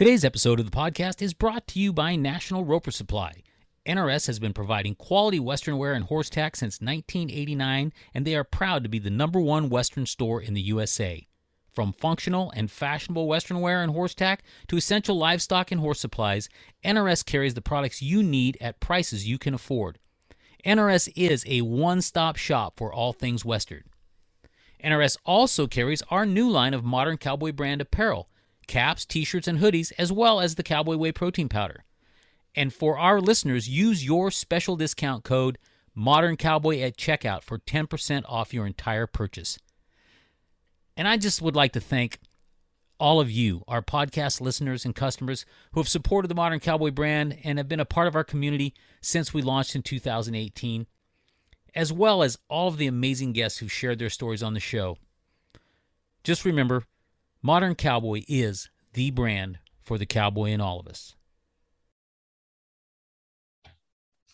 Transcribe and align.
Today's 0.00 0.24
episode 0.24 0.58
of 0.58 0.64
the 0.64 0.74
podcast 0.74 1.20
is 1.20 1.34
brought 1.34 1.66
to 1.66 1.78
you 1.78 1.92
by 1.92 2.16
National 2.16 2.64
Roper 2.64 2.90
Supply. 2.90 3.42
NRS 3.84 4.28
has 4.28 4.38
been 4.38 4.54
providing 4.54 4.94
quality 4.94 5.38
Western 5.38 5.76
wear 5.76 5.92
and 5.92 6.06
horse 6.06 6.30
tack 6.30 6.56
since 6.56 6.80
1989, 6.80 7.92
and 8.14 8.26
they 8.26 8.34
are 8.34 8.42
proud 8.42 8.82
to 8.82 8.88
be 8.88 8.98
the 8.98 9.10
number 9.10 9.38
one 9.38 9.68
Western 9.68 10.06
store 10.06 10.40
in 10.40 10.54
the 10.54 10.62
USA. 10.62 11.26
From 11.70 11.92
functional 11.92 12.50
and 12.56 12.70
fashionable 12.70 13.28
Western 13.28 13.60
wear 13.60 13.82
and 13.82 13.92
horse 13.92 14.14
tack 14.14 14.42
to 14.68 14.78
essential 14.78 15.18
livestock 15.18 15.70
and 15.70 15.82
horse 15.82 16.00
supplies, 16.00 16.48
NRS 16.82 17.22
carries 17.26 17.52
the 17.52 17.60
products 17.60 18.00
you 18.00 18.22
need 18.22 18.56
at 18.58 18.80
prices 18.80 19.28
you 19.28 19.36
can 19.36 19.52
afford. 19.52 19.98
NRS 20.64 21.12
is 21.14 21.44
a 21.46 21.60
one 21.60 22.00
stop 22.00 22.36
shop 22.36 22.78
for 22.78 22.90
all 22.90 23.12
things 23.12 23.44
Western. 23.44 23.84
NRS 24.82 25.18
also 25.26 25.66
carries 25.66 26.02
our 26.08 26.24
new 26.24 26.48
line 26.48 26.72
of 26.72 26.84
modern 26.84 27.18
cowboy 27.18 27.52
brand 27.52 27.82
apparel 27.82 28.30
caps, 28.70 29.04
t 29.04 29.24
shirts, 29.24 29.48
and 29.48 29.58
hoodies, 29.58 29.92
as 29.98 30.10
well 30.10 30.40
as 30.40 30.54
the 30.54 30.62
Cowboy 30.62 30.96
Whey 30.96 31.12
protein 31.12 31.48
powder. 31.48 31.84
And 32.54 32.72
for 32.72 32.98
our 32.98 33.20
listeners, 33.20 33.68
use 33.68 34.04
your 34.04 34.30
special 34.30 34.76
discount 34.76 35.24
code 35.24 35.58
Modern 35.94 36.36
Cowboy 36.36 36.80
at 36.80 36.96
checkout 36.96 37.42
for 37.42 37.58
10% 37.58 38.22
off 38.26 38.54
your 38.54 38.66
entire 38.66 39.06
purchase. 39.06 39.58
And 40.96 41.08
I 41.08 41.16
just 41.16 41.42
would 41.42 41.56
like 41.56 41.72
to 41.72 41.80
thank 41.80 42.20
all 42.98 43.20
of 43.20 43.30
you, 43.30 43.64
our 43.66 43.82
podcast 43.82 44.40
listeners 44.40 44.84
and 44.84 44.94
customers 44.94 45.44
who 45.72 45.80
have 45.80 45.88
supported 45.88 46.28
the 46.28 46.34
Modern 46.34 46.60
Cowboy 46.60 46.90
brand 46.90 47.38
and 47.42 47.58
have 47.58 47.68
been 47.68 47.80
a 47.80 47.84
part 47.84 48.06
of 48.06 48.14
our 48.14 48.24
community 48.24 48.72
since 49.00 49.34
we 49.34 49.42
launched 49.42 49.74
in 49.74 49.82
2018, 49.82 50.86
as 51.74 51.92
well 51.92 52.22
as 52.22 52.38
all 52.48 52.68
of 52.68 52.76
the 52.76 52.86
amazing 52.86 53.32
guests 53.32 53.58
who've 53.58 53.72
shared 53.72 53.98
their 53.98 54.10
stories 54.10 54.42
on 54.42 54.54
the 54.54 54.60
show. 54.60 54.96
Just 56.22 56.44
remember, 56.44 56.84
Modern 57.42 57.74
Cowboy 57.74 58.22
is 58.28 58.68
the 58.92 59.10
brand 59.10 59.58
for 59.82 59.96
the 59.96 60.04
cowboy 60.04 60.50
in 60.50 60.60
all 60.60 60.78
of 60.78 60.86
us. 60.86 61.14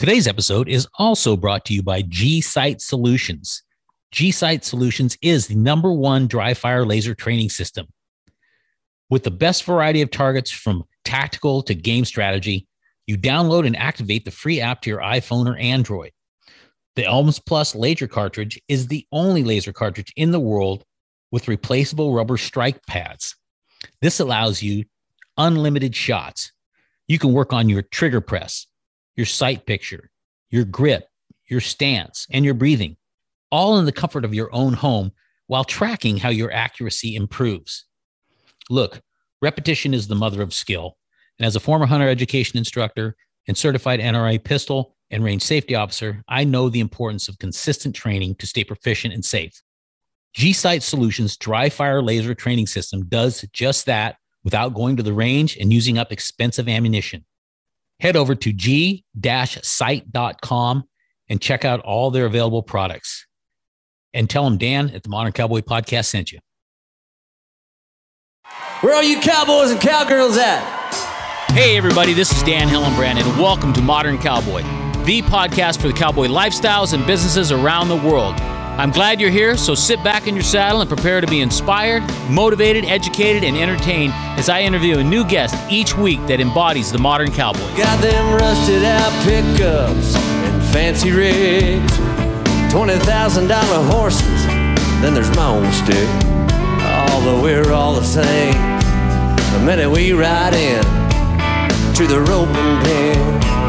Today's 0.00 0.26
episode 0.26 0.68
is 0.68 0.88
also 0.98 1.36
brought 1.36 1.64
to 1.66 1.72
you 1.72 1.84
by 1.84 2.02
G 2.02 2.40
Sight 2.40 2.80
Solutions. 2.80 3.62
G 4.10 4.32
Sight 4.32 4.64
Solutions 4.64 5.16
is 5.22 5.46
the 5.46 5.54
number 5.54 5.92
one 5.92 6.26
dry 6.26 6.52
fire 6.52 6.84
laser 6.84 7.14
training 7.14 7.48
system. 7.48 7.86
With 9.08 9.22
the 9.22 9.30
best 9.30 9.62
variety 9.62 10.02
of 10.02 10.10
targets 10.10 10.50
from 10.50 10.82
tactical 11.04 11.62
to 11.62 11.74
game 11.76 12.04
strategy, 12.04 12.66
you 13.06 13.16
download 13.16 13.68
and 13.68 13.76
activate 13.76 14.24
the 14.24 14.32
free 14.32 14.60
app 14.60 14.82
to 14.82 14.90
your 14.90 15.00
iPhone 15.00 15.48
or 15.48 15.56
Android. 15.56 16.10
The 16.96 17.04
Elms 17.04 17.38
Plus 17.38 17.72
laser 17.76 18.08
cartridge 18.08 18.60
is 18.66 18.88
the 18.88 19.06
only 19.12 19.44
laser 19.44 19.72
cartridge 19.72 20.12
in 20.16 20.32
the 20.32 20.40
world 20.40 20.84
with 21.36 21.48
replaceable 21.48 22.14
rubber 22.14 22.38
strike 22.38 22.80
pads. 22.86 23.36
This 24.00 24.20
allows 24.20 24.62
you 24.62 24.86
unlimited 25.36 25.94
shots. 25.94 26.50
You 27.08 27.18
can 27.18 27.34
work 27.34 27.52
on 27.52 27.68
your 27.68 27.82
trigger 27.82 28.22
press, 28.22 28.66
your 29.16 29.26
sight 29.26 29.66
picture, 29.66 30.08
your 30.48 30.64
grip, 30.64 31.04
your 31.46 31.60
stance, 31.60 32.26
and 32.30 32.42
your 32.42 32.54
breathing, 32.54 32.96
all 33.52 33.78
in 33.78 33.84
the 33.84 33.92
comfort 33.92 34.24
of 34.24 34.32
your 34.32 34.48
own 34.50 34.72
home 34.72 35.12
while 35.46 35.62
tracking 35.62 36.16
how 36.16 36.30
your 36.30 36.50
accuracy 36.50 37.14
improves. 37.14 37.84
Look, 38.70 39.02
repetition 39.42 39.92
is 39.92 40.08
the 40.08 40.14
mother 40.14 40.40
of 40.40 40.54
skill. 40.54 40.96
And 41.38 41.44
as 41.44 41.54
a 41.54 41.60
former 41.60 41.84
hunter 41.84 42.08
education 42.08 42.56
instructor 42.56 43.14
and 43.46 43.58
certified 43.58 44.00
NRA 44.00 44.42
pistol 44.42 44.96
and 45.10 45.22
range 45.22 45.42
safety 45.42 45.74
officer, 45.74 46.24
I 46.28 46.44
know 46.44 46.70
the 46.70 46.80
importance 46.80 47.28
of 47.28 47.38
consistent 47.38 47.94
training 47.94 48.36
to 48.36 48.46
stay 48.46 48.64
proficient 48.64 49.12
and 49.12 49.22
safe. 49.22 49.60
G 50.36 50.52
Sight 50.52 50.82
Solutions 50.82 51.36
dry 51.38 51.70
fire 51.70 52.02
laser 52.02 52.34
training 52.34 52.66
system 52.66 53.06
does 53.06 53.40
just 53.54 53.86
that 53.86 54.16
without 54.44 54.74
going 54.74 54.98
to 54.98 55.02
the 55.02 55.14
range 55.14 55.56
and 55.56 55.72
using 55.72 55.96
up 55.96 56.12
expensive 56.12 56.68
ammunition. 56.68 57.24
Head 58.00 58.16
over 58.16 58.34
to 58.34 58.52
g-sight.com 58.52 59.04
and 61.30 61.40
check 61.40 61.64
out 61.64 61.80
all 61.80 62.10
their 62.10 62.26
available 62.26 62.62
products. 62.62 63.26
And 64.12 64.28
tell 64.28 64.44
them 64.44 64.58
Dan 64.58 64.90
at 64.90 65.02
the 65.04 65.08
Modern 65.08 65.32
Cowboy 65.32 65.62
Podcast 65.62 66.04
sent 66.04 66.30
you. 66.30 66.40
Where 68.82 68.94
are 68.94 69.02
you 69.02 69.18
cowboys 69.20 69.70
and 69.70 69.80
cowgirls 69.80 70.36
at? 70.36 70.60
Hey, 71.52 71.78
everybody, 71.78 72.12
this 72.12 72.30
is 72.30 72.42
Dan 72.42 72.68
Hillenbrand, 72.68 73.18
and 73.18 73.40
welcome 73.40 73.72
to 73.72 73.80
Modern 73.80 74.18
Cowboy, 74.18 74.60
the 75.06 75.22
podcast 75.22 75.80
for 75.80 75.88
the 75.88 75.94
cowboy 75.94 76.26
lifestyles 76.26 76.92
and 76.92 77.06
businesses 77.06 77.52
around 77.52 77.88
the 77.88 77.96
world. 77.96 78.38
I'm 78.78 78.90
glad 78.90 79.22
you're 79.22 79.30
here, 79.30 79.56
so 79.56 79.74
sit 79.74 80.04
back 80.04 80.26
in 80.26 80.34
your 80.34 80.44
saddle 80.44 80.82
and 80.82 80.88
prepare 80.88 81.22
to 81.22 81.26
be 81.26 81.40
inspired, 81.40 82.02
motivated, 82.28 82.84
educated, 82.84 83.42
and 83.42 83.56
entertained 83.56 84.12
as 84.38 84.50
I 84.50 84.60
interview 84.60 84.98
a 84.98 85.02
new 85.02 85.24
guest 85.24 85.54
each 85.70 85.96
week 85.96 86.20
that 86.26 86.40
embodies 86.40 86.92
the 86.92 86.98
modern 86.98 87.32
cowboy. 87.32 87.74
Got 87.74 88.02
them 88.02 88.34
rusted 88.34 88.84
out 88.84 89.10
pickups 89.24 90.14
and 90.14 90.62
fancy 90.74 91.10
rigs, 91.10 91.90
$20,000 92.70 93.90
horses, 93.90 94.46
then 95.00 95.14
there's 95.14 95.34
my 95.34 95.46
own 95.46 95.72
stick. 95.72 96.08
Although 97.14 97.42
we're 97.42 97.72
all 97.72 97.94
the 97.94 98.04
same, 98.04 98.52
the 99.54 99.64
minute 99.64 99.90
we 99.90 100.12
ride 100.12 100.52
in 100.52 100.84
to 101.94 102.06
the 102.06 102.20
roping 102.20 102.82
pen. 102.84 103.65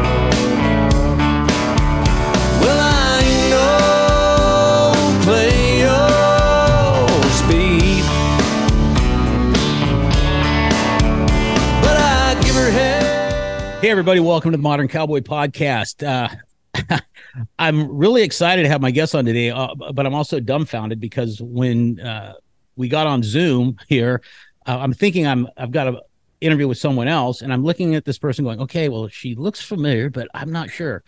Hey, 13.80 13.90
everybody, 13.90 14.18
welcome 14.18 14.50
to 14.50 14.56
the 14.56 14.62
Modern 14.62 14.88
Cowboy 14.88 15.20
Podcast. 15.20 16.04
Uh, 16.04 16.98
I'm 17.60 17.96
really 17.96 18.22
excited 18.22 18.64
to 18.64 18.68
have 18.68 18.80
my 18.80 18.90
guest 18.90 19.14
on 19.14 19.24
today, 19.24 19.50
uh, 19.50 19.72
but 19.94 20.04
I'm 20.04 20.16
also 20.16 20.40
dumbfounded 20.40 20.98
because 20.98 21.40
when 21.40 22.00
uh, 22.00 22.32
we 22.74 22.88
got 22.88 23.06
on 23.06 23.22
Zoom 23.22 23.78
here, 23.86 24.20
uh, 24.66 24.78
I'm 24.80 24.92
thinking 24.92 25.28
I'm 25.28 25.46
I've 25.56 25.70
got 25.70 25.86
an 25.86 26.00
interview 26.40 26.66
with 26.66 26.78
someone 26.78 27.06
else, 27.06 27.40
and 27.40 27.52
I'm 27.52 27.62
looking 27.62 27.94
at 27.94 28.04
this 28.04 28.18
person 28.18 28.44
going, 28.44 28.60
okay, 28.62 28.88
well, 28.88 29.06
she 29.06 29.36
looks 29.36 29.62
familiar, 29.62 30.10
but 30.10 30.26
I'm 30.34 30.50
not 30.50 30.70
sure. 30.70 31.04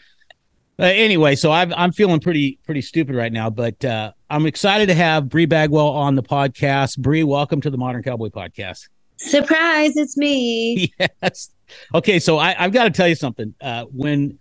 Uh, 0.79 0.85
anyway, 0.85 1.35
so 1.35 1.51
I've, 1.51 1.73
I'm 1.77 1.91
feeling 1.91 2.21
pretty 2.21 2.61
pretty 2.65 2.83
stupid 2.83 3.17
right 3.17 3.33
now, 3.33 3.51
but 3.51 3.85
uh, 3.85 4.13
I'm 4.31 4.47
excited 4.47 4.87
to 4.87 4.95
have 4.95 5.29
Bri 5.29 5.47
Bagwell 5.47 5.89
on 5.89 6.15
the 6.15 6.23
podcast. 6.23 6.99
Bri, 7.01 7.25
welcome 7.25 7.61
to 7.63 7.71
the 7.71 7.79
Modern 7.79 8.05
Cowboy 8.05 8.29
Podcast. 8.29 8.89
Surprise, 9.17 9.97
it's 9.97 10.17
me. 10.17 10.95
yes. 11.23 11.51
Okay, 11.95 12.19
so 12.19 12.39
I, 12.39 12.55
I've 12.59 12.73
got 12.73 12.85
to 12.85 12.91
tell 12.91 13.09
you 13.09 13.15
something. 13.15 13.55
Uh, 13.61 13.85
when 13.85 14.39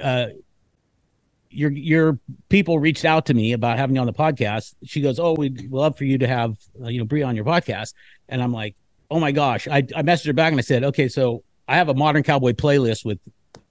uh, 0.00 0.28
your 1.50 1.70
your 1.70 2.18
people 2.48 2.78
reached 2.78 3.04
out 3.04 3.26
to 3.26 3.34
me 3.34 3.52
about 3.52 3.78
having 3.78 3.96
you 3.96 4.00
on 4.00 4.06
the 4.06 4.12
podcast, 4.12 4.74
she 4.84 5.00
goes, 5.00 5.18
"Oh, 5.18 5.34
we'd 5.34 5.70
love 5.70 5.96
for 5.96 6.04
you 6.04 6.18
to 6.18 6.26
have 6.26 6.56
uh, 6.82 6.88
you 6.88 6.98
know 6.98 7.04
Bri 7.04 7.22
on 7.22 7.36
your 7.36 7.44
podcast," 7.44 7.94
and 8.28 8.42
I'm 8.42 8.52
like, 8.52 8.76
"Oh 9.10 9.20
my 9.20 9.32
gosh!" 9.32 9.66
I 9.68 9.78
I 9.78 10.02
messaged 10.02 10.26
her 10.26 10.32
back 10.32 10.52
and 10.52 10.58
I 10.58 10.62
said, 10.62 10.84
"Okay, 10.84 11.08
so 11.08 11.42
I 11.66 11.76
have 11.76 11.88
a 11.88 11.94
Modern 11.94 12.22
Cowboy 12.22 12.52
playlist 12.52 13.04
with 13.04 13.18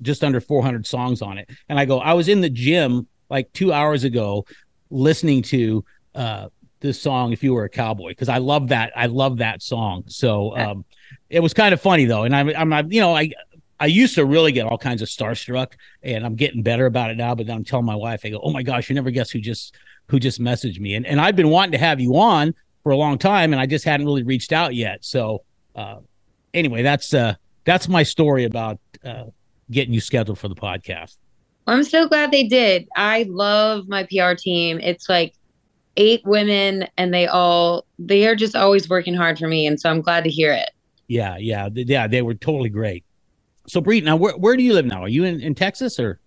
just 0.02 0.24
under 0.24 0.40
400 0.40 0.86
songs 0.86 1.22
on 1.22 1.38
it," 1.38 1.50
and 1.70 1.80
I 1.80 1.86
go, 1.86 2.00
"I 2.00 2.14
was 2.14 2.28
in 2.28 2.42
the 2.42 2.50
gym 2.50 3.08
like 3.30 3.52
two 3.54 3.72
hours 3.74 4.04
ago 4.04 4.46
listening 4.90 5.42
to." 5.44 5.84
uh 6.16 6.48
this 6.80 7.02
song 7.02 7.34
if 7.34 7.44
you 7.44 7.54
were 7.54 7.64
a 7.64 7.70
cowboy 7.70 8.10
because 8.10 8.30
I 8.30 8.38
love 8.38 8.70
that 8.70 8.92
I 8.96 9.08
love 9.08 9.38
that 9.38 9.62
song. 9.62 10.04
So 10.08 10.56
um 10.58 10.86
it 11.30 11.40
was 11.42 11.54
kind 11.54 11.74
of 11.74 11.82
funny 11.82 12.06
though, 12.06 12.24
and 12.24 12.36
I'm 12.36 12.50
I'm 12.50 12.74
I'm- 12.74 12.92
you 12.92 13.02
know 13.02 13.16
I 13.16 13.32
I 13.80 13.86
used 13.86 14.16
to 14.16 14.26
really 14.26 14.52
get 14.52 14.66
all 14.66 14.78
kinds 14.78 15.02
of 15.02 15.08
starstruck, 15.08 15.74
and 16.02 16.26
I'm 16.26 16.36
getting 16.36 16.64
better 16.64 16.86
about 16.86 17.12
it 17.12 17.18
now. 17.18 17.36
But 17.36 17.50
I'm 17.50 17.64
telling 17.64 17.86
my 17.86 17.96
wife, 17.96 18.22
I 18.24 18.30
go, 18.30 18.40
"Oh 18.42 18.52
my 18.52 18.64
gosh, 18.64 18.90
you 18.90 18.96
never 18.96 19.12
guess 19.12 19.30
who 19.30 19.40
just 19.40 19.76
who 20.08 20.20
just 20.20 20.40
messaged 20.42 20.80
me." 20.80 20.96
And 20.96 21.06
and 21.06 21.22
I've 21.22 21.36
been 21.36 21.50
wanting 21.50 21.74
to 21.74 21.78
have 21.78 22.00
you 22.00 22.18
on 22.18 22.54
for 22.84 22.92
a 22.92 22.98
long 22.98 23.18
time, 23.18 23.54
and 23.54 23.62
I 23.62 23.66
just 23.66 23.86
hadn't 23.86 24.06
really 24.06 24.24
reached 24.24 24.52
out 24.52 24.74
yet. 24.74 25.06
So 25.06 25.44
uh, 25.76 25.98
anyway, 26.54 26.82
that's 26.82 27.14
uh 27.14 27.36
that's 27.66 27.88
my 27.88 28.02
story 28.04 28.46
about 28.46 28.80
uh, 29.04 29.26
getting 29.70 29.94
you 29.94 30.00
scheduled 30.00 30.40
for 30.40 30.48
the 30.48 30.56
podcast. 30.56 31.18
I'm 31.68 31.84
so 31.84 32.08
glad 32.08 32.32
they 32.32 32.46
did. 32.46 32.88
I 32.96 33.26
love 33.30 33.90
my 33.90 34.04
PR 34.10 34.34
team. 34.38 34.80
It's 34.80 35.10
like 35.10 35.34
eight 35.98 36.22
women 36.26 36.88
and 36.98 37.14
they 37.14 37.28
all 37.28 37.86
they 38.00 38.26
are 38.28 38.36
just 38.36 38.56
always 38.56 38.88
working 38.88 39.16
hard 39.16 39.38
for 39.38 39.48
me 39.48 39.66
and 39.66 39.80
so 39.80 39.90
I'm 39.90 40.02
glad 40.02 40.24
to 40.24 40.30
hear 40.30 40.54
it. 40.54 40.70
Yeah, 41.08 41.38
yeah, 41.38 41.70
yeah. 41.74 42.08
They 42.08 42.22
were 42.22 42.34
totally 42.34 42.70
great. 42.70 43.04
So, 43.68 43.82
Bri, 43.82 44.02
now 44.02 44.16
where 44.16 44.36
where 44.38 44.56
do 44.56 44.64
you 44.64 44.74
live 44.74 44.86
now? 44.86 45.02
Are 45.02 45.10
you 45.10 45.24
in, 45.24 45.42
in 45.42 45.56
Texas 45.56 46.00
or? 46.00 46.20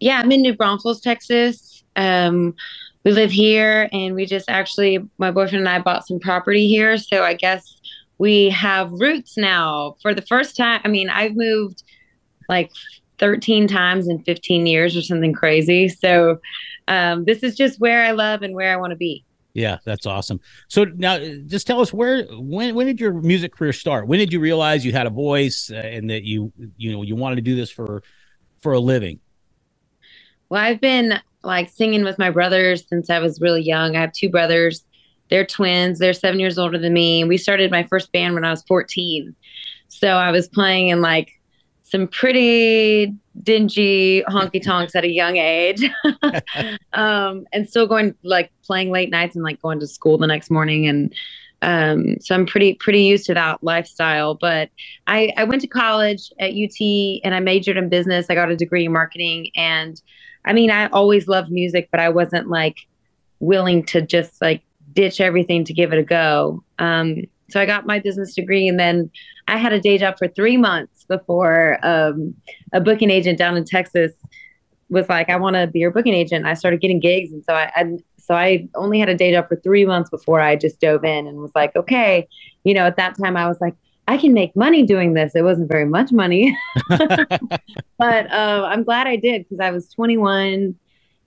Yeah, 0.00 0.20
I'm 0.20 0.30
in 0.32 0.42
New 0.42 0.54
Braunfels, 0.54 1.00
Texas. 1.00 1.84
Um 1.96 2.54
we 3.04 3.12
live 3.12 3.30
here 3.30 3.88
and 3.92 4.14
we 4.14 4.26
just 4.26 4.48
actually 4.48 4.98
my 5.18 5.30
boyfriend 5.30 5.66
and 5.66 5.68
I 5.68 5.78
bought 5.78 6.06
some 6.06 6.18
property 6.18 6.68
here, 6.68 6.96
so 6.96 7.22
I 7.22 7.34
guess 7.34 7.80
we 8.18 8.48
have 8.50 8.92
roots 8.92 9.36
now. 9.36 9.96
For 10.00 10.14
the 10.14 10.22
first 10.22 10.56
time, 10.56 10.80
I 10.84 10.88
mean, 10.88 11.10
I've 11.10 11.36
moved 11.36 11.82
like 12.48 12.70
13 13.18 13.68
times 13.68 14.08
in 14.08 14.22
15 14.22 14.66
years 14.66 14.96
or 14.96 15.02
something 15.02 15.32
crazy. 15.32 15.88
So 15.88 16.38
um, 16.88 17.24
this 17.24 17.42
is 17.42 17.56
just 17.56 17.80
where 17.80 18.02
I 18.04 18.12
love 18.12 18.42
and 18.42 18.54
where 18.54 18.72
I 18.72 18.76
want 18.76 18.90
to 18.90 18.96
be. 18.96 19.24
Yeah, 19.54 19.78
that's 19.84 20.04
awesome. 20.04 20.40
So 20.68 20.84
now, 20.84 21.16
just 21.46 21.66
tell 21.66 21.80
us 21.80 21.92
where 21.92 22.24
when 22.32 22.74
when 22.74 22.86
did 22.88 23.00
your 23.00 23.12
music 23.12 23.54
career 23.54 23.72
start? 23.72 24.08
When 24.08 24.18
did 24.18 24.32
you 24.32 24.40
realize 24.40 24.84
you 24.84 24.92
had 24.92 25.06
a 25.06 25.10
voice 25.10 25.70
uh, 25.72 25.76
and 25.76 26.10
that 26.10 26.24
you 26.24 26.52
you 26.76 26.92
know 26.92 27.02
you 27.02 27.14
wanted 27.14 27.36
to 27.36 27.42
do 27.42 27.54
this 27.54 27.70
for 27.70 28.02
for 28.62 28.72
a 28.72 28.80
living? 28.80 29.20
Well, 30.48 30.60
I've 30.60 30.80
been 30.80 31.20
like 31.44 31.70
singing 31.70 32.02
with 32.02 32.18
my 32.18 32.30
brothers 32.30 32.84
since 32.88 33.08
I 33.10 33.20
was 33.20 33.40
really 33.40 33.62
young. 33.62 33.94
I 33.94 34.00
have 34.00 34.12
two 34.12 34.28
brothers. 34.28 34.84
They're 35.30 35.46
twins. 35.46 36.00
They're 36.00 36.12
seven 36.12 36.40
years 36.40 36.58
older 36.58 36.78
than 36.78 36.92
me. 36.92 37.22
We 37.22 37.38
started 37.38 37.70
my 37.70 37.84
first 37.84 38.10
band 38.12 38.34
when 38.34 38.44
I 38.44 38.50
was 38.50 38.64
14. 38.64 39.34
So 39.86 40.08
I 40.08 40.32
was 40.32 40.48
playing 40.48 40.88
in 40.88 41.00
like 41.00 41.30
some 41.94 42.08
pretty 42.08 43.14
dingy 43.44 44.24
honky 44.24 44.60
tonks 44.60 44.96
at 44.96 45.04
a 45.04 45.08
young 45.08 45.36
age. 45.36 45.88
um, 46.92 47.46
and 47.52 47.68
still 47.68 47.86
going 47.86 48.16
like 48.24 48.50
playing 48.64 48.90
late 48.90 49.10
nights 49.10 49.36
and 49.36 49.44
like 49.44 49.62
going 49.62 49.78
to 49.78 49.86
school 49.86 50.18
the 50.18 50.26
next 50.26 50.50
morning. 50.50 50.88
And 50.88 51.14
um, 51.62 52.16
so 52.18 52.34
I'm 52.34 52.46
pretty, 52.46 52.74
pretty 52.74 53.04
used 53.04 53.26
to 53.26 53.34
that 53.34 53.62
lifestyle. 53.62 54.34
But 54.34 54.70
I, 55.06 55.32
I 55.36 55.44
went 55.44 55.62
to 55.62 55.68
college 55.68 56.32
at 56.40 56.50
UT 56.50 56.80
and 57.22 57.32
I 57.32 57.38
majored 57.38 57.76
in 57.76 57.88
business. 57.88 58.26
I 58.28 58.34
got 58.34 58.50
a 58.50 58.56
degree 58.56 58.86
in 58.86 58.92
marketing. 58.92 59.50
And 59.54 60.02
I 60.44 60.52
mean, 60.52 60.72
I 60.72 60.88
always 60.88 61.28
loved 61.28 61.52
music, 61.52 61.90
but 61.92 62.00
I 62.00 62.08
wasn't 62.08 62.48
like 62.48 62.78
willing 63.38 63.84
to 63.84 64.02
just 64.02 64.42
like 64.42 64.64
ditch 64.94 65.20
everything 65.20 65.64
to 65.66 65.72
give 65.72 65.92
it 65.92 66.00
a 66.00 66.02
go. 66.02 66.64
Um, 66.80 67.22
so 67.50 67.60
I 67.60 67.66
got 67.66 67.86
my 67.86 68.00
business 68.00 68.34
degree 68.34 68.66
and 68.66 68.80
then 68.80 69.12
I 69.46 69.58
had 69.58 69.72
a 69.72 69.80
day 69.80 69.96
job 69.96 70.18
for 70.18 70.26
three 70.26 70.56
months 70.56 70.93
before 71.06 71.78
um, 71.82 72.34
a 72.72 72.80
booking 72.80 73.10
agent 73.10 73.38
down 73.38 73.56
in 73.56 73.64
Texas 73.64 74.12
was 74.88 75.08
like, 75.08 75.28
I 75.28 75.36
want 75.36 75.56
to 75.56 75.66
be 75.66 75.80
your 75.80 75.90
booking 75.90 76.14
agent. 76.14 76.46
I 76.46 76.54
started 76.54 76.80
getting 76.80 77.00
gigs. 77.00 77.32
And 77.32 77.44
so 77.44 77.54
I, 77.54 77.70
I, 77.74 77.98
so 78.18 78.34
I 78.34 78.68
only 78.74 78.98
had 78.98 79.08
a 79.08 79.14
day 79.14 79.32
job 79.32 79.48
for 79.48 79.56
three 79.56 79.84
months 79.84 80.10
before 80.10 80.40
I 80.40 80.56
just 80.56 80.80
dove 80.80 81.04
in 81.04 81.26
and 81.26 81.38
was 81.38 81.52
like, 81.54 81.74
okay, 81.76 82.28
you 82.64 82.74
know, 82.74 82.86
at 82.86 82.96
that 82.96 83.16
time 83.18 83.36
I 83.36 83.46
was 83.46 83.60
like, 83.60 83.74
I 84.06 84.18
can 84.18 84.34
make 84.34 84.54
money 84.54 84.82
doing 84.82 85.14
this. 85.14 85.34
It 85.34 85.42
wasn't 85.42 85.70
very 85.70 85.86
much 85.86 86.12
money, 86.12 86.56
but 86.88 88.30
uh, 88.30 88.68
I'm 88.68 88.84
glad 88.84 89.06
I 89.06 89.16
did 89.16 89.48
because 89.48 89.60
I 89.60 89.70
was 89.70 89.88
21, 89.88 90.74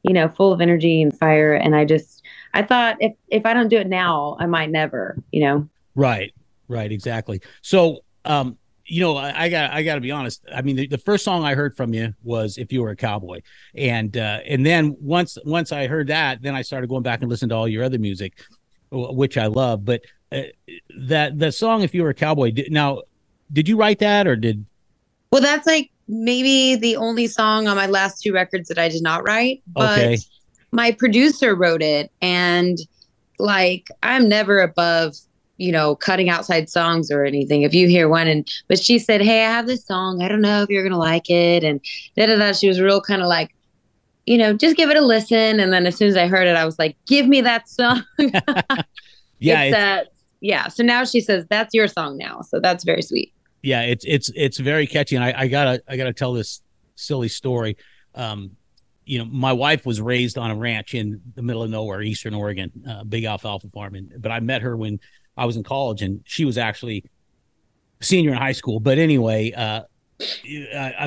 you 0.03 0.13
know, 0.13 0.29
full 0.29 0.53
of 0.53 0.61
energy 0.61 1.01
and 1.01 1.17
fire. 1.17 1.53
And 1.53 1.75
I 1.75 1.85
just, 1.85 2.21
I 2.53 2.61
thought 2.61 2.97
if, 2.99 3.13
if 3.29 3.47
I 3.47 3.53
don't 3.53 3.69
do 3.69 3.77
it 3.77 3.87
now, 3.87 4.37
I 4.39 4.45
might 4.45 4.69
never, 4.69 5.17
you 5.31 5.41
know? 5.41 5.67
Right. 5.95 6.33
Right. 6.67 6.91
Exactly. 6.91 7.41
So, 7.63 8.01
um, 8.25 8.57
you 8.87 9.01
know, 9.01 9.17
I, 9.17 9.43
I 9.43 9.49
got 9.49 9.71
I 9.71 9.83
got 9.83 9.95
to 9.95 10.01
be 10.01 10.11
honest. 10.11 10.43
I 10.53 10.61
mean, 10.61 10.75
the, 10.75 10.87
the, 10.87 10.97
first 10.97 11.23
song 11.23 11.43
I 11.43 11.55
heard 11.55 11.75
from 11.75 11.93
you 11.93 12.13
was 12.23 12.57
"If 12.57 12.71
You 12.71 12.81
Were 12.81 12.91
a 12.91 12.95
Cowboy," 12.95 13.41
and 13.75 14.15
uh, 14.15 14.39
and 14.45 14.65
then 14.65 14.95
once 14.99 15.37
once 15.43 15.71
I 15.71 15.87
heard 15.87 16.07
that, 16.07 16.41
then 16.41 16.55
I 16.55 16.61
started 16.61 16.87
going 16.87 17.03
back 17.03 17.21
and 17.21 17.29
listening 17.29 17.49
to 17.49 17.55
all 17.55 17.67
your 17.67 17.83
other 17.83 17.99
music, 17.99 18.39
which 18.91 19.37
I 19.37 19.47
love. 19.47 19.83
But 19.83 20.01
uh, 20.31 20.43
that 20.97 21.37
the 21.37 21.51
song 21.51 21.81
"If 21.83 21.93
You 21.93 22.03
Were 22.03 22.09
a 22.09 22.13
Cowboy," 22.13 22.51
did, 22.51 22.71
now, 22.71 23.01
did 23.51 23.67
you 23.67 23.77
write 23.77 23.99
that 23.99 24.25
or 24.25 24.35
did? 24.35 24.65
Well, 25.31 25.41
that's 25.41 25.67
like 25.67 25.91
maybe 26.07 26.75
the 26.75 26.95
only 26.95 27.27
song 27.27 27.67
on 27.67 27.75
my 27.75 27.87
last 27.87 28.21
two 28.21 28.33
records 28.33 28.69
that 28.69 28.77
I 28.77 28.87
did 28.87 29.03
not 29.03 29.23
write, 29.23 29.61
but 29.67 29.99
okay. 29.99 30.17
my 30.71 30.91
producer 30.93 31.55
wrote 31.55 31.81
it, 31.81 32.09
and 32.21 32.77
like 33.37 33.89
I'm 34.01 34.29
never 34.29 34.59
above 34.59 35.15
you 35.57 35.71
know, 35.71 35.95
cutting 35.95 36.29
outside 36.29 36.69
songs 36.69 37.11
or 37.11 37.25
anything. 37.25 37.63
If 37.63 37.73
you 37.73 37.87
hear 37.87 38.09
one 38.09 38.27
and 38.27 38.49
but 38.67 38.79
she 38.79 38.99
said, 38.99 39.21
Hey, 39.21 39.45
I 39.45 39.49
have 39.49 39.67
this 39.67 39.85
song. 39.85 40.21
I 40.21 40.27
don't 40.27 40.41
know 40.41 40.63
if 40.63 40.69
you're 40.69 40.83
gonna 40.83 40.97
like 40.97 41.29
it 41.29 41.63
and 41.63 41.81
da 42.15 42.27
da 42.27 42.35
da. 42.35 42.53
She 42.53 42.67
was 42.67 42.79
real 42.79 43.01
kind 43.01 43.21
of 43.21 43.27
like, 43.27 43.53
you 44.25 44.37
know, 44.37 44.53
just 44.53 44.77
give 44.77 44.89
it 44.89 44.97
a 44.97 45.01
listen. 45.01 45.59
And 45.59 45.73
then 45.73 45.87
as 45.87 45.95
soon 45.95 46.09
as 46.09 46.17
I 46.17 46.27
heard 46.27 46.47
it, 46.47 46.55
I 46.55 46.65
was 46.65 46.77
like, 46.79 46.95
Give 47.05 47.27
me 47.27 47.41
that 47.41 47.67
song. 47.67 48.03
yeah. 48.17 49.61
It's, 49.63 49.75
it's, 49.75 49.75
uh, 49.75 50.03
yeah. 50.39 50.67
So 50.67 50.83
now 50.83 51.03
she 51.03 51.21
says 51.21 51.45
that's 51.49 51.73
your 51.73 51.87
song 51.87 52.17
now. 52.17 52.41
So 52.41 52.59
that's 52.59 52.83
very 52.83 53.01
sweet. 53.01 53.33
Yeah, 53.63 53.81
it's 53.81 54.05
it's 54.07 54.31
it's 54.35 54.59
very 54.59 54.87
catchy. 54.87 55.15
And 55.15 55.25
I, 55.25 55.33
I 55.35 55.47
gotta 55.47 55.81
I 55.87 55.97
gotta 55.97 56.13
tell 56.13 56.33
this 56.33 56.61
silly 56.95 57.27
story. 57.27 57.77
Um, 58.13 58.51
you 59.05 59.19
know, 59.19 59.25
my 59.25 59.53
wife 59.53 59.85
was 59.85 60.01
raised 60.01 60.37
on 60.37 60.51
a 60.51 60.55
ranch 60.55 60.93
in 60.93 61.21
the 61.35 61.41
middle 61.41 61.63
of 61.63 61.69
nowhere, 61.69 62.01
Eastern 62.01 62.33
Oregon, 62.33 62.71
uh, 62.87 63.05
big 63.05 63.23
alfalfa 63.23 63.69
farm. 63.69 63.95
And, 63.95 64.13
but 64.19 64.33
I 64.33 64.41
met 64.41 64.61
her 64.61 64.75
when 64.75 64.99
I 65.37 65.45
was 65.45 65.55
in 65.55 65.63
college 65.63 66.01
and 66.01 66.21
she 66.25 66.45
was 66.45 66.57
actually 66.57 67.03
senior 68.01 68.31
in 68.31 68.37
high 68.37 68.51
school. 68.51 68.79
But 68.79 68.97
anyway, 68.97 69.51
uh, 69.51 69.81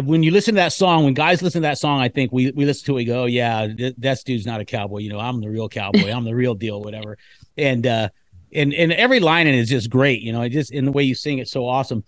when 0.05 0.23
you 0.23 0.31
listen 0.31 0.55
to 0.55 0.61
that 0.61 0.73
song, 0.73 1.05
when 1.05 1.15
guys 1.15 1.43
listen 1.43 1.63
to 1.63 1.69
that 1.69 1.79
song, 1.79 2.01
I 2.01 2.09
think 2.09 2.33
we 2.33 2.53
we 2.53 2.65
listen 2.65 2.87
to 2.87 2.93
it, 2.93 2.97
we 2.97 3.05
go, 3.05 3.23
oh, 3.23 3.27
yeah, 3.27 3.67
th- 3.67 3.95
that 3.99 4.19
dude's 4.25 4.47
not 4.47 4.61
a 4.61 4.65
cowboy. 4.65 4.99
You 4.99 5.11
know, 5.11 5.19
I'm 5.19 5.41
the 5.41 5.51
real 5.51 5.69
cowboy. 5.69 6.11
I'm 6.11 6.25
the 6.25 6.35
real 6.35 6.55
deal, 6.55 6.81
whatever. 6.81 7.19
And 7.57 7.87
uh, 7.87 8.09
and 8.53 8.73
and 8.73 8.93
every 8.93 9.21
line 9.21 9.47
in 9.47 9.55
it 9.55 9.59
is 9.59 9.69
just 9.69 9.91
great. 9.91 10.23
You 10.23 10.33
know, 10.33 10.43
it 10.43 10.51
just 10.51 10.73
in 10.73 10.85
the 10.85 10.93
way 10.93 11.03
you 11.03 11.15
sing 11.15 11.39
it, 11.39 11.49
so 11.49 11.67
awesome. 11.67 12.05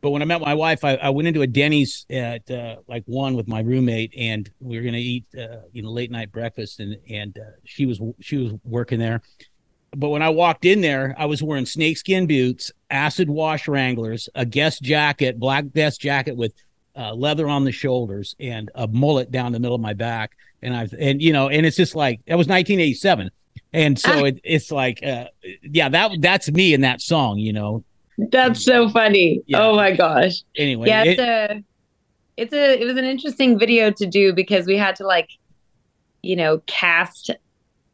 But 0.00 0.10
when 0.10 0.22
I 0.22 0.24
met 0.24 0.40
my 0.40 0.54
wife, 0.54 0.84
I, 0.84 0.94
I 0.96 1.10
went 1.10 1.26
into 1.26 1.42
a 1.42 1.46
Denny's 1.46 2.06
at 2.10 2.48
uh, 2.50 2.76
like 2.86 3.02
one 3.06 3.34
with 3.34 3.48
my 3.48 3.60
roommate, 3.60 4.14
and 4.16 4.48
we 4.60 4.76
were 4.76 4.82
gonna 4.82 4.98
eat 4.98 5.26
uh, 5.38 5.62
you 5.72 5.82
know 5.82 5.90
late 5.90 6.10
night 6.10 6.32
breakfast, 6.32 6.80
and 6.80 6.96
and 7.10 7.36
uh, 7.38 7.50
she 7.64 7.86
was 7.86 8.00
she 8.20 8.36
was 8.38 8.52
working 8.64 8.98
there, 8.98 9.20
but 9.94 10.10
when 10.10 10.22
I 10.22 10.28
walked 10.28 10.64
in 10.64 10.80
there, 10.80 11.14
I 11.18 11.26
was 11.26 11.42
wearing 11.42 11.66
snakeskin 11.66 12.26
boots, 12.26 12.72
acid 12.90 13.30
wash 13.30 13.68
Wranglers, 13.68 14.28
a 14.34 14.44
Guess 14.44 14.80
jacket, 14.80 15.38
black 15.38 15.72
Guess 15.74 15.98
jacket 15.98 16.36
with 16.36 16.52
uh, 16.96 17.14
leather 17.14 17.48
on 17.48 17.64
the 17.64 17.72
shoulders, 17.72 18.34
and 18.40 18.70
a 18.74 18.86
mullet 18.88 19.30
down 19.30 19.52
the 19.52 19.60
middle 19.60 19.74
of 19.74 19.80
my 19.80 19.94
back. 19.94 20.32
And 20.62 20.74
I've 20.74 20.92
and 20.98 21.22
you 21.22 21.32
know, 21.32 21.48
and 21.48 21.64
it's 21.64 21.76
just 21.76 21.94
like 21.94 22.20
that 22.26 22.36
was 22.36 22.48
1987, 22.48 23.30
and 23.72 23.98
so 23.98 24.20
ah. 24.20 24.24
it, 24.24 24.40
it's 24.42 24.72
like, 24.72 25.04
uh, 25.04 25.26
yeah, 25.62 25.88
that 25.88 26.12
that's 26.20 26.50
me 26.50 26.74
in 26.74 26.80
that 26.80 27.00
song, 27.00 27.38
you 27.38 27.52
know. 27.52 27.84
That's 28.18 28.64
so 28.64 28.88
funny. 28.88 29.42
Yeah. 29.46 29.62
Oh 29.62 29.76
my 29.76 29.94
gosh. 29.94 30.42
Anyway, 30.56 30.88
yeah, 30.88 31.04
it's 31.04 31.20
it, 31.20 31.28
a, 31.28 31.64
it's 32.36 32.52
a, 32.52 32.80
it 32.80 32.84
was 32.84 32.96
an 32.96 33.04
interesting 33.04 33.58
video 33.58 33.90
to 33.90 34.06
do 34.06 34.32
because 34.32 34.66
we 34.66 34.76
had 34.76 34.96
to 34.96 35.06
like, 35.06 35.28
you 36.22 36.36
know, 36.36 36.62
cast 36.66 37.30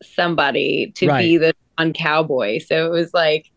somebody 0.03 0.93
to 0.97 1.09
right. 1.09 1.23
be 1.23 1.37
the 1.39 1.55
on 1.79 1.93
cowboy. 1.93 2.59
So 2.59 2.87
it 2.87 2.91
was 2.91 3.13
like, 3.15 3.51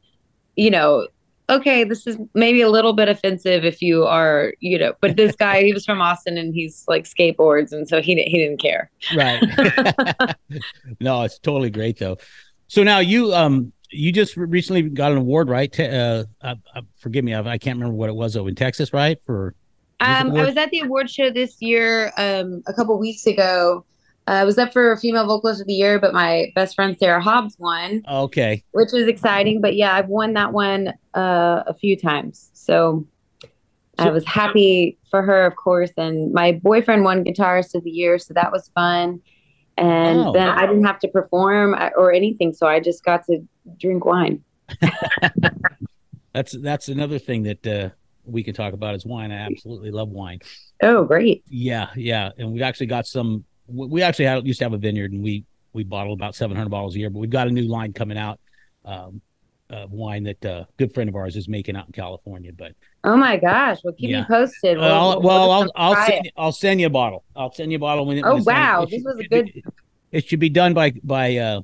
you 0.55 0.69
know, 0.69 1.07
okay, 1.49 1.83
this 1.83 2.07
is 2.07 2.17
maybe 2.33 2.61
a 2.61 2.69
little 2.69 2.93
bit 2.93 3.07
offensive 3.07 3.63
if 3.63 3.81
you 3.81 4.05
are, 4.05 4.53
you 4.59 4.79
know, 4.79 4.93
but 5.01 5.15
this 5.15 5.35
guy, 5.35 5.63
he 5.63 5.73
was 5.73 5.85
from 5.85 6.01
Austin 6.01 6.37
and 6.37 6.53
he's 6.53 6.85
like 6.87 7.03
skateboards. 7.03 7.71
And 7.71 7.87
so 7.87 8.01
he, 8.01 8.15
he 8.15 8.37
didn't 8.37 8.59
care. 8.59 8.89
Right. 9.15 9.41
no, 10.99 11.21
it's 11.23 11.39
totally 11.39 11.69
great 11.69 11.99
though. 11.99 12.17
So 12.67 12.83
now 12.83 12.99
you, 12.99 13.33
um, 13.33 13.71
you 13.91 14.11
just 14.11 14.35
recently 14.35 14.83
got 14.83 15.11
an 15.11 15.19
award, 15.19 15.49
right? 15.49 15.79
Uh, 15.79 16.25
uh, 16.41 16.55
uh, 16.73 16.81
forgive 16.97 17.23
me, 17.23 17.33
I, 17.33 17.41
I, 17.41 17.57
can't 17.57 17.77
remember 17.77 17.95
what 17.95 18.09
it 18.09 18.15
was 18.15 18.33
though 18.33 18.47
in 18.47 18.55
Texas, 18.55 18.91
right? 18.91 19.19
For 19.25 19.53
um, 19.99 20.35
I 20.35 20.43
was 20.43 20.57
at 20.57 20.71
the 20.71 20.79
award 20.79 21.09
show 21.09 21.29
this 21.29 21.61
year, 21.61 22.11
um, 22.17 22.63
a 22.67 22.73
couple 22.73 22.97
weeks 22.99 23.25
ago, 23.27 23.85
I 24.27 24.43
was 24.43 24.57
up 24.57 24.73
for 24.73 24.95
female 24.97 25.27
vocalist 25.27 25.61
of 25.61 25.67
the 25.67 25.73
year, 25.73 25.99
but 25.99 26.13
my 26.13 26.51
best 26.55 26.75
friend 26.75 26.97
Sarah 26.99 27.21
Hobbs 27.21 27.57
won. 27.59 28.01
Okay, 28.09 28.63
which 28.71 28.89
was 28.91 29.07
exciting. 29.07 29.61
But 29.61 29.75
yeah, 29.75 29.95
I've 29.95 30.07
won 30.07 30.33
that 30.33 30.51
one 30.51 30.93
uh, 31.13 31.63
a 31.67 31.73
few 31.73 31.95
times, 31.95 32.49
so, 32.53 33.05
so, 33.41 33.49
I 33.99 34.09
was 34.09 34.25
happy 34.25 34.97
for 35.11 35.21
her, 35.21 35.45
of 35.45 35.55
course. 35.55 35.91
And 35.97 36.33
my 36.33 36.53
boyfriend 36.53 37.03
won 37.03 37.23
guitarist 37.23 37.75
of 37.75 37.83
the 37.83 37.91
year, 37.91 38.17
so 38.17 38.33
that 38.33 38.51
was 38.51 38.69
fun. 38.69 39.21
And 39.77 40.19
oh. 40.19 40.33
then 40.33 40.47
I 40.47 40.65
didn't 40.65 40.85
have 40.85 40.99
to 40.99 41.07
perform 41.07 41.75
uh, 41.75 41.89
or 41.95 42.11
anything, 42.11 42.53
so 42.53 42.65
I 42.65 42.79
just 42.79 43.03
got 43.03 43.25
to 43.27 43.45
drink 43.79 44.05
wine. 44.05 44.43
that's 46.33 46.57
that's 46.61 46.87
another 46.87 47.19
thing 47.19 47.43
that 47.43 47.67
uh, 47.67 47.89
we 48.25 48.43
can 48.43 48.55
talk 48.55 48.73
about 48.73 48.95
is 48.95 49.05
wine. 49.05 49.31
I 49.31 49.35
absolutely 49.35 49.91
love 49.91 50.09
wine. 50.09 50.39
Oh, 50.81 51.03
great! 51.03 51.43
Yeah, 51.47 51.89
yeah, 51.95 52.31
and 52.39 52.51
we've 52.51 52.63
actually 52.63 52.87
got 52.87 53.05
some 53.05 53.45
we 53.67 54.01
actually 54.01 54.25
had, 54.25 54.45
used 54.45 54.59
to 54.59 54.65
have 54.65 54.73
a 54.73 54.77
vineyard 54.77 55.11
and 55.11 55.23
we 55.23 55.43
we 55.73 55.83
bottle 55.83 56.13
about 56.13 56.35
700 56.35 56.69
bottles 56.69 56.95
a 56.95 56.99
year 56.99 57.09
but 57.09 57.19
we've 57.19 57.29
got 57.29 57.47
a 57.47 57.51
new 57.51 57.67
line 57.67 57.93
coming 57.93 58.17
out 58.17 58.39
um, 58.85 59.21
uh, 59.69 59.87
wine 59.89 60.23
that 60.23 60.45
uh, 60.45 60.49
a 60.49 60.67
good 60.77 60.93
friend 60.93 61.09
of 61.09 61.15
ours 61.15 61.35
is 61.35 61.47
making 61.47 61.75
out 61.75 61.87
in 61.87 61.91
california 61.91 62.51
but 62.53 62.73
oh 63.03 63.15
my 63.15 63.37
gosh. 63.37 63.79
Well 63.83 63.93
keep 63.93 64.09
yeah. 64.09 64.21
me 64.21 64.27
posted. 64.27 64.77
We'll, 64.77 64.85
I'll, 64.85 65.21
well 65.21 65.51
i'll 65.51 65.71
i'll 65.75 66.07
send, 66.07 66.31
i'll 66.37 66.51
send 66.51 66.81
you 66.81 66.87
a 66.87 66.91
bottle. 66.91 67.23
I'll 67.35 67.51
send 67.53 67.71
you 67.71 67.77
a 67.77 67.79
bottle 67.79 68.05
when 68.05 68.17
it, 68.17 68.23
oh 68.25 68.41
wow. 68.43 68.83
It, 68.83 68.89
this 68.91 69.03
was 69.03 69.17
a 69.19 69.23
good 69.23 69.49
it, 69.49 69.63
it, 70.11 70.27
should 70.27 70.39
be 70.39 70.49
done 70.49 70.73
by 70.73 70.93
by 71.03 71.37
uh 71.37 71.61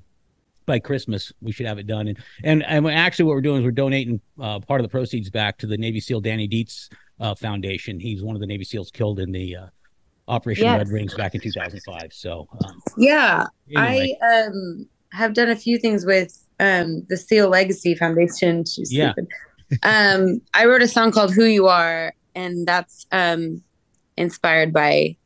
by 0.65 0.79
christmas. 0.79 1.31
We 1.41 1.51
should 1.51 1.65
have 1.65 1.79
it 1.79 1.87
done. 1.87 2.07
And 2.07 2.17
and, 2.43 2.63
and 2.63 2.87
actually 2.89 3.25
what 3.25 3.35
we're 3.35 3.41
doing 3.41 3.59
is 3.59 3.65
we're 3.65 3.71
donating 3.71 4.21
uh, 4.39 4.59
part 4.59 4.81
of 4.81 4.85
the 4.85 4.91
proceeds 4.91 5.29
back 5.29 5.57
to 5.59 5.67
the 5.67 5.77
navy 5.77 5.99
seal 5.99 6.21
danny 6.21 6.47
dietz 6.47 6.89
uh, 7.19 7.35
foundation. 7.35 7.99
He's 7.99 8.23
one 8.23 8.35
of 8.35 8.41
the 8.41 8.47
navy 8.47 8.63
seals 8.63 8.91
killed 8.91 9.19
in 9.19 9.31
the 9.31 9.55
uh, 9.55 9.65
Operation 10.27 10.65
yes. 10.65 10.77
Red 10.77 10.91
Wings 10.91 11.13
back 11.13 11.35
in 11.35 11.41
2005. 11.41 12.13
So, 12.13 12.47
um, 12.65 12.81
yeah, 12.97 13.47
anyway. 13.75 14.17
I 14.21 14.45
um, 14.45 14.87
have 15.11 15.33
done 15.33 15.49
a 15.49 15.55
few 15.55 15.77
things 15.77 16.05
with 16.05 16.37
um, 16.59 17.05
the 17.09 17.17
Seal 17.17 17.49
Legacy 17.49 17.95
Foundation. 17.95 18.63
She's 18.65 18.93
yeah. 18.93 19.13
um, 19.83 20.41
I 20.53 20.65
wrote 20.65 20.81
a 20.81 20.87
song 20.87 21.11
called 21.11 21.33
Who 21.33 21.45
You 21.45 21.67
Are, 21.67 22.13
and 22.35 22.67
that's 22.67 23.05
um, 23.11 23.61
inspired 24.17 24.71
by 24.71 25.17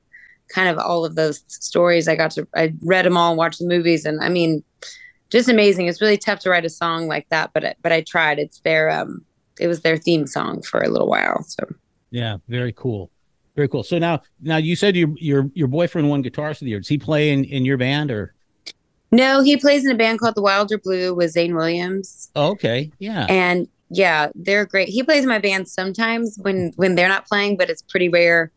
kind 0.48 0.70
of 0.70 0.78
all 0.78 1.06
of 1.06 1.16
those 1.16 1.44
stories. 1.48 2.08
I 2.08 2.16
got 2.16 2.32
to, 2.32 2.48
I 2.56 2.74
read 2.82 3.06
them 3.06 3.18
all, 3.18 3.32
and 3.32 3.38
watched 3.38 3.60
the 3.60 3.68
movies, 3.68 4.06
and 4.06 4.24
I 4.24 4.30
mean, 4.30 4.64
just 5.30 5.50
amazing. 5.50 5.88
It's 5.88 6.02
really 6.02 6.18
tough 6.18 6.40
to 6.42 6.50
write 6.50 6.66
a 6.66 6.70
song 6.70 7.08
like 7.08 7.28
that, 7.30 7.52
but 7.54 7.76
but 7.82 7.92
I 7.92 8.02
tried. 8.02 8.40
It's 8.40 8.60
their 8.62 8.90
um, 8.90 9.24
it 9.60 9.68
was 9.68 9.82
their 9.82 9.98
theme 9.98 10.28
song 10.28 10.62
for 10.62 10.82
a 10.82 10.90
little 10.90 11.08
while. 11.08 11.44
So 11.44 11.66
yeah, 12.12 12.38
very 12.48 12.74
cool, 12.74 13.12
very 13.56 13.68
cool. 13.68 13.84
So 13.84 13.98
now 13.98 14.22
now 14.42 14.58
you 14.58 14.76
said 14.76 14.96
your 14.96 15.10
your 15.18 15.50
your 15.54 15.68
boyfriend 15.68 16.10
won 16.10 16.24
guitarist 16.24 16.62
of 16.62 16.66
the 16.66 16.70
year. 16.70 16.80
Does 16.80 16.88
he 16.88 16.98
play 16.98 17.32
in 17.32 17.44
in 17.46 17.66
your 17.66 17.78
band 17.78 18.12
or? 18.12 18.34
No, 19.12 19.42
he 19.42 19.56
plays 19.56 19.86
in 19.86 19.92
a 19.92 19.96
band 19.96 20.20
called 20.20 20.36
the 20.36 20.42
Wilder 20.42 20.78
Blue 20.78 21.14
with 21.14 21.32
Zane 21.32 21.56
Williams. 21.56 22.30
Oh, 22.36 22.52
okay, 22.52 22.92
yeah, 23.00 23.26
and 23.30 23.68
yeah, 23.90 24.30
they're 24.36 24.66
great. 24.66 24.90
He 24.90 25.04
plays 25.04 25.24
in 25.24 25.30
my 25.30 25.40
band 25.40 25.68
sometimes 25.68 26.38
when 26.42 26.74
when 26.76 26.96
they're 26.96 27.08
not 27.08 27.26
playing, 27.26 27.58
but 27.58 27.70
it's 27.70 27.82
pretty 27.82 28.10
rare. 28.10 28.52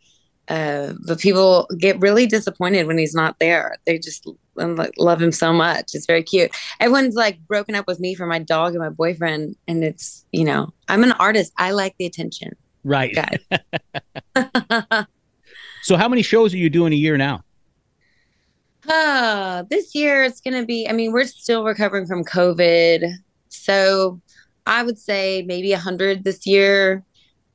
Uh, 0.49 0.95
but 1.07 1.21
people 1.21 1.69
get 1.79 2.01
really 2.01 2.27
disappointed 2.27 2.87
when 2.87 2.97
he's 2.97 3.15
not 3.15 3.39
there. 3.39 3.77
They 3.85 3.99
just 3.99 4.27
love 4.57 5.21
him 5.21 5.31
so 5.31 5.53
much. 5.53 5.91
It's 5.93 6.07
very 6.07 6.23
cute. 6.23 6.51
Everyone's 6.81 7.15
like 7.15 7.39
broken 7.47 7.75
up 7.75 7.87
with 7.87 8.01
me 8.01 8.15
for 8.15 8.27
my 8.27 8.39
dog 8.39 8.73
and 8.73 8.83
my 8.83 8.89
boyfriend, 8.89 9.57
and 9.69 9.85
it's 9.85 10.25
you 10.33 10.45
know 10.45 10.73
I'm 10.89 11.05
an 11.05 11.13
artist. 11.13 11.53
I 11.59 11.73
like 11.73 11.95
the 11.99 12.07
attention. 12.07 12.57
Right. 12.89 13.15
so 15.83 15.97
how 15.97 16.09
many 16.09 16.23
shows 16.23 16.55
are 16.55 16.57
you 16.57 16.71
doing 16.71 16.95
a 16.95 16.97
year 16.97 17.19
now? 17.19 17.43
Uh, 18.89 19.65
this 19.69 19.95
year 19.95 20.25
it's 20.25 20.41
gonna 20.41 20.65
be. 20.65 20.89
I 20.89 20.93
mean, 20.93 21.13
we're 21.13 21.27
still 21.27 21.65
recovering 21.65 22.07
from 22.07 22.25
COVID, 22.25 23.13
so 23.51 24.23
I 24.67 24.83
would 24.83 24.99
say 24.99 25.45
maybe 25.47 25.73
a 25.73 25.79
hundred 25.79 26.25
this 26.25 26.47
year. 26.47 27.05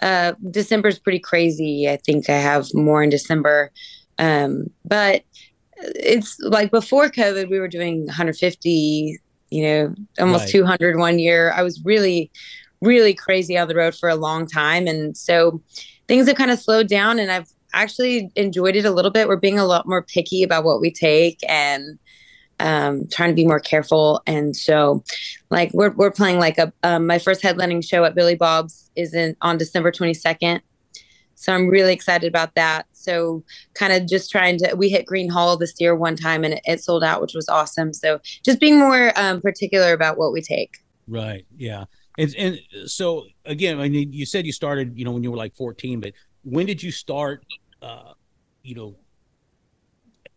Uh, 0.01 0.33
December 0.51 0.89
is 0.89 0.99
pretty 0.99 1.17
crazy. 1.19 1.89
I 1.89 1.97
think 1.97 2.29
I 2.29 2.37
have 2.37 2.67
more 2.75 3.01
in 3.01 3.09
December, 3.09 3.71
um, 4.19 4.67
but 4.85 5.23
it's 5.77 6.37
like 6.41 6.69
before 6.69 7.09
COVID, 7.09 7.49
we 7.49 7.59
were 7.59 7.67
doing 7.67 8.05
150. 8.05 9.19
You 9.49 9.63
know, 9.63 9.95
almost 10.19 10.45
right. 10.45 10.51
200 10.51 10.97
one 10.97 11.19
year. 11.19 11.51
I 11.51 11.61
was 11.61 11.79
really, 11.85 12.31
really 12.83 13.13
crazy 13.13 13.57
on 13.57 13.67
the 13.67 13.75
road 13.75 13.95
for 13.95 14.09
a 14.09 14.15
long 14.15 14.45
time, 14.45 14.87
and 14.87 15.15
so 15.17 15.61
things 16.07 16.27
have 16.27 16.37
kind 16.37 16.51
of 16.51 16.59
slowed 16.59 16.87
down. 16.87 17.19
And 17.19 17.31
I've 17.31 17.49
actually 17.73 18.31
enjoyed 18.35 18.75
it 18.75 18.85
a 18.85 18.91
little 18.91 19.11
bit. 19.11 19.27
We're 19.27 19.37
being 19.37 19.59
a 19.59 19.65
lot 19.65 19.87
more 19.87 20.03
picky 20.03 20.43
about 20.43 20.63
what 20.63 20.81
we 20.81 20.91
take, 20.91 21.39
and 21.47 21.97
um, 22.59 23.07
trying 23.11 23.29
to 23.29 23.35
be 23.35 23.45
more 23.45 23.59
careful. 23.59 24.21
And 24.27 24.55
so, 24.55 25.03
like, 25.49 25.71
we're, 25.73 25.91
we're 25.91 26.11
playing 26.11 26.39
like 26.39 26.57
a 26.57 26.71
um, 26.83 27.07
my 27.07 27.19
first 27.19 27.41
headlining 27.41 27.87
show 27.87 28.03
at 28.03 28.15
Billy 28.15 28.35
Bob's 28.35 28.91
is 28.95 29.13
in 29.13 29.35
on 29.41 29.57
December 29.57 29.91
22nd. 29.91 30.61
So 31.35 31.53
I'm 31.53 31.67
really 31.67 31.91
excited 31.91 32.27
about 32.27 32.55
that. 32.55 32.85
So 32.93 33.43
kind 33.73 33.91
of 33.91 34.07
just 34.07 34.31
trying 34.31 34.57
to 34.59 34.75
we 34.75 34.87
hit 34.87 35.05
Gruene 35.05 35.29
Hall 35.29 35.57
this 35.57 35.73
year 35.77 35.93
one 35.93 36.15
time 36.15 36.45
and 36.45 36.53
it, 36.53 36.61
it 36.63 36.81
sold 36.81 37.03
out, 37.03 37.21
which 37.21 37.33
was 37.33 37.49
awesome. 37.49 37.93
So 37.93 38.19
just 38.45 38.61
being 38.61 38.79
more 38.79 39.11
um, 39.17 39.41
particular 39.41 39.91
about 39.91 40.17
what 40.17 40.31
we 40.31 40.41
take. 40.41 40.77
Right. 41.05 41.45
Yeah. 41.57 41.85
And, 42.17 42.35
and 42.35 42.59
so 42.85 43.25
again, 43.45 43.79
I 43.79 43.89
mean, 43.89 44.13
you 44.13 44.25
said 44.25 44.45
you 44.45 44.51
started, 44.51 44.97
you 44.97 45.05
know, 45.05 45.11
when 45.11 45.23
you 45.23 45.31
were 45.31 45.37
like 45.37 45.55
14, 45.55 45.99
but 45.99 46.13
when 46.43 46.65
did 46.65 46.81
you 46.83 46.91
start, 46.91 47.45
uh, 47.81 48.13
you 48.61 48.75
know, 48.75 48.95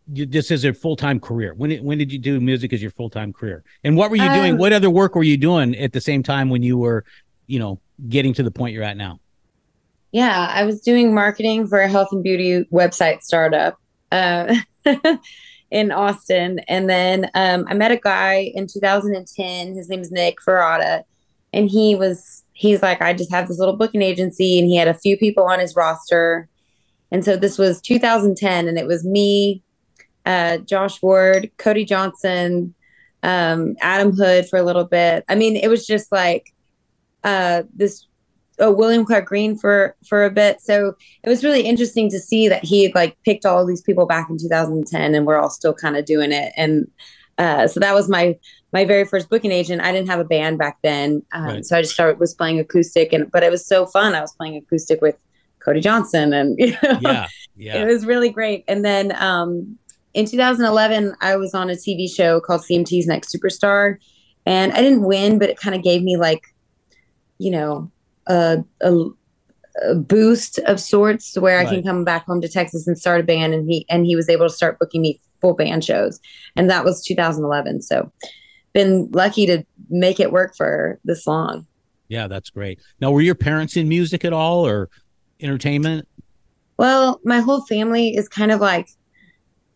this 0.07 0.51
is 0.51 0.63
a 0.65 0.73
full 0.73 0.95
time 0.95 1.19
career. 1.19 1.53
When 1.53 1.75
when 1.83 1.97
did 1.97 2.11
you 2.11 2.19
do 2.19 2.39
music 2.39 2.71
as 2.73 2.81
your 2.81 2.91
full 2.91 3.09
time 3.09 3.33
career? 3.33 3.63
And 3.83 3.97
what 3.97 4.09
were 4.09 4.15
you 4.15 4.23
um, 4.23 4.33
doing? 4.33 4.57
What 4.57 4.71
other 4.71 4.89
work 4.89 5.15
were 5.15 5.23
you 5.23 5.37
doing 5.37 5.75
at 5.75 5.91
the 5.91 6.01
same 6.01 6.23
time 6.23 6.49
when 6.49 6.63
you 6.63 6.77
were, 6.77 7.03
you 7.47 7.59
know, 7.59 7.79
getting 8.07 8.33
to 8.35 8.43
the 8.43 8.51
point 8.51 8.73
you're 8.73 8.83
at 8.83 8.95
now? 8.95 9.19
Yeah, 10.11 10.47
I 10.49 10.63
was 10.63 10.81
doing 10.81 11.13
marketing 11.13 11.67
for 11.67 11.79
a 11.79 11.89
health 11.89 12.09
and 12.11 12.23
beauty 12.23 12.65
website 12.71 13.21
startup 13.21 13.77
uh, 14.11 14.55
in 15.71 15.91
Austin, 15.91 16.59
and 16.69 16.89
then 16.89 17.29
um, 17.35 17.65
I 17.67 17.73
met 17.73 17.91
a 17.91 17.97
guy 17.97 18.51
in 18.55 18.67
2010. 18.67 19.75
His 19.75 19.89
name 19.89 19.99
is 19.99 20.11
Nick 20.11 20.37
Ferrata, 20.45 21.03
and 21.53 21.69
he 21.69 21.95
was 21.95 22.43
he's 22.53 22.81
like, 22.81 23.01
I 23.01 23.13
just 23.13 23.31
have 23.31 23.47
this 23.47 23.59
little 23.59 23.77
booking 23.77 24.01
agency, 24.01 24.59
and 24.59 24.67
he 24.67 24.75
had 24.75 24.87
a 24.87 24.93
few 24.93 25.17
people 25.17 25.43
on 25.43 25.59
his 25.59 25.75
roster. 25.75 26.49
And 27.11 27.23
so 27.23 27.37
this 27.37 27.57
was 27.57 27.81
2010, 27.81 28.67
and 28.67 28.77
it 28.77 28.87
was 28.87 29.05
me, 29.05 29.63
uh, 30.25 30.57
Josh 30.57 31.01
Ward, 31.01 31.49
Cody 31.57 31.85
Johnson, 31.85 32.73
um, 33.23 33.75
Adam 33.79 34.11
Hood 34.11 34.47
for 34.49 34.57
a 34.57 34.63
little 34.63 34.83
bit. 34.83 35.23
I 35.29 35.35
mean, 35.35 35.55
it 35.55 35.69
was 35.69 35.85
just 35.85 36.11
like 36.11 36.53
uh, 37.23 37.63
this 37.73 38.05
oh, 38.59 38.71
William 38.71 39.05
Clark 39.05 39.25
Green 39.25 39.57
for 39.57 39.95
for 40.07 40.25
a 40.25 40.31
bit. 40.31 40.61
So 40.61 40.95
it 41.23 41.29
was 41.29 41.43
really 41.43 41.61
interesting 41.61 42.09
to 42.09 42.19
see 42.19 42.47
that 42.47 42.63
he 42.63 42.91
like 42.93 43.17
picked 43.23 43.45
all 43.45 43.65
these 43.65 43.81
people 43.81 44.05
back 44.05 44.29
in 44.29 44.37
2010, 44.37 45.15
and 45.15 45.25
we're 45.25 45.39
all 45.39 45.49
still 45.49 45.73
kind 45.73 45.95
of 45.95 46.05
doing 46.05 46.31
it. 46.31 46.53
And 46.57 46.89
uh, 47.37 47.67
so 47.67 47.79
that 47.79 47.93
was 47.93 48.09
my 48.09 48.37
my 48.77 48.85
very 48.85 49.05
first 49.05 49.27
booking 49.27 49.51
agent. 49.51 49.81
I 49.81 49.91
didn't 49.91 50.07
have 50.07 50.19
a 50.19 50.23
band 50.23 50.59
back 50.59 50.77
then, 50.83 51.23
um, 51.31 51.43
right. 51.45 51.65
so 51.65 51.75
I 51.75 51.81
just 51.81 51.95
started 51.95 52.19
was 52.19 52.35
playing 52.35 52.59
acoustic, 52.59 53.11
and 53.11 53.31
but 53.31 53.41
it 53.41 53.49
was 53.49 53.65
so 53.65 53.87
fun. 53.87 54.13
I 54.13 54.21
was 54.21 54.33
playing 54.33 54.55
acoustic 54.55 55.01
with 55.01 55.17
Cody 55.65 55.81
Johnson, 55.81 56.31
and 56.31 56.55
you 56.59 56.71
know, 56.83 56.99
yeah, 57.01 57.27
yeah, 57.55 57.81
it 57.81 57.87
was 57.87 58.05
really 58.05 58.29
great. 58.29 58.63
And 58.67 58.85
then 58.85 59.15
um, 59.15 59.79
in 60.13 60.27
2011, 60.27 61.15
I 61.21 61.37
was 61.37 61.55
on 61.55 61.71
a 61.71 61.73
TV 61.73 62.07
show 62.07 62.39
called 62.39 62.61
CMT's 62.61 63.07
Next 63.07 63.35
Superstar, 63.35 63.97
and 64.45 64.71
I 64.73 64.81
didn't 64.81 65.01
win, 65.01 65.39
but 65.39 65.49
it 65.49 65.57
kind 65.57 65.75
of 65.75 65.81
gave 65.81 66.03
me 66.03 66.15
like, 66.15 66.43
you 67.39 67.49
know, 67.49 67.91
a, 68.27 68.63
a, 68.81 69.05
a 69.87 69.95
boost 69.95 70.59
of 70.59 70.79
sorts 70.79 71.35
where 71.35 71.57
right. 71.57 71.67
I 71.67 71.69
can 71.71 71.83
come 71.83 72.03
back 72.03 72.27
home 72.27 72.41
to 72.41 72.47
Texas 72.47 72.87
and 72.87 72.95
start 72.95 73.21
a 73.21 73.23
band. 73.23 73.55
And 73.55 73.67
he 73.67 73.87
and 73.89 74.05
he 74.05 74.15
was 74.15 74.29
able 74.29 74.47
to 74.47 74.53
start 74.53 74.77
booking 74.77 75.01
me 75.01 75.19
full 75.41 75.55
band 75.55 75.83
shows, 75.83 76.19
and 76.55 76.69
that 76.69 76.85
was 76.85 77.03
2011. 77.03 77.81
So, 77.81 78.11
been 78.77 79.09
lucky 79.11 79.47
to 79.47 79.63
make 79.89 80.19
it 80.19 80.31
work 80.31 80.55
for 80.55 80.99
this 81.03 81.25
long. 81.25 81.65
Yeah, 82.09 82.27
that's 82.27 82.51
great. 82.51 82.79
Now, 83.01 83.09
were 83.09 83.21
your 83.21 83.33
parents 83.33 83.75
in 83.75 83.89
music 83.89 84.23
at 84.23 84.33
all 84.33 84.67
or 84.67 84.89
entertainment? 85.41 86.07
Well, 86.77 87.19
my 87.23 87.39
whole 87.39 87.61
family 87.61 88.15
is 88.15 88.29
kind 88.29 88.51
of 88.51 88.61
like 88.61 88.87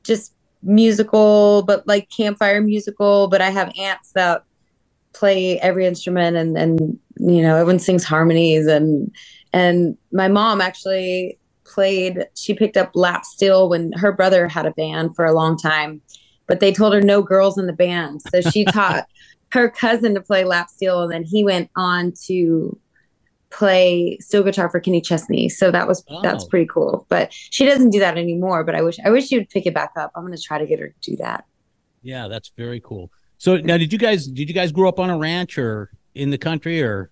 just 0.04 0.36
musical, 0.62 1.64
but 1.64 1.88
like 1.88 2.12
campfire 2.16 2.62
musical. 2.62 3.28
But 3.28 3.42
I 3.42 3.50
have 3.50 3.74
aunts 3.76 4.12
that 4.12 4.44
play 5.14 5.60
every 5.62 5.88
instrument 5.88 6.38
and 6.38 6.58
and 6.58 7.00
you 7.18 7.42
know 7.42 7.56
everyone 7.56 7.80
sings 7.80 8.06
harmonies 8.06 8.66
and 8.66 9.14
and 9.52 9.98
my 10.14 10.30
mom 10.30 10.62
actually 10.62 11.38
played 11.66 12.26
she 12.38 12.54
picked 12.54 12.78
up 12.78 12.92
lap 12.94 13.26
steel 13.26 13.68
when 13.68 13.92
her 13.92 14.14
brother 14.14 14.48
had 14.48 14.66
a 14.66 14.72
band 14.72 15.14
for 15.14 15.26
a 15.26 15.34
long 15.34 15.58
time 15.58 16.02
but 16.52 16.60
they 16.60 16.74
told 16.74 16.94
her 16.94 17.00
no 17.00 17.22
girls 17.22 17.58
in 17.58 17.66
the 17.66 17.72
band 17.72 18.22
so 18.22 18.42
she 18.42 18.66
taught 18.74 19.08
her 19.54 19.70
cousin 19.70 20.14
to 20.14 20.20
play 20.20 20.44
lap 20.44 20.70
steel 20.70 21.02
and 21.02 21.14
then 21.14 21.24
he 21.24 21.46
went 21.46 21.70
on 21.78 22.12
to 22.26 22.78
play 23.52 24.18
steel 24.20 24.44
guitar 24.44 24.70
for 24.70 24.82
Kenny 24.82 25.00
Chesney. 25.00 25.48
So 25.48 25.72
that 25.72 25.88
was 25.88 26.04
oh. 26.10 26.22
that's 26.22 26.46
pretty 26.46 26.66
cool. 26.66 27.06
But 27.10 27.32
she 27.32 27.66
doesn't 27.66 27.92
do 27.92 28.00
that 28.00 28.18
anymore. 28.18 28.66
But 28.66 28.76
I 28.76 28.82
wish 28.82 28.98
I 29.06 29.10
wish 29.10 29.28
she 29.28 29.38
would 29.38 29.50
pick 29.50 29.66
it 29.66 29.74
back 29.74 29.92
up. 29.98 30.12
I'm 30.14 30.24
gonna 30.24 30.38
try 30.38 30.58
to 30.58 30.66
get 30.66 30.80
her 30.80 30.88
to 30.88 31.12
do 31.12 31.16
that. 31.18 31.46
Yeah, 32.02 32.28
that's 32.28 32.52
very 32.58 32.82
cool. 32.82 33.12
So 33.38 33.58
now 33.58 33.78
did 33.78 33.94
you 33.94 34.00
guys 34.00 34.28
did 34.28 34.50
you 34.50 34.56
guys 34.56 34.72
grow 34.72 34.90
up 34.90 35.00
on 35.00 35.10
a 35.10 35.18
ranch 35.18 35.58
or 35.58 35.92
in 36.16 36.32
the 36.32 36.38
country 36.38 36.82
or 36.82 37.12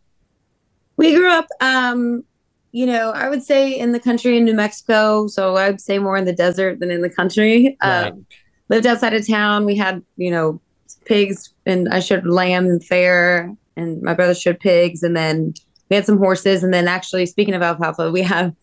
we 0.97 1.15
grew 1.15 1.31
up 1.31 1.47
um 1.61 2.23
you 2.71 2.85
know, 2.85 3.11
I 3.11 3.29
would 3.29 3.43
say 3.43 3.71
in 3.71 3.93
the 3.93 3.99
country 3.99 4.37
in 4.37 4.45
New 4.45 4.53
Mexico. 4.53 5.27
So 5.27 5.55
I 5.55 5.69
would 5.69 5.81
say 5.81 5.97
more 5.97 6.17
in 6.17 6.25
the 6.25 6.33
desert 6.33 6.79
than 6.79 6.91
in 6.91 7.01
the 7.01 7.09
country. 7.09 7.75
Right. 7.81 8.09
Um, 8.09 8.25
lived 8.69 8.85
outside 8.85 9.13
of 9.13 9.27
town. 9.27 9.65
We 9.65 9.75
had, 9.75 10.03
you 10.17 10.31
know, 10.31 10.61
pigs 11.05 11.53
and 11.65 11.89
I 11.89 11.99
showed 11.99 12.25
lamb 12.25 12.65
and 12.65 12.83
fair 12.83 13.53
and 13.75 14.01
my 14.01 14.13
brother 14.13 14.35
showed 14.35 14.59
pigs 14.59 15.03
and 15.03 15.15
then 15.15 15.53
we 15.89 15.95
had 15.95 16.05
some 16.05 16.17
horses. 16.17 16.63
And 16.63 16.73
then 16.73 16.87
actually, 16.87 17.25
speaking 17.25 17.55
of 17.55 17.61
alfalfa, 17.61 18.11
we 18.11 18.21
have 18.21 18.53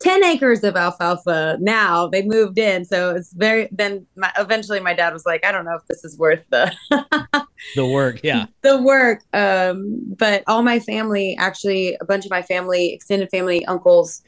10 0.00 0.22
acres 0.24 0.62
of 0.64 0.76
alfalfa 0.76 1.56
now. 1.60 2.08
They 2.08 2.22
moved 2.22 2.58
in. 2.58 2.84
So 2.84 3.14
it's 3.14 3.32
very, 3.32 3.68
then 3.72 4.06
my, 4.16 4.30
eventually 4.38 4.80
my 4.80 4.92
dad 4.92 5.12
was 5.12 5.24
like, 5.24 5.44
I 5.46 5.52
don't 5.52 5.64
know 5.64 5.76
if 5.76 5.86
this 5.88 6.04
is 6.04 6.18
worth 6.18 6.44
the, 6.50 6.72
the 7.74 7.86
work. 7.86 8.20
Yeah. 8.22 8.46
The 8.62 8.82
work. 8.82 9.22
Um, 9.32 10.00
but 10.18 10.42
all 10.46 10.62
my 10.62 10.78
family, 10.78 11.36
actually, 11.38 11.96
a 12.00 12.04
bunch 12.04 12.24
of 12.24 12.30
my 12.30 12.42
family, 12.42 12.92
extended 12.92 13.30
family, 13.30 13.64
uncles, 13.66 14.22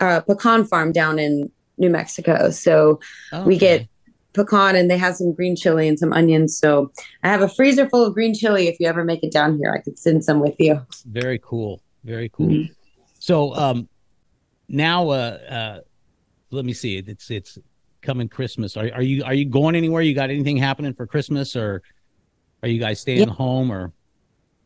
uh, 0.00 0.20
pecan 0.20 0.64
farm 0.64 0.92
down 0.92 1.18
in 1.18 1.50
New 1.78 1.90
Mexico. 1.90 2.50
So 2.50 3.00
we 3.44 3.58
get 3.58 3.86
pecan 4.32 4.76
and 4.76 4.90
they 4.90 4.98
have 4.98 5.16
some 5.16 5.32
green 5.32 5.56
chili 5.56 5.88
and 5.88 5.98
some 5.98 6.12
onions. 6.12 6.56
So 6.56 6.90
I 7.22 7.28
have 7.28 7.42
a 7.42 7.48
freezer 7.48 7.88
full 7.88 8.04
of 8.04 8.14
green 8.14 8.34
chili. 8.34 8.68
If 8.68 8.78
you 8.80 8.86
ever 8.86 9.04
make 9.04 9.22
it 9.22 9.32
down 9.32 9.58
here, 9.58 9.72
I 9.72 9.80
could 9.80 9.98
send 9.98 10.24
some 10.24 10.40
with 10.40 10.54
you. 10.58 10.80
Very 11.06 11.40
cool. 11.42 11.80
Very 12.04 12.28
cool. 12.30 12.48
Mm-hmm. 12.48 12.72
So 13.18 13.54
um, 13.54 13.88
now, 14.68 15.10
uh, 15.10 15.38
uh, 15.48 15.80
let 16.50 16.64
me 16.64 16.72
see. 16.72 16.98
It's 16.98 17.30
it's 17.30 17.58
coming 18.00 18.28
Christmas. 18.28 18.76
Are 18.76 18.90
are 18.94 19.02
you 19.02 19.22
are 19.24 19.34
you 19.34 19.44
going 19.44 19.76
anywhere? 19.76 20.02
You 20.02 20.14
got 20.14 20.30
anything 20.30 20.56
happening 20.56 20.92
for 20.92 21.06
Christmas, 21.06 21.54
or 21.54 21.82
are 22.62 22.68
you 22.68 22.80
guys 22.80 23.00
staying 23.00 23.28
yeah. 23.28 23.34
home? 23.34 23.70
Or 23.70 23.92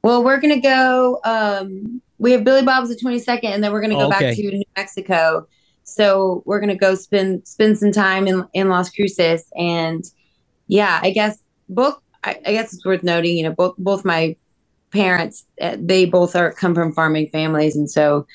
well, 0.02 0.24
we're 0.24 0.40
gonna 0.40 0.60
go. 0.60 1.20
Um, 1.24 2.00
we 2.18 2.32
have 2.32 2.44
Billy 2.44 2.62
Bob's 2.62 2.88
the 2.88 2.96
twenty 2.96 3.18
second, 3.18 3.52
and 3.52 3.62
then 3.62 3.72
we're 3.72 3.80
gonna 3.80 3.94
go 3.94 4.06
oh, 4.06 4.08
okay. 4.08 4.28
back 4.28 4.36
to 4.36 4.42
New 4.42 4.62
Mexico. 4.76 5.46
So 5.86 6.42
we're 6.44 6.60
gonna 6.60 6.76
go 6.76 6.94
spend 6.94 7.46
spend 7.46 7.78
some 7.78 7.92
time 7.92 8.26
in 8.26 8.46
in 8.52 8.68
Las 8.68 8.90
Cruces, 8.90 9.44
and 9.56 10.04
yeah, 10.66 11.00
I 11.02 11.10
guess 11.10 11.38
both. 11.68 11.98
I, 12.24 12.40
I 12.44 12.52
guess 12.52 12.74
it's 12.74 12.84
worth 12.84 13.04
noting, 13.04 13.36
you 13.36 13.44
know, 13.44 13.52
both 13.52 13.76
both 13.78 14.04
my 14.04 14.34
parents, 14.90 15.46
uh, 15.60 15.76
they 15.78 16.06
both 16.06 16.34
are 16.34 16.52
come 16.52 16.74
from 16.74 16.92
farming 16.92 17.28
families, 17.28 17.76
and 17.76 17.88
so 17.88 18.26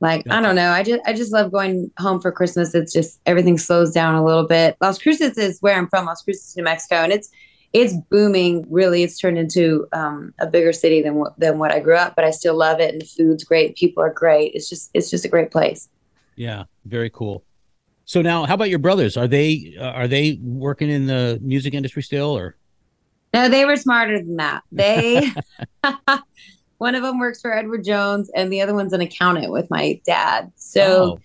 like 0.00 0.24
I 0.30 0.40
don't 0.40 0.56
know, 0.56 0.70
I 0.70 0.82
just 0.82 1.00
I 1.06 1.12
just 1.12 1.32
love 1.32 1.52
going 1.52 1.90
home 1.98 2.20
for 2.20 2.32
Christmas. 2.32 2.74
It's 2.74 2.92
just 2.92 3.20
everything 3.26 3.58
slows 3.58 3.92
down 3.92 4.14
a 4.14 4.24
little 4.24 4.46
bit. 4.46 4.76
Las 4.80 4.98
Cruces 4.98 5.38
is 5.38 5.60
where 5.60 5.76
I'm 5.76 5.88
from, 5.88 6.06
Las 6.06 6.22
Cruces, 6.22 6.56
New 6.56 6.64
Mexico, 6.64 6.96
and 6.96 7.12
it's 7.12 7.30
it's 7.72 7.94
booming. 8.10 8.66
Really, 8.70 9.02
it's 9.02 9.18
turned 9.18 9.38
into 9.38 9.86
um, 9.92 10.34
a 10.38 10.46
bigger 10.46 10.72
city 10.72 11.02
than 11.02 11.16
what 11.16 11.38
than 11.38 11.58
what 11.58 11.70
I 11.70 11.80
grew 11.80 11.96
up. 11.96 12.16
But 12.16 12.24
I 12.24 12.30
still 12.30 12.56
love 12.56 12.80
it, 12.80 12.92
and 12.92 13.00
the 13.00 13.06
food's 13.06 13.44
great. 13.44 13.76
People 13.76 14.02
are 14.02 14.12
great. 14.12 14.52
It's 14.54 14.68
just 14.68 14.90
it's 14.94 15.10
just 15.10 15.24
a 15.24 15.28
great 15.28 15.50
place. 15.50 15.88
Yeah, 16.36 16.64
very 16.84 17.10
cool. 17.10 17.44
So 18.04 18.22
now, 18.22 18.44
how 18.44 18.54
about 18.54 18.70
your 18.70 18.78
brothers? 18.78 19.16
Are 19.16 19.28
they 19.28 19.76
uh, 19.78 19.84
are 19.84 20.08
they 20.08 20.38
working 20.42 20.90
in 20.90 21.06
the 21.06 21.38
music 21.42 21.74
industry 21.74 22.02
still, 22.02 22.36
or? 22.36 22.56
No, 23.32 23.48
they 23.48 23.64
were 23.64 23.76
smarter 23.76 24.18
than 24.18 24.36
that. 24.36 24.62
They 24.70 25.32
one 26.78 26.94
of 26.94 27.02
them 27.02 27.18
works 27.18 27.40
for 27.40 27.56
Edward 27.56 27.84
Jones, 27.84 28.30
and 28.34 28.52
the 28.52 28.60
other 28.60 28.74
one's 28.74 28.92
an 28.92 29.00
accountant 29.00 29.52
with 29.52 29.70
my 29.70 30.00
dad. 30.06 30.52
So. 30.56 30.82
Oh. 30.82 31.18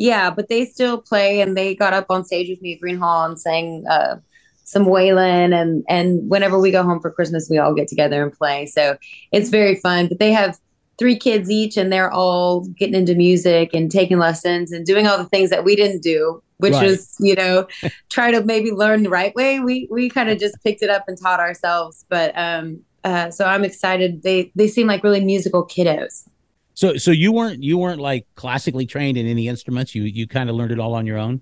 Yeah, 0.00 0.30
but 0.30 0.48
they 0.48 0.64
still 0.64 0.98
play, 0.98 1.40
and 1.40 1.56
they 1.56 1.74
got 1.74 1.92
up 1.92 2.06
on 2.08 2.24
stage 2.24 2.48
with 2.48 2.62
me 2.62 2.74
at 2.74 2.80
Gruene 2.80 3.00
Hall 3.00 3.24
and 3.24 3.36
sang 3.36 3.84
uh, 3.90 4.20
some 4.62 4.84
Waylon, 4.84 5.52
and 5.52 5.82
and 5.88 6.30
whenever 6.30 6.56
we 6.56 6.70
go 6.70 6.84
home 6.84 7.00
for 7.00 7.10
Christmas, 7.10 7.48
we 7.50 7.58
all 7.58 7.74
get 7.74 7.88
together 7.88 8.22
and 8.22 8.32
play. 8.32 8.66
So 8.66 8.96
it's 9.32 9.48
very 9.48 9.74
fun. 9.74 10.06
But 10.06 10.20
they 10.20 10.30
have 10.30 10.56
three 10.98 11.16
kids 11.16 11.50
each 11.50 11.76
and 11.76 11.92
they're 11.92 12.10
all 12.10 12.66
getting 12.76 12.94
into 12.94 13.14
music 13.14 13.70
and 13.72 13.90
taking 13.90 14.18
lessons 14.18 14.72
and 14.72 14.84
doing 14.84 15.06
all 15.06 15.16
the 15.16 15.26
things 15.26 15.50
that 15.50 15.64
we 15.64 15.76
didn't 15.76 16.02
do 16.02 16.42
which 16.58 16.74
right. 16.74 16.86
was 16.86 17.16
you 17.20 17.34
know 17.34 17.66
try 18.10 18.30
to 18.30 18.44
maybe 18.44 18.70
learn 18.70 19.02
the 19.02 19.10
right 19.10 19.34
way 19.34 19.60
we 19.60 19.88
we 19.90 20.08
kind 20.10 20.28
of 20.28 20.38
just 20.38 20.56
picked 20.62 20.82
it 20.82 20.90
up 20.90 21.04
and 21.06 21.20
taught 21.20 21.40
ourselves 21.40 22.04
but 22.08 22.36
um 22.36 22.78
uh 23.04 23.30
so 23.30 23.44
i'm 23.44 23.64
excited 23.64 24.22
they 24.22 24.50
they 24.54 24.68
seem 24.68 24.86
like 24.86 25.02
really 25.02 25.24
musical 25.24 25.64
kiddos 25.66 26.28
so 26.74 26.96
so 26.96 27.10
you 27.10 27.32
weren't 27.32 27.62
you 27.62 27.78
weren't 27.78 28.00
like 28.00 28.26
classically 28.34 28.86
trained 28.86 29.16
in 29.16 29.26
any 29.26 29.48
instruments 29.48 29.94
you 29.94 30.02
you 30.02 30.26
kind 30.26 30.50
of 30.50 30.56
learned 30.56 30.72
it 30.72 30.78
all 30.78 30.94
on 30.94 31.06
your 31.06 31.18
own 31.18 31.40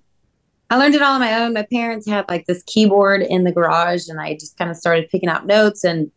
I 0.68 0.78
learned 0.78 0.96
it 0.96 1.02
all 1.02 1.14
on 1.14 1.20
my 1.20 1.40
own. 1.40 1.52
My 1.52 1.66
parents 1.72 2.08
had 2.08 2.24
like 2.28 2.46
this 2.46 2.62
keyboard 2.64 3.22
in 3.22 3.44
the 3.44 3.52
garage, 3.52 4.08
and 4.08 4.20
I 4.20 4.34
just 4.34 4.58
kind 4.58 4.70
of 4.70 4.76
started 4.76 5.08
picking 5.10 5.28
out 5.28 5.46
notes. 5.46 5.84
And 5.84 6.10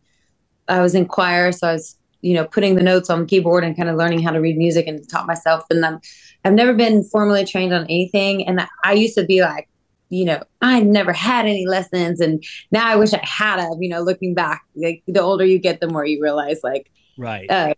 I 0.68 0.80
was 0.80 0.94
in 0.94 1.06
choir, 1.06 1.52
so 1.52 1.68
I 1.68 1.72
was 1.74 1.96
you 2.22 2.34
know, 2.34 2.44
putting 2.44 2.74
the 2.74 2.82
notes 2.82 3.10
on 3.10 3.20
the 3.20 3.26
keyboard 3.26 3.64
and 3.64 3.76
kind 3.76 3.88
of 3.88 3.96
learning 3.96 4.22
how 4.22 4.30
to 4.30 4.40
read 4.40 4.56
music 4.56 4.86
and 4.86 5.08
taught 5.08 5.26
myself. 5.26 5.64
And 5.70 5.82
then 5.82 6.00
I've 6.44 6.52
never 6.52 6.74
been 6.74 7.04
formally 7.04 7.44
trained 7.44 7.72
on 7.72 7.84
anything. 7.84 8.46
And 8.46 8.66
I 8.84 8.92
used 8.92 9.14
to 9.16 9.24
be 9.24 9.40
like, 9.40 9.68
you 10.10 10.24
know, 10.24 10.42
I 10.60 10.80
never 10.80 11.12
had 11.12 11.46
any 11.46 11.66
lessons. 11.66 12.20
And 12.20 12.44
now 12.70 12.86
I 12.86 12.96
wish 12.96 13.14
I 13.14 13.20
had 13.22 13.60
of, 13.60 13.78
you 13.80 13.88
know, 13.88 14.02
looking 14.02 14.34
back, 14.34 14.64
like 14.74 15.02
the 15.06 15.20
older 15.20 15.44
you 15.44 15.58
get, 15.58 15.80
the 15.80 15.88
more 15.88 16.04
you 16.04 16.20
realize 16.20 16.60
like, 16.62 16.90
right. 17.16 17.50
Uh, 17.50 17.74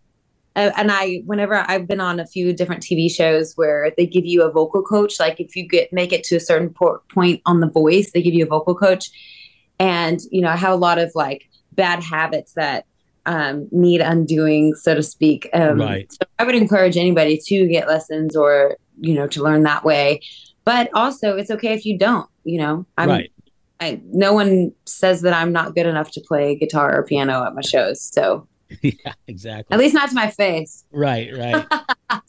and 0.55 0.91
I, 0.91 1.23
whenever 1.25 1.55
I've 1.55 1.87
been 1.87 1.99
on 1.99 2.19
a 2.19 2.27
few 2.27 2.53
different 2.53 2.83
TV 2.83 3.09
shows 3.09 3.53
where 3.55 3.91
they 3.97 4.05
give 4.05 4.25
you 4.25 4.43
a 4.43 4.51
vocal 4.51 4.83
coach, 4.83 5.19
like 5.19 5.39
if 5.39 5.55
you 5.55 5.67
get 5.67 5.91
make 5.91 6.13
it 6.13 6.23
to 6.25 6.35
a 6.35 6.39
certain 6.39 6.69
po- 6.69 7.01
point 7.11 7.41
on 7.45 7.59
the 7.59 7.69
voice, 7.69 8.11
they 8.11 8.21
give 8.21 8.35
you 8.35 8.45
a 8.45 8.47
vocal 8.47 8.75
coach. 8.75 9.09
And 9.79 10.19
you 10.31 10.41
know, 10.41 10.49
I 10.49 10.55
have 10.55 10.73
a 10.73 10.77
lot 10.77 10.99
of 10.99 11.11
like 11.15 11.49
bad 11.71 12.03
habits 12.03 12.53
that 12.53 12.85
um, 13.25 13.67
need 13.71 14.01
undoing, 14.01 14.75
so 14.75 14.95
to 14.95 15.03
speak. 15.03 15.49
Um, 15.53 15.79
right. 15.79 16.11
So 16.11 16.19
I 16.39 16.43
would 16.43 16.55
encourage 16.55 16.97
anybody 16.97 17.39
to 17.45 17.67
get 17.67 17.87
lessons 17.87 18.35
or 18.35 18.77
you 18.99 19.13
know 19.13 19.27
to 19.27 19.43
learn 19.43 19.63
that 19.63 19.83
way. 19.83 20.21
But 20.65 20.89
also, 20.93 21.35
it's 21.35 21.51
okay 21.51 21.73
if 21.73 21.85
you 21.85 21.97
don't. 21.97 22.29
You 22.43 22.59
know, 22.59 22.85
I'm. 22.97 23.09
Right. 23.09 23.29
I, 23.79 23.99
no 24.05 24.31
one 24.31 24.71
says 24.85 25.23
that 25.23 25.33
I'm 25.33 25.51
not 25.51 25.75
good 25.75 25.85
enough 25.87 26.09
to 26.11 26.21
play 26.21 26.55
guitar 26.55 26.97
or 26.97 27.03
piano 27.03 27.43
at 27.43 27.53
my 27.53 27.61
shows. 27.61 28.01
So 28.01 28.47
yeah, 28.81 29.13
exactly. 29.27 29.73
At 29.73 29.79
least 29.79 29.93
not 29.93 30.09
to 30.09 30.15
my 30.15 30.29
face. 30.29 30.85
Right, 30.91 31.29
right. 31.35 31.65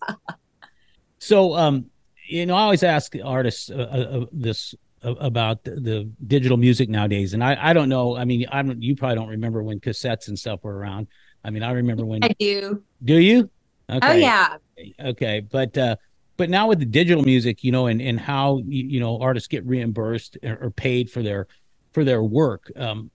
so, 1.18 1.54
um, 1.54 1.86
you 2.26 2.46
know, 2.46 2.54
I 2.54 2.62
always 2.62 2.82
ask 2.82 3.12
artists 3.22 3.70
uh, 3.70 3.74
uh, 3.74 4.26
this 4.32 4.74
about 5.04 5.62
the 5.64 6.10
digital 6.26 6.56
music 6.56 6.88
nowadays. 6.88 7.34
And 7.34 7.44
I, 7.44 7.56
I 7.60 7.72
don't 7.72 7.88
know. 7.88 8.16
I 8.16 8.24
mean, 8.24 8.46
I 8.50 8.62
don't, 8.62 8.82
you 8.82 8.96
probably 8.96 9.16
don't 9.16 9.28
remember 9.28 9.62
when 9.62 9.78
cassettes 9.78 10.28
and 10.28 10.38
stuff 10.38 10.64
were 10.64 10.76
around. 10.76 11.06
I 11.44 11.50
mean, 11.50 11.62
I 11.62 11.72
remember 11.72 12.04
when 12.04 12.24
I 12.24 12.28
do. 12.38 12.82
Do 13.04 13.18
you? 13.18 13.50
Oh, 13.88 13.96
okay. 13.98 14.08
Oh 14.08 14.12
yeah. 14.14 14.56
Okay. 14.98 15.40
But, 15.40 15.76
uh, 15.76 15.96
but 16.36 16.48
now 16.50 16.68
with 16.68 16.78
the 16.78 16.86
digital 16.86 17.22
music, 17.22 17.62
you 17.62 17.70
know, 17.70 17.86
and, 17.86 18.00
and 18.00 18.18
how, 18.18 18.62
you 18.66 18.98
know, 18.98 19.20
artists 19.20 19.46
get 19.46 19.64
reimbursed 19.66 20.38
or 20.42 20.70
paid 20.70 21.10
for 21.10 21.22
their, 21.22 21.46
for 21.92 22.02
their 22.02 22.22
work. 22.22 22.72
Um, 22.76 23.10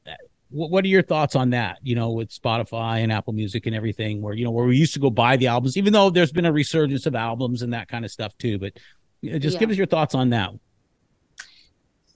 what, 0.52 0.72
what 0.72 0.86
are 0.86 0.88
your 0.88 1.02
thoughts 1.02 1.36
on 1.36 1.50
that? 1.52 1.80
You 1.84 1.96
know, 1.96 2.12
with 2.12 2.30
Spotify 2.30 3.04
and 3.04 3.12
Apple 3.12 3.34
Music 3.34 3.66
and 3.66 3.76
everything, 3.76 4.22
where 4.22 4.34
you 4.34 4.46
know 4.46 4.52
where 4.52 4.66
we 4.66 4.78
used 4.78 4.94
to 4.94 5.00
go 5.00 5.10
buy 5.10 5.38
the 5.38 5.48
albums, 5.48 5.78
even 5.78 5.94
though 5.94 6.10
there's 6.10 6.32
been 6.32 6.46
a 6.46 6.52
resurgence 6.52 7.06
of 7.06 7.16
albums 7.16 7.62
and 7.62 7.74
that 7.74 7.88
kind 7.88 8.06
of 8.06 8.12
stuff 8.12 8.38
too. 8.38 8.58
But 8.58 8.74
just 9.24 9.56
yeah. 9.56 9.60
give 9.60 9.70
us 9.70 9.76
your 9.76 9.86
thoughts 9.86 10.16
on 10.16 10.30
that. 10.30 10.52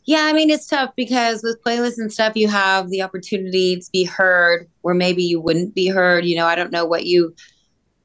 Yeah, 0.05 0.25
I 0.25 0.33
mean, 0.33 0.49
it's 0.49 0.67
tough 0.67 0.91
because 0.95 1.43
with 1.43 1.63
playlists 1.63 1.97
and 1.97 2.11
stuff, 2.11 2.33
you 2.35 2.49
have 2.49 2.89
the 2.89 3.01
opportunity 3.01 3.77
to 3.77 3.89
be 3.93 4.03
heard 4.03 4.67
where 4.81 4.93
maybe 4.93 5.23
you 5.23 5.39
wouldn't 5.39 5.73
be 5.73 5.87
heard. 5.87 6.25
You 6.25 6.35
know, 6.35 6.45
I 6.45 6.55
don't 6.55 6.71
know 6.71 6.85
what 6.85 7.05
you, 7.05 7.33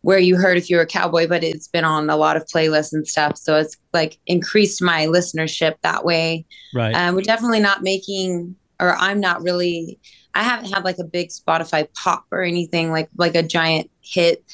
where 0.03 0.21
you 0.21 0.37
heard 0.37 0.57
if 0.57 0.71
you're 0.71 0.81
a 0.81 0.87
cowboy, 0.87 1.27
but 1.27 1.43
it's 1.43 1.67
been 1.67 1.85
on 1.85 2.09
a 2.09 2.17
lot 2.17 2.37
of 2.37 2.47
playlists 2.47 2.93
and 2.93 3.07
stuff. 3.07 3.37
So 3.37 3.57
it's 3.57 3.77
like 3.93 4.19
increased 4.27 4.81
my 4.81 5.07
listenership 5.07 5.75
that 5.83 6.05
way. 6.05 6.47
Right. 6.73 6.95
Um, 6.95 7.17
we're 7.17 7.23
definitely 7.23 7.61
not 7.61 7.83
making, 7.83 8.55
or 8.79 8.95
I'm 8.95 9.19
not 9.19 9.43
really, 9.43 9.99
I 10.35 10.45
haven't 10.45 10.73
had 10.73 10.85
like 10.85 10.99
a 10.99 11.05
big 11.05 11.31
Spotify 11.31 11.89
pop 11.95 12.27
or 12.31 12.43
anything 12.43 12.93
like, 12.93 13.09
like 13.17 13.35
a 13.35 13.43
giant 13.43 13.91
hit 14.03 14.45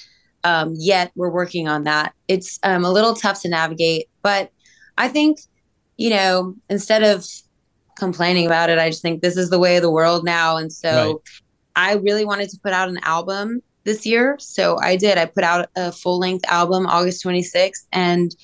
um, 0.44 0.74
yet. 0.78 1.12
We're 1.14 1.30
working 1.30 1.68
on 1.68 1.84
that. 1.84 2.14
It's 2.26 2.58
um, 2.62 2.86
a 2.86 2.90
little 2.90 3.14
tough 3.14 3.42
to 3.42 3.50
navigate, 3.50 4.08
but 4.22 4.50
I 4.96 5.08
think 5.08 5.40
you 5.96 6.10
know, 6.10 6.54
instead 6.68 7.02
of 7.02 7.26
complaining 7.96 8.46
about 8.46 8.70
it, 8.70 8.78
I 8.78 8.90
just 8.90 9.02
think 9.02 9.22
this 9.22 9.36
is 9.36 9.50
the 9.50 9.58
way 9.58 9.76
of 9.76 9.82
the 9.82 9.90
world 9.90 10.24
now. 10.24 10.56
And 10.56 10.72
so 10.72 11.06
right. 11.06 11.16
I 11.76 11.94
really 11.94 12.24
wanted 12.24 12.50
to 12.50 12.58
put 12.60 12.72
out 12.72 12.88
an 12.88 12.98
album 13.02 13.62
this 13.84 14.04
year. 14.04 14.36
So 14.40 14.78
I 14.80 14.96
did. 14.96 15.18
I 15.18 15.26
put 15.26 15.44
out 15.44 15.68
a 15.76 15.92
full 15.92 16.18
length 16.18 16.44
album 16.48 16.86
August 16.86 17.24
26th. 17.24 17.86
And, 17.92 18.34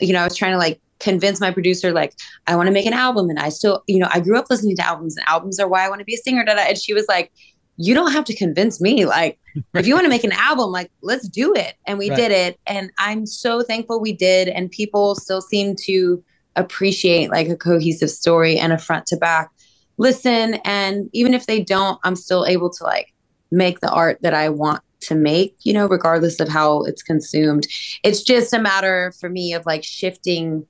you 0.00 0.12
know, 0.12 0.20
I 0.20 0.24
was 0.24 0.36
trying 0.36 0.52
to 0.52 0.58
like 0.58 0.80
convince 0.98 1.40
my 1.40 1.52
producer, 1.52 1.92
like, 1.92 2.14
I 2.46 2.56
want 2.56 2.66
to 2.66 2.72
make 2.72 2.86
an 2.86 2.92
album. 2.92 3.30
And 3.30 3.38
I 3.38 3.50
still, 3.50 3.84
you 3.86 3.98
know, 3.98 4.08
I 4.10 4.20
grew 4.20 4.38
up 4.38 4.46
listening 4.50 4.76
to 4.76 4.86
albums 4.86 5.16
and 5.16 5.28
albums 5.28 5.60
are 5.60 5.68
why 5.68 5.84
I 5.84 5.88
want 5.88 6.00
to 6.00 6.04
be 6.04 6.14
a 6.14 6.18
singer. 6.18 6.44
Da-da. 6.44 6.62
And 6.62 6.78
she 6.78 6.94
was 6.94 7.06
like, 7.08 7.30
you 7.76 7.94
don't 7.94 8.10
have 8.10 8.24
to 8.24 8.34
convince 8.34 8.80
me. 8.80 9.04
Like, 9.06 9.38
if 9.74 9.86
you 9.86 9.94
want 9.94 10.04
to 10.04 10.10
make 10.10 10.24
an 10.24 10.32
album, 10.32 10.72
like, 10.72 10.90
let's 11.02 11.28
do 11.28 11.54
it. 11.54 11.74
And 11.86 11.96
we 11.96 12.10
right. 12.10 12.16
did 12.16 12.32
it. 12.32 12.58
And 12.66 12.90
I'm 12.98 13.24
so 13.24 13.62
thankful 13.62 14.00
we 14.00 14.12
did. 14.12 14.48
And 14.48 14.68
people 14.68 15.14
still 15.14 15.40
seem 15.40 15.76
to, 15.84 16.24
appreciate 16.58 17.30
like 17.30 17.48
a 17.48 17.56
cohesive 17.56 18.10
story 18.10 18.58
and 18.58 18.72
a 18.72 18.78
front 18.78 19.06
to 19.06 19.16
back. 19.16 19.50
Listen 19.96 20.54
and 20.64 21.10
even 21.12 21.34
if 21.34 21.46
they 21.46 21.60
don't 21.60 21.98
i'm 22.04 22.14
still 22.14 22.46
able 22.46 22.70
to 22.70 22.84
like 22.84 23.12
make 23.50 23.80
the 23.80 23.90
art 23.90 24.18
that 24.22 24.32
i 24.32 24.48
want 24.48 24.80
to 25.00 25.14
make 25.14 25.56
you 25.62 25.72
know 25.72 25.86
regardless 25.86 26.40
of 26.40 26.48
how 26.48 26.82
it's 26.84 27.02
consumed. 27.02 27.66
It's 28.02 28.22
just 28.22 28.52
a 28.52 28.58
matter 28.58 29.12
for 29.20 29.28
me 29.28 29.52
of 29.52 29.66
like 29.66 29.84
shifting 29.84 30.66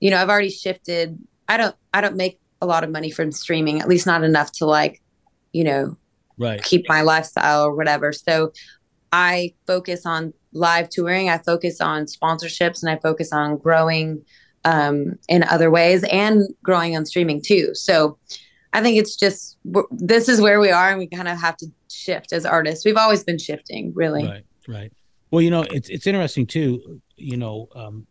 you 0.00 0.10
know 0.10 0.16
i've 0.16 0.28
already 0.28 0.50
shifted. 0.50 1.18
I 1.48 1.56
don't 1.56 1.76
i 1.92 2.00
don't 2.00 2.16
make 2.16 2.40
a 2.62 2.66
lot 2.66 2.84
of 2.84 2.90
money 2.90 3.10
from 3.10 3.32
streaming 3.32 3.80
at 3.80 3.88
least 3.88 4.06
not 4.06 4.22
enough 4.22 4.52
to 4.52 4.66
like 4.66 5.02
you 5.52 5.64
know 5.64 5.96
right. 6.38 6.62
keep 6.62 6.88
my 6.88 7.02
lifestyle 7.02 7.64
or 7.64 7.74
whatever. 7.74 8.12
So 8.12 8.52
i 9.12 9.52
focus 9.66 10.06
on 10.06 10.32
live 10.52 10.88
touring 10.88 11.28
i 11.28 11.38
focus 11.38 11.80
on 11.80 12.04
sponsorships 12.04 12.82
and 12.82 12.90
i 12.90 12.96
focus 12.96 13.32
on 13.32 13.56
growing 13.56 14.22
um, 14.64 15.18
in 15.28 15.42
other 15.44 15.70
ways 15.70 16.04
and 16.04 16.42
growing 16.62 16.96
on 16.96 17.06
streaming 17.06 17.40
too. 17.42 17.74
So 17.74 18.18
I 18.72 18.82
think 18.82 18.98
it's 18.98 19.16
just 19.16 19.58
this 19.90 20.28
is 20.28 20.40
where 20.40 20.60
we 20.60 20.70
are, 20.70 20.90
and 20.90 20.98
we 20.98 21.06
kind 21.06 21.28
of 21.28 21.38
have 21.38 21.56
to 21.58 21.66
shift 21.88 22.32
as 22.32 22.44
artists. 22.46 22.84
We've 22.84 22.96
always 22.96 23.24
been 23.24 23.38
shifting, 23.38 23.92
really. 23.94 24.24
Right, 24.24 24.44
right. 24.68 24.92
Well, 25.30 25.42
you 25.42 25.50
know, 25.50 25.62
it's 25.62 25.88
it's 25.88 26.06
interesting 26.06 26.46
too. 26.46 27.00
You 27.16 27.36
know, 27.36 27.68
um, 27.74 28.06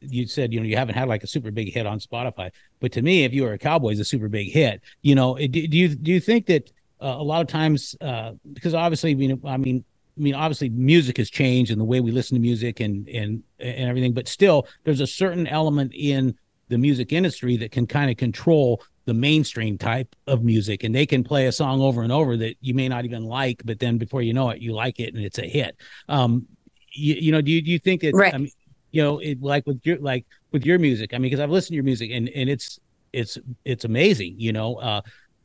you 0.00 0.26
said 0.26 0.52
you 0.52 0.60
know 0.60 0.66
you 0.66 0.76
haven't 0.76 0.94
had 0.94 1.08
like 1.08 1.22
a 1.22 1.26
super 1.26 1.50
big 1.50 1.72
hit 1.72 1.86
on 1.86 1.98
Spotify, 1.98 2.50
but 2.80 2.92
to 2.92 3.02
me, 3.02 3.24
if 3.24 3.32
you 3.32 3.44
were 3.44 3.52
a 3.52 3.58
Cowboys, 3.58 4.00
a 4.00 4.04
super 4.04 4.28
big 4.28 4.50
hit. 4.50 4.82
You 5.02 5.14
know, 5.14 5.36
do, 5.36 5.48
do 5.48 5.76
you 5.76 5.88
do 5.88 6.10
you 6.10 6.20
think 6.20 6.46
that 6.46 6.70
uh, 7.00 7.16
a 7.18 7.22
lot 7.22 7.40
of 7.40 7.46
times 7.46 7.96
uh, 8.00 8.32
because 8.52 8.74
obviously, 8.74 9.14
you 9.14 9.28
know, 9.28 9.40
I 9.44 9.56
mean, 9.56 9.84
I 10.16 10.20
mean, 10.20 10.34
obviously, 10.34 10.68
music 10.68 11.16
has 11.16 11.30
changed 11.30 11.70
and 11.70 11.80
the 11.80 11.84
way 11.84 12.00
we 12.00 12.10
listen 12.10 12.34
to 12.34 12.40
music 12.40 12.80
and 12.80 13.08
and 13.08 13.42
and 13.58 13.88
everything, 13.88 14.12
but 14.12 14.28
still, 14.28 14.66
there's 14.84 15.00
a 15.00 15.06
certain 15.06 15.46
element 15.46 15.92
in 15.94 16.34
the 16.68 16.78
music 16.78 17.12
industry 17.12 17.56
that 17.58 17.72
can 17.72 17.86
kind 17.86 18.10
of 18.10 18.16
control 18.16 18.82
the 19.04 19.14
mainstream 19.14 19.78
type 19.78 20.14
of 20.26 20.44
music, 20.44 20.84
and 20.84 20.94
they 20.94 21.06
can 21.06 21.24
play 21.24 21.46
a 21.46 21.52
song 21.52 21.80
over 21.80 22.02
and 22.02 22.12
over 22.12 22.36
that 22.36 22.56
you 22.60 22.74
may 22.74 22.88
not 22.88 23.04
even 23.04 23.24
like, 23.24 23.62
but 23.64 23.78
then 23.78 23.98
before 23.98 24.22
you 24.22 24.32
know 24.32 24.50
it, 24.50 24.60
you 24.60 24.72
like 24.72 25.00
it 25.00 25.14
and 25.14 25.24
it's 25.24 25.38
a 25.38 25.46
hit. 25.46 25.76
Um, 26.08 26.46
you, 26.92 27.14
you 27.14 27.32
know, 27.32 27.40
do 27.40 27.50
you 27.50 27.62
do 27.62 27.70
you 27.70 27.78
think 27.78 28.02
that? 28.02 28.14
Right. 28.14 28.34
I 28.34 28.38
mean, 28.38 28.50
you 28.90 29.02
know, 29.02 29.18
it, 29.18 29.42
like 29.42 29.66
with 29.66 29.80
your 29.84 29.98
like 29.98 30.26
with 30.52 30.66
your 30.66 30.78
music. 30.78 31.14
I 31.14 31.18
mean, 31.18 31.30
because 31.30 31.40
I've 31.40 31.50
listened 31.50 31.72
to 31.72 31.76
your 31.76 31.84
music 31.84 32.10
and 32.12 32.28
and 32.28 32.50
it's 32.50 32.78
it's 33.12 33.38
it's 33.64 33.84
amazing. 33.84 34.34
You 34.38 34.52
know, 34.52 34.76
uh, 34.76 35.00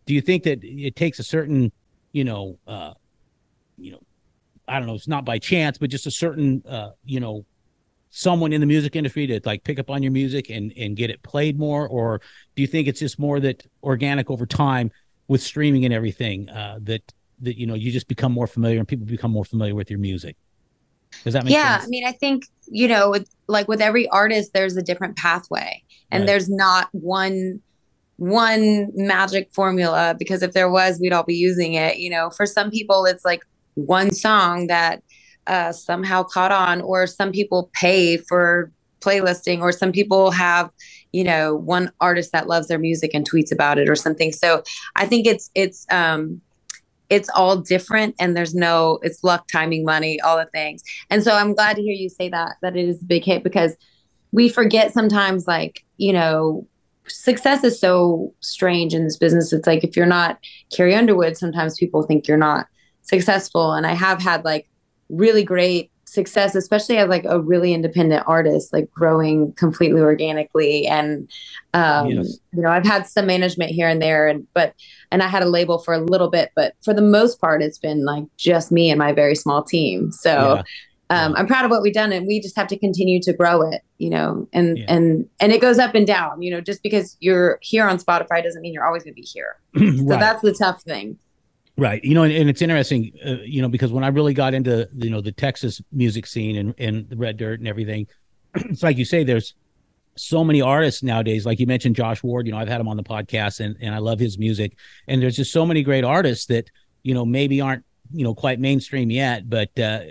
do 0.05 0.13
you 0.13 0.21
think 0.21 0.43
that 0.43 0.59
it 0.63 0.95
takes 0.95 1.19
a 1.19 1.23
certain, 1.23 1.71
you 2.11 2.25
know, 2.25 2.59
uh, 2.67 2.93
you 3.77 3.91
know, 3.91 4.01
I 4.67 4.79
don't 4.79 4.87
know, 4.87 4.95
it's 4.95 5.07
not 5.07 5.25
by 5.25 5.39
chance, 5.39 5.77
but 5.77 5.89
just 5.89 6.07
a 6.07 6.11
certain, 6.11 6.63
uh, 6.67 6.91
you 7.05 7.19
know, 7.19 7.45
someone 8.09 8.53
in 8.53 8.61
the 8.61 8.67
music 8.67 8.95
industry 8.95 9.27
to 9.27 9.39
like 9.45 9.63
pick 9.63 9.79
up 9.79 9.89
on 9.89 10.01
your 10.03 10.11
music 10.11 10.49
and 10.49 10.73
and 10.77 10.95
get 10.95 11.09
it 11.09 11.21
played 11.23 11.59
more, 11.59 11.87
or 11.87 12.21
do 12.55 12.61
you 12.61 12.67
think 12.67 12.87
it's 12.87 12.99
just 12.99 13.19
more 13.19 13.39
that 13.39 13.65
organic 13.83 14.29
over 14.29 14.45
time 14.45 14.91
with 15.27 15.41
streaming 15.41 15.85
and 15.85 15.93
everything 15.93 16.49
uh, 16.49 16.79
that 16.83 17.01
that 17.41 17.57
you 17.57 17.67
know 17.67 17.75
you 17.75 17.91
just 17.91 18.07
become 18.07 18.31
more 18.31 18.47
familiar 18.47 18.79
and 18.79 18.87
people 18.87 19.05
become 19.05 19.31
more 19.31 19.45
familiar 19.45 19.75
with 19.75 19.89
your 19.89 19.99
music? 19.99 20.35
Does 21.23 21.33
that 21.33 21.45
make 21.45 21.53
yeah, 21.53 21.79
sense? 21.79 21.85
I 21.85 21.87
mean, 21.87 22.05
I 22.05 22.11
think 22.13 22.45
you 22.67 22.87
know, 22.87 23.09
with 23.09 23.29
like 23.47 23.67
with 23.67 23.81
every 23.81 24.07
artist, 24.09 24.51
there's 24.53 24.77
a 24.77 24.81
different 24.81 25.17
pathway, 25.17 25.83
and 26.11 26.21
Right. 26.21 26.27
there's 26.27 26.49
not 26.49 26.89
one 26.91 27.61
one 28.17 28.89
magic 28.95 29.49
formula 29.53 30.15
because 30.17 30.41
if 30.41 30.53
there 30.53 30.69
was, 30.69 30.99
we'd 30.99 31.13
all 31.13 31.23
be 31.23 31.35
using 31.35 31.73
it. 31.73 31.97
You 31.97 32.09
know, 32.09 32.29
for 32.29 32.45
some 32.45 32.71
people, 32.71 33.05
it's 33.05 33.23
like 33.25 33.41
one 33.77 34.11
song 34.13 34.67
that 34.67 35.03
uh, 35.47 35.71
somehow 35.71 36.23
caught 36.23 36.51
on, 36.51 36.81
or 36.81 37.07
some 37.07 37.31
people 37.31 37.69
pay 37.73 38.17
for 38.17 38.71
playlisting, 38.99 39.61
or 39.61 39.71
some 39.71 39.91
people 39.91 40.31
have 40.31 40.69
you 41.13 41.23
know 41.23 41.55
one 41.55 41.91
artist 42.01 42.31
that 42.33 42.47
loves 42.47 42.67
their 42.67 42.79
music 42.79 43.11
and 43.13 43.29
tweets 43.29 43.51
about 43.51 43.77
it 43.77 43.89
or 43.89 43.95
something. 43.95 44.31
So 44.31 44.63
I 44.95 45.05
think 45.05 45.25
it's 45.25 45.49
it's 45.55 45.85
um 45.89 46.41
it's 47.09 47.29
all 47.35 47.57
different 47.57 48.15
and 48.19 48.35
there's 48.35 48.53
no 48.53 48.99
it's 49.01 49.23
luck 49.23 49.47
timing 49.51 49.85
money 49.85 50.19
all 50.21 50.37
the 50.37 50.45
things 50.45 50.83
and 51.09 51.23
so 51.23 51.33
i'm 51.33 51.53
glad 51.53 51.75
to 51.75 51.81
hear 51.81 51.93
you 51.93 52.09
say 52.09 52.29
that 52.29 52.55
that 52.61 52.75
it 52.75 52.87
is 52.87 53.01
a 53.01 53.05
big 53.05 53.23
hit 53.23 53.43
because 53.43 53.75
we 54.31 54.49
forget 54.49 54.93
sometimes 54.93 55.47
like 55.47 55.83
you 55.97 56.11
know 56.11 56.67
success 57.07 57.63
is 57.63 57.79
so 57.79 58.33
strange 58.41 58.93
in 58.93 59.03
this 59.03 59.17
business 59.17 59.53
it's 59.53 59.67
like 59.67 59.83
if 59.83 59.95
you're 59.95 60.05
not 60.05 60.37
carrie 60.75 60.95
underwood 60.95 61.37
sometimes 61.37 61.77
people 61.77 62.03
think 62.03 62.27
you're 62.27 62.37
not 62.37 62.67
successful 63.07 63.73
and 63.73 63.85
i 63.87 63.93
have 63.93 64.21
had 64.21 64.43
like 64.45 64.67
really 65.09 65.43
great 65.43 65.91
success 66.05 66.55
especially 66.55 66.97
as 66.97 67.09
like 67.09 67.25
a 67.25 67.39
really 67.41 67.73
independent 67.73 68.23
artist 68.27 68.71
like 68.71 68.89
growing 68.91 69.51
completely 69.53 69.99
organically 69.99 70.87
and 70.87 71.29
um 71.73 72.07
Yes. 72.07 72.39
you 72.53 72.61
know 72.61 72.69
i've 72.69 72.85
had 72.85 73.05
some 73.07 73.25
management 73.25 73.71
here 73.71 73.87
and 73.89 74.01
there 74.01 74.27
and 74.27 74.47
but 74.53 74.73
and 75.11 75.23
I 75.23 75.27
had 75.27 75.41
a 75.41 75.45
label 75.47 75.79
for 75.79 75.93
a 75.93 75.99
little 75.99 76.29
bit, 76.29 76.51
but 76.53 76.73
for 76.83 76.93
the 76.93 77.01
most 77.01 77.39
part, 77.39 77.63
it's 77.63 77.77
been 77.77 78.03
like 78.03 78.25
just 78.35 78.73
me 78.73 78.89
and 78.89 78.99
my 78.99 79.13
very 79.13 79.35
small 79.35 79.63
team. 79.63 80.11
So 80.11 80.31
Yeah. 81.09 81.23
um, 81.25 81.31
Yeah. 81.31 81.39
I'm 81.39 81.47
proud 81.47 81.63
of 81.63 81.71
what 81.71 81.81
we've 81.81 81.93
done, 81.93 82.11
and 82.11 82.27
we 82.27 82.41
just 82.41 82.57
have 82.57 82.67
to 82.67 82.77
continue 82.77 83.21
to 83.21 83.31
grow 83.31 83.61
it, 83.71 83.83
you 83.99 84.09
know. 84.09 84.49
And 84.51 84.77
Yeah. 84.79 84.83
and 84.89 85.25
and 85.39 85.53
it 85.53 85.61
goes 85.61 85.79
up 85.79 85.95
and 85.95 86.05
down, 86.05 86.41
you 86.41 86.51
know. 86.51 86.59
Just 86.59 86.83
because 86.83 87.15
you're 87.21 87.57
here 87.61 87.87
on 87.87 87.99
Spotify 87.99 88.43
doesn't 88.43 88.61
mean 88.61 88.73
you're 88.73 88.85
always 88.85 89.03
going 89.05 89.13
to 89.15 89.21
be 89.21 89.25
here. 89.25 89.55
So 90.09 90.17
that's 90.17 90.41
the 90.41 90.51
tough 90.53 90.81
thing. 90.83 91.17
Right. 91.77 92.03
You 92.03 92.15
know, 92.15 92.23
and, 92.23 92.33
and 92.33 92.49
it's 92.49 92.61
interesting, 92.61 93.11
uh, 93.23 93.35
you 93.43 93.61
know, 93.61 93.69
because 93.69 93.91
when 93.91 94.03
I 94.03 94.07
really 94.07 94.33
got 94.33 94.55
into, 94.55 94.89
you 94.95 95.11
know, 95.11 95.21
the 95.21 95.31
Texas 95.31 95.79
music 95.91 96.25
scene 96.25 96.55
and, 96.57 96.73
and 96.79 97.07
the 97.07 97.15
red 97.15 97.37
dirt 97.37 97.59
and 97.59 97.67
everything, 97.67 98.07
it's 98.55 98.81
like 98.81 98.97
you 98.97 99.05
say, 99.05 99.23
there's 99.23 99.53
so 100.15 100.43
many 100.43 100.59
artists 100.59 101.03
nowadays. 101.03 101.45
Like 101.45 101.59
you 101.59 101.67
mentioned 101.67 101.95
Josh 101.95 102.23
Ward, 102.23 102.47
you 102.47 102.51
know, 102.51 102.57
I've 102.57 102.67
had 102.67 102.81
him 102.81 102.87
on 102.87 102.97
the 102.97 103.03
podcast 103.03 103.59
and, 103.59 103.77
and 103.79 103.93
I 103.93 103.99
love 103.99 104.19
his 104.19 104.39
music. 104.39 104.75
And 105.07 105.21
there's 105.21 105.35
just 105.35 105.51
so 105.51 105.67
many 105.67 105.83
great 105.83 106.03
artists 106.03 106.47
that, 106.47 106.71
you 107.03 107.13
know, 107.13 107.25
maybe 107.25 107.61
aren't, 107.61 107.85
you 108.11 108.23
know, 108.23 108.33
quite 108.33 108.59
mainstream 108.59 109.11
yet, 109.11 109.47
but, 109.47 109.77
uh, 109.79 110.01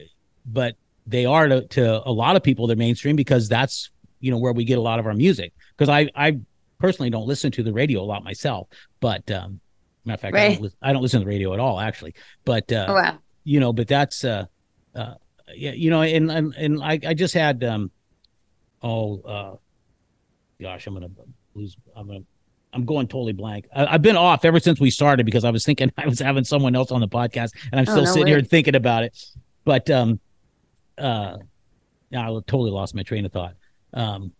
but 0.46 0.76
they 1.04 1.26
are 1.26 1.48
to, 1.48 1.66
to 1.66 2.08
a 2.08 2.12
lot 2.12 2.36
of 2.36 2.44
people, 2.44 2.68
they're 2.68 2.76
mainstream 2.76 3.16
because 3.16 3.48
that's, 3.48 3.90
you 4.20 4.30
know, 4.30 4.38
where 4.38 4.52
we 4.52 4.64
get 4.64 4.78
a 4.78 4.82
lot 4.82 5.00
of 5.00 5.06
our 5.06 5.14
music. 5.14 5.52
Cause 5.78 5.88
I, 5.88 6.08
I 6.14 6.38
personally 6.78 7.10
don't 7.10 7.26
listen 7.26 7.50
to 7.52 7.64
the 7.64 7.72
radio 7.72 8.02
a 8.02 8.06
lot 8.06 8.22
myself, 8.22 8.68
but, 9.00 9.28
um, 9.32 9.60
matter 10.06 10.14
of 10.14 10.20
fact, 10.20 10.36
I, 10.36 10.54
don't, 10.54 10.74
I 10.82 10.92
don't 10.92 11.02
listen 11.02 11.20
to 11.20 11.24
the 11.24 11.28
radio 11.28 11.52
at 11.54 11.60
all, 11.60 11.78
actually. 11.80 12.14
But 12.44 12.70
uh, 12.72 12.86
Oh, 12.88 12.94
wow. 12.94 13.18
you 13.44 13.60
know, 13.60 13.72
but 13.72 13.88
that's 13.88 14.24
uh, 14.24 14.46
uh, 14.94 15.14
yeah, 15.54 15.72
you 15.72 15.90
know, 15.90 16.02
and 16.02 16.30
and 16.30 16.54
and 16.54 16.82
I, 16.82 16.98
I 17.06 17.14
just 17.14 17.34
had 17.34 17.62
um, 17.64 17.90
oh, 18.82 19.20
uh, 19.22 19.56
gosh, 20.60 20.86
I'm 20.86 20.94
gonna 20.94 21.08
lose. 21.54 21.76
I'm 21.94 22.06
gonna. 22.06 22.20
I'm 22.72 22.84
going 22.84 23.06
totally 23.08 23.32
blank. 23.32 23.66
I, 23.74 23.86
I've 23.86 24.02
been 24.02 24.16
off 24.16 24.44
ever 24.44 24.60
since 24.60 24.78
we 24.80 24.90
started 24.90 25.24
because 25.24 25.44
I 25.44 25.50
was 25.50 25.64
thinking 25.64 25.90
I 25.98 26.06
was 26.06 26.18
having 26.20 26.44
someone 26.44 26.74
else 26.76 26.90
on 26.90 27.00
the 27.00 27.08
podcast, 27.08 27.50
and 27.72 27.80
I'm 27.80 27.86
Oh, 27.88 27.92
still 27.92 28.04
no 28.04 28.10
sitting 28.12 28.26
here 28.26 28.38
way. 28.38 28.42
thinking 28.44 28.74
about 28.74 29.04
it. 29.04 29.16
But 29.64 29.88
um, 29.90 30.20
uh, 30.98 31.38
I 32.14 32.26
totally 32.46 32.70
lost 32.70 32.94
my 32.94 33.02
train 33.02 33.24
of 33.26 33.32
thought. 33.32 33.54
Um, 33.94 34.32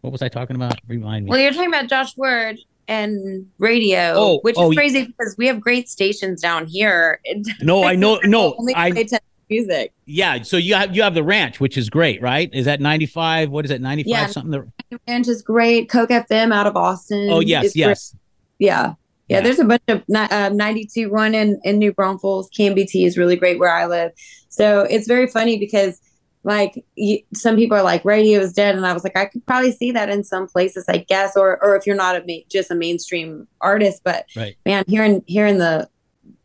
what 0.00 0.12
was 0.12 0.22
I 0.22 0.28
talking 0.28 0.56
about? 0.56 0.78
Remind 0.88 1.24
me. 1.24 1.30
Well, 1.30 1.38
you're 1.38 1.52
talking 1.52 1.68
about 1.68 1.88
Josh 1.88 2.16
Ward 2.16 2.58
and 2.88 3.46
radio, 3.58 4.12
Oh, 4.14 4.38
which 4.42 4.56
oh, 4.58 4.70
is 4.70 4.76
crazy 4.76 5.06
because 5.06 5.34
we 5.38 5.46
have 5.46 5.60
great 5.60 5.88
stations 5.88 6.40
down 6.40 6.66
here. 6.66 7.20
no, 7.62 7.84
I 7.84 7.94
know. 7.96 8.20
No, 8.24 8.56
I 8.74 9.04
music. 9.48 9.92
Yeah, 10.06 10.42
so 10.42 10.56
you 10.56 10.74
have 10.74 10.94
you 10.94 11.02
have 11.02 11.14
the 11.14 11.22
ranch, 11.22 11.60
which 11.60 11.76
is 11.78 11.88
great, 11.88 12.20
right? 12.20 12.50
Is 12.52 12.64
that 12.64 12.80
ninety 12.80 13.06
five? 13.06 13.50
What 13.50 13.64
is 13.64 13.70
it, 13.70 13.80
ninety 13.80 14.02
five 14.02 14.10
Yeah. 14.10 14.26
something? 14.26 14.50
The- 14.50 14.98
Ranch 15.08 15.28
is 15.28 15.42
great. 15.42 15.88
KOKE 15.88 16.10
FM 16.28 16.52
out 16.52 16.66
of 16.66 16.76
Austin. 16.76 17.28
oh 17.30 17.40
yes, 17.40 17.66
is 17.66 17.72
great. 17.72 17.80
yes, 17.80 18.16
Yeah. 18.58 18.94
Yeah. 19.28 19.38
Yeah, 19.38 19.40
there's 19.42 19.58
a 19.58 19.64
bunch 19.64 19.82
of 19.88 20.04
uh, 20.14 20.50
92 20.54 21.10
one 21.10 21.34
in, 21.34 21.60
in 21.64 21.78
New 21.78 21.92
Braunfels. 21.92 22.48
KNBT 22.56 23.04
is 23.04 23.18
really 23.18 23.34
great 23.34 23.58
where 23.58 23.74
I 23.74 23.86
live. 23.86 24.12
So 24.50 24.82
it's 24.82 25.08
very 25.08 25.26
funny 25.26 25.58
because, 25.58 26.00
like, 26.46 26.82
you, 26.94 27.18
some 27.34 27.56
people 27.56 27.76
are 27.76 27.82
like, 27.82 28.04
radio 28.04 28.40
is 28.40 28.52
dead. 28.54 28.74
And 28.76 28.86
I 28.86 28.92
was 28.94 29.04
like, 29.04 29.16
I 29.16 29.26
could 29.26 29.44
probably 29.46 29.72
see 29.72 29.90
that 29.92 30.08
in 30.08 30.24
some 30.24 30.46
places, 30.46 30.84
I 30.88 30.98
guess, 30.98 31.36
or 31.36 31.62
or 31.62 31.76
if 31.76 31.86
you're 31.86 31.96
not 31.96 32.16
a 32.16 32.24
ma- 32.26 32.44
just 32.48 32.70
a 32.70 32.74
mainstream 32.74 33.46
artist. 33.60 34.02
But 34.04 34.24
Right. 34.34 34.56
man, 34.64 34.84
here 34.86 35.04
in 35.04 35.22
here 35.26 35.46
in 35.46 35.58
the 35.58 35.88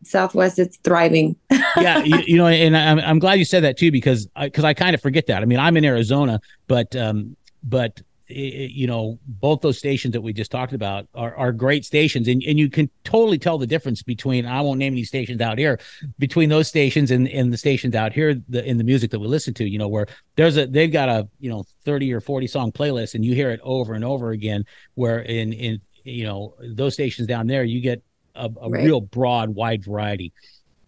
Southwest, 0.03 0.57
it's 0.59 0.77
thriving. 0.83 1.35
yeah. 1.77 1.99
You, 2.03 2.17
you 2.25 2.37
know, 2.37 2.47
and 2.47 2.75
I'm 2.75 2.99
I'm 2.99 3.19
glad 3.19 3.39
you 3.39 3.45
said 3.45 3.63
that 3.63 3.77
too 3.77 3.91
because 3.91 4.27
because 4.41 4.63
I, 4.63 4.73
kind 4.73 4.95
of 4.95 5.01
forget 5.01 5.27
that. 5.27 5.41
I 5.41 5.45
mean, 5.45 5.59
I'm 5.59 5.77
in 5.77 5.85
Arizona, 5.85 6.41
but 6.67 6.95
um, 6.95 7.35
but 7.63 8.01
i- 8.01 8.01
i- 8.01 8.10
you 8.35 8.87
know, 8.87 9.19
both 9.27 9.61
those 9.61 9.77
stations 9.77 10.13
that 10.13 10.21
we 10.21 10.33
just 10.33 10.51
talked 10.51 10.73
about 10.73 11.07
are, 11.13 11.35
are 11.35 11.51
great 11.51 11.85
stations, 11.85 12.27
and 12.27 12.41
and 12.43 12.57
you 12.57 12.69
can 12.69 12.89
totally 13.03 13.37
tell 13.37 13.57
the 13.57 13.67
difference 13.67 14.03
between 14.03 14.45
I 14.45 14.61
won't 14.61 14.79
name 14.79 14.93
any 14.93 15.03
stations 15.03 15.41
out 15.41 15.57
here 15.57 15.79
between 16.19 16.49
those 16.49 16.67
stations 16.67 17.11
and 17.11 17.27
and 17.27 17.51
the 17.51 17.57
stations 17.57 17.95
out 17.95 18.13
here 18.13 18.35
the, 18.49 18.63
in 18.65 18.77
the 18.77 18.83
music 18.83 19.11
that 19.11 19.19
we 19.19 19.27
listen 19.27 19.53
to. 19.55 19.69
You 19.69 19.77
know, 19.79 19.87
where 19.87 20.07
there's 20.35 20.57
a 20.57 20.67
they've 20.67 20.91
got 20.91 21.09
a 21.09 21.27
you 21.39 21.49
know 21.49 21.63
30 21.85 22.13
or 22.13 22.21
40 22.21 22.47
song 22.47 22.71
playlist, 22.71 23.15
and 23.15 23.23
you 23.25 23.35
hear 23.35 23.51
it 23.51 23.59
over 23.63 23.93
and 23.93 24.03
over 24.03 24.31
again. 24.31 24.65
Where 24.95 25.19
in 25.19 25.53
in 25.53 25.81
you 26.03 26.25
know 26.25 26.55
those 26.59 26.93
stations 26.93 27.27
down 27.27 27.47
there, 27.47 27.63
you 27.63 27.81
get 27.81 28.03
a, 28.35 28.49
a 28.61 28.69
Right. 28.69 28.85
real 28.85 29.01
broad, 29.01 29.49
wide 29.49 29.83
variety. 29.83 30.33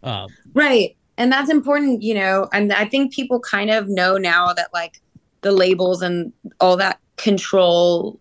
Uh, 0.02 0.28
Right. 0.54 0.96
And 1.18 1.32
that's 1.32 1.52
important, 1.52 2.02
you 2.02 2.16
know. 2.16 2.50
And 2.52 2.74
I 2.74 2.86
think 2.86 3.14
people 3.14 3.40
kind 3.40 3.70
of 3.70 3.88
know 3.88 4.18
now 4.18 4.52
that 4.54 4.70
like 4.74 5.00
the 5.42 5.52
labels 5.52 6.02
and 6.02 6.34
all 6.60 6.78
that 6.78 7.00
control 7.18 8.20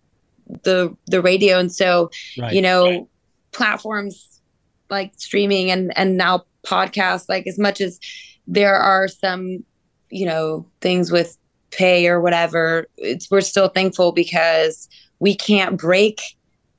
the 0.63 0.95
the 1.07 1.21
radio. 1.21 1.59
And 1.59 1.71
so, 1.71 2.11
right. 2.37 2.53
you 2.53 2.61
know, 2.61 3.07
platforms 3.51 4.41
like 4.89 5.13
streaming 5.17 5.71
and 5.71 5.95
and 5.97 6.17
now 6.17 6.43
podcasts, 6.65 7.27
like 7.29 7.47
as 7.47 7.57
much 7.57 7.81
as 7.81 7.99
there 8.47 8.75
are 8.75 9.07
some, 9.07 9.63
you 10.09 10.25
know, 10.25 10.65
things 10.81 11.11
with 11.11 11.37
pay 11.71 12.07
or 12.07 12.21
whatever, 12.21 12.87
it's 12.97 13.29
we're 13.31 13.41
still 13.41 13.69
thankful 13.69 14.11
because 14.11 14.87
we 15.19 15.35
can't 15.35 15.77
break 15.77 16.21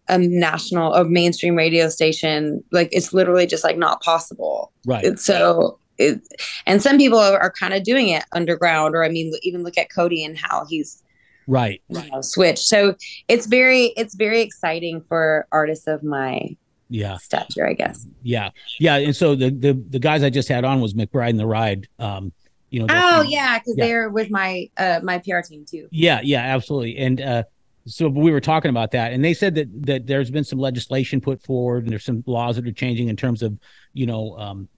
a 0.09 0.19
national 0.19 0.95
a 0.95 1.05
mainstream 1.05 1.57
radio 1.57 1.89
station. 1.89 2.63
Like 2.71 2.91
it's 2.93 3.13
literally 3.13 3.47
just 3.47 3.65
like 3.65 3.79
not 3.79 4.03
possible. 4.03 4.73
right. 4.87 5.19
So 5.19 5.79
it, 5.99 6.21
and 6.67 6.83
some 6.83 6.99
people 6.99 7.19
are, 7.19 7.39
are 7.39 7.53
kind 7.53 7.73
of 7.73 7.85
doing 7.85 8.09
it 8.09 8.25
underground 8.33 8.97
or 8.97 9.05
i 9.05 9.09
mean 9.09 9.33
even 9.43 9.63
look 9.63 9.79
at 9.79 9.93
cody 9.93 10.25
and 10.25 10.37
how 10.37 10.67
he's 10.69 11.05
Right. 11.47 11.83
you 11.89 12.11
know, 12.11 12.21
switched 12.21 12.65
so 12.65 12.95
it's 13.29 13.47
very 13.47 13.87
it's 13.97 14.15
very 14.15 14.41
exciting 14.41 15.01
for 15.03 15.47
artists 15.53 15.87
of 15.87 16.03
my 16.03 16.57
Yeah. 16.89 17.17
stature 17.19 17.67
i 17.67 17.73
guess 17.75 18.07
Yeah. 18.23 18.51
Yeah. 18.79 18.97
And 18.97 19.15
so 19.15 19.35
the 19.35 19.51
the 19.51 19.73
the 19.91 19.99
guys 19.99 20.23
I 20.23 20.31
just 20.31 20.49
had 20.49 20.65
on 20.65 20.81
was 20.81 20.95
McBride 20.95 21.31
and 21.31 21.41
the 21.41 21.47
Ride. 21.47 21.89
Um, 21.99 22.33
you 22.71 22.81
know. 22.81 22.87
oh 22.91 23.23
yeah 23.23 23.59
because 23.59 23.77
Yeah. 23.77 23.85
they're 23.87 24.11
with 24.11 24.31
my 24.31 24.69
uh 24.77 25.01
my 25.03 25.19
pr 25.19 25.41
team 25.49 25.65
too 25.69 25.89
Yeah. 25.91 26.21
Yeah. 26.23 26.41
Absolutely. 26.41 26.97
And 26.99 27.21
uh, 27.21 27.43
so 27.87 28.09
we 28.09 28.31
were 28.33 28.41
talking 28.41 28.71
about 28.71 28.93
that, 28.93 29.13
and 29.13 29.23
they 29.23 29.35
said 29.35 29.55
that 29.57 29.69
that 29.87 30.07
there's 30.07 30.31
been 30.31 30.43
some 30.45 30.59
legislation 30.59 31.21
put 31.21 31.43
forward, 31.43 31.83
and 31.85 31.93
there's 31.93 32.05
some 32.07 32.25
laws 32.27 32.57
that 32.57 32.67
are 32.67 32.73
changing 32.73 33.09
in 33.09 33.17
terms 33.17 33.43
of 33.43 33.59
you 33.93 34.07
know 34.07 34.39
um, 34.39 34.69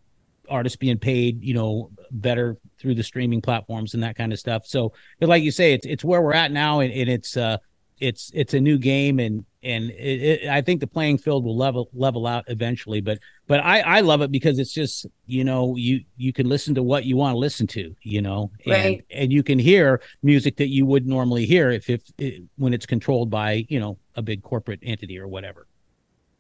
artists 0.49 0.77
being 0.77 0.99
paid, 0.99 1.43
you 1.43 1.55
know, 1.55 1.91
better 2.11 2.57
through 2.79 2.95
the 2.95 3.03
streaming 3.03 3.41
platforms 3.41 3.95
and 3.95 4.03
that 4.03 4.17
kind 4.17 4.33
of 4.33 4.39
stuff. 4.39 4.67
So, 4.67 4.93
but 5.21 5.29
like 5.29 5.43
you 5.43 5.51
say, 5.51 5.73
it's 5.73 5.87
it's 5.87 6.05
where 6.05 6.23
we're 6.23 6.35
at 6.35 6.53
now, 6.53 6.81
and, 6.81 6.93
and 6.93 7.09
it's 7.09 7.37
uh, 7.37 7.59
it's 8.01 8.31
it's 8.35 8.55
a 8.55 8.61
new 8.61 8.79
game, 8.79 9.19
and 9.19 9.45
and 9.63 9.91
it, 9.91 10.23
it, 10.43 10.49
I 10.49 10.61
think 10.61 10.81
the 10.81 10.87
playing 10.87 11.19
field 11.19 11.45
will 11.45 11.57
level 11.57 11.89
level 11.95 12.27
out 12.27 12.45
eventually. 12.49 13.01
But 13.01 13.19
but 13.47 13.61
I 13.61 13.81
I 13.81 14.01
love 14.01 14.21
it 14.23 14.31
because 14.31 14.59
it's 14.59 14.73
just 14.73 15.07
you 15.27 15.45
know 15.45 15.77
you 15.77 16.05
you 16.17 16.33
can 16.33 16.49
listen 16.49 16.75
to 16.75 16.83
what 16.83 17.05
you 17.05 17.17
want 17.17 17.35
to 17.35 17.39
listen 17.39 17.67
to, 17.69 17.95
you 18.03 18.21
know, 18.23 18.51
and 18.67 18.73
Right. 18.73 19.05
and 19.11 19.33
you 19.33 19.43
can 19.43 19.59
hear 19.59 20.01
music 20.23 20.57
that 20.59 20.69
you 20.69 20.85
would 20.87 21.07
normally 21.07 21.47
hear 21.47 21.71
if 21.71 21.89
if 21.89 22.03
it, 22.19 22.43
when 22.57 22.75
it's 22.75 22.87
controlled 22.87 23.31
by 23.31 23.65
you 23.69 23.81
know 23.81 23.99
a 24.15 24.23
big 24.23 24.43
corporate 24.43 24.81
entity 24.83 25.19
or 25.19 25.27
whatever. 25.27 25.67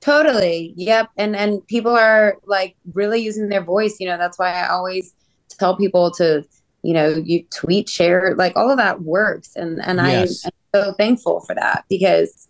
Totally. 0.01 0.73
Yep. 0.77 1.11
And 1.17 1.35
and 1.35 1.67
people 1.67 1.93
are 1.97 2.37
like 2.47 2.77
really 2.95 3.21
using 3.21 3.49
their 3.49 3.63
voice. 3.63 3.97
You 3.99 4.09
know, 4.09 4.19
that's 4.19 4.39
why 4.39 4.53
I 4.53 4.69
always 4.69 5.15
tell 5.49 5.77
people 5.77 6.11
to, 6.13 6.45
you 6.83 6.93
know, 6.95 7.09
you 7.25 7.45
tweet, 7.51 7.89
share, 7.89 8.35
like 8.37 8.55
all 8.57 8.71
of 8.71 8.77
that 8.79 9.03
works. 9.03 9.57
And 9.57 9.81
and 9.85 9.99
Yes. 9.99 10.45
I, 10.45 10.49
I'm 10.49 10.85
so 10.85 10.93
thankful 10.93 11.41
for 11.41 11.55
that 11.55 11.85
because 11.89 12.49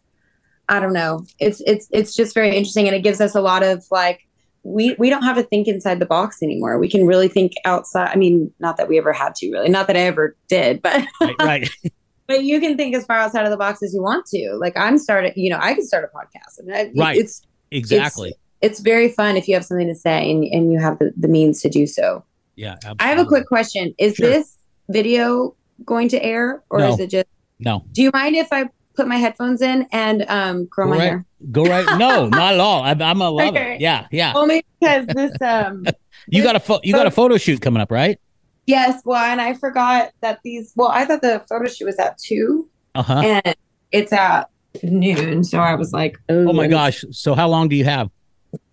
I 0.68 0.80
don't 0.80 0.92
know. 0.92 1.24
It's 1.38 1.60
it's 1.66 1.88
it's 1.92 2.14
just 2.14 2.34
very 2.34 2.54
interesting 2.56 2.86
and 2.88 2.96
it 2.96 3.02
gives 3.02 3.20
us 3.20 3.34
a 3.34 3.40
lot 3.40 3.62
of 3.62 3.84
like 3.90 4.22
we 4.64 4.96
we 4.98 5.08
don't 5.08 5.22
have 5.22 5.36
to 5.36 5.44
think 5.44 5.68
inside 5.68 6.00
the 6.00 6.06
box 6.06 6.42
anymore. 6.42 6.76
We 6.78 6.90
can 6.90 7.06
really 7.06 7.28
think 7.28 7.52
outside. 7.64 8.10
I 8.12 8.16
mean, 8.16 8.52
not 8.58 8.76
that 8.78 8.88
we 8.88 8.98
ever 8.98 9.12
had 9.12 9.36
to 9.36 9.50
really, 9.52 9.68
not 9.68 9.86
that 9.86 9.96
I 9.96 10.00
ever 10.00 10.36
did, 10.48 10.82
but 10.82 11.06
Right. 11.20 11.36
right. 11.40 11.70
but 12.26 12.44
you 12.44 12.60
can 12.60 12.76
think 12.76 12.94
as 12.94 13.04
far 13.04 13.16
outside 13.18 13.44
of 13.44 13.50
the 13.50 13.56
box 13.56 13.82
as 13.82 13.94
you 13.94 14.02
want 14.02 14.26
to. 14.26 14.56
Like 14.60 14.76
I'm 14.76 14.98
starting, 14.98 15.32
you 15.36 15.50
know, 15.50 15.58
I 15.60 15.74
can 15.74 15.84
start 15.84 16.04
a 16.04 16.16
podcast 16.16 16.58
and 16.58 16.74
I, 16.74 16.90
Right. 16.96 17.16
it's 17.16 17.42
exactly. 17.70 18.34
it's 18.60 18.80
very 18.80 19.08
fun 19.10 19.36
if 19.36 19.46
you 19.48 19.54
have 19.54 19.64
something 19.64 19.86
to 19.88 19.94
say 19.94 20.30
and, 20.30 20.44
and 20.44 20.72
you 20.72 20.78
have 20.78 20.98
the, 20.98 21.12
the 21.16 21.28
means 21.28 21.60
to 21.62 21.68
do 21.68 21.86
so. 21.86 22.24
yeah. 22.56 22.72
Absolutely. 22.74 23.04
I 23.04 23.08
have 23.08 23.18
a 23.18 23.24
quick 23.26 23.46
question. 23.46 23.94
Is 23.98 24.14
Sure. 24.16 24.28
this 24.28 24.56
video 24.88 25.54
going 25.84 26.08
to 26.08 26.22
air 26.22 26.62
or 26.70 26.78
No. 26.78 26.92
is 26.92 27.00
it 27.00 27.10
just 27.10 27.26
No. 27.58 27.84
do 27.92 28.02
you 28.02 28.10
mind 28.12 28.34
if 28.36 28.48
I 28.52 28.68
put 28.94 29.06
my 29.06 29.16
headphones 29.16 29.60
in 29.60 29.86
and 29.92 30.24
um 30.28 30.66
curl 30.72 30.86
Go 30.86 30.90
my 30.90 30.96
right- 30.98 31.04
hair? 31.08 31.24
Go 31.52 31.64
right. 31.64 31.84
No, 31.98 32.28
not 32.28 32.54
at 32.54 32.60
all. 32.60 32.82
I, 32.82 32.90
I'm 32.90 32.98
gonna 32.98 33.30
love 33.30 33.48
Okay. 33.54 33.74
it. 33.74 33.80
Yeah. 33.82 34.06
Yeah. 34.10 34.32
Only 34.34 34.64
because 34.80 35.06
this 35.08 35.32
um 35.42 35.84
You 36.28 36.42
got 36.42 36.56
a 36.56 36.60
pho- 36.60 36.80
you 36.82 36.92
got 36.92 37.06
a 37.06 37.10
photo 37.10 37.36
shoot 37.36 37.60
coming 37.60 37.80
up, 37.80 37.90
right? 37.92 38.18
Yes, 38.66 39.02
well 39.04 39.22
and 39.24 39.40
I 39.40 39.54
forgot 39.54 40.12
that 40.20 40.40
these 40.44 40.72
well 40.76 40.88
I 40.88 41.04
thought 41.04 41.22
the 41.22 41.42
photo 41.48 41.66
shoot 41.68 41.86
was 41.86 41.98
at 41.98 42.18
two 42.18 42.68
Uh 42.94 43.02
huh. 43.02 43.22
and 43.24 43.56
it's 43.92 44.12
at 44.12 44.50
noon. 44.82 45.44
So 45.44 45.58
I 45.58 45.74
was 45.74 45.92
like, 45.92 46.18
Oh 46.28 46.52
my 46.52 46.66
gosh. 46.68 47.04
So 47.10 47.34
how 47.34 47.48
long 47.48 47.68
do 47.68 47.76
you 47.76 47.84
have? 47.84 48.10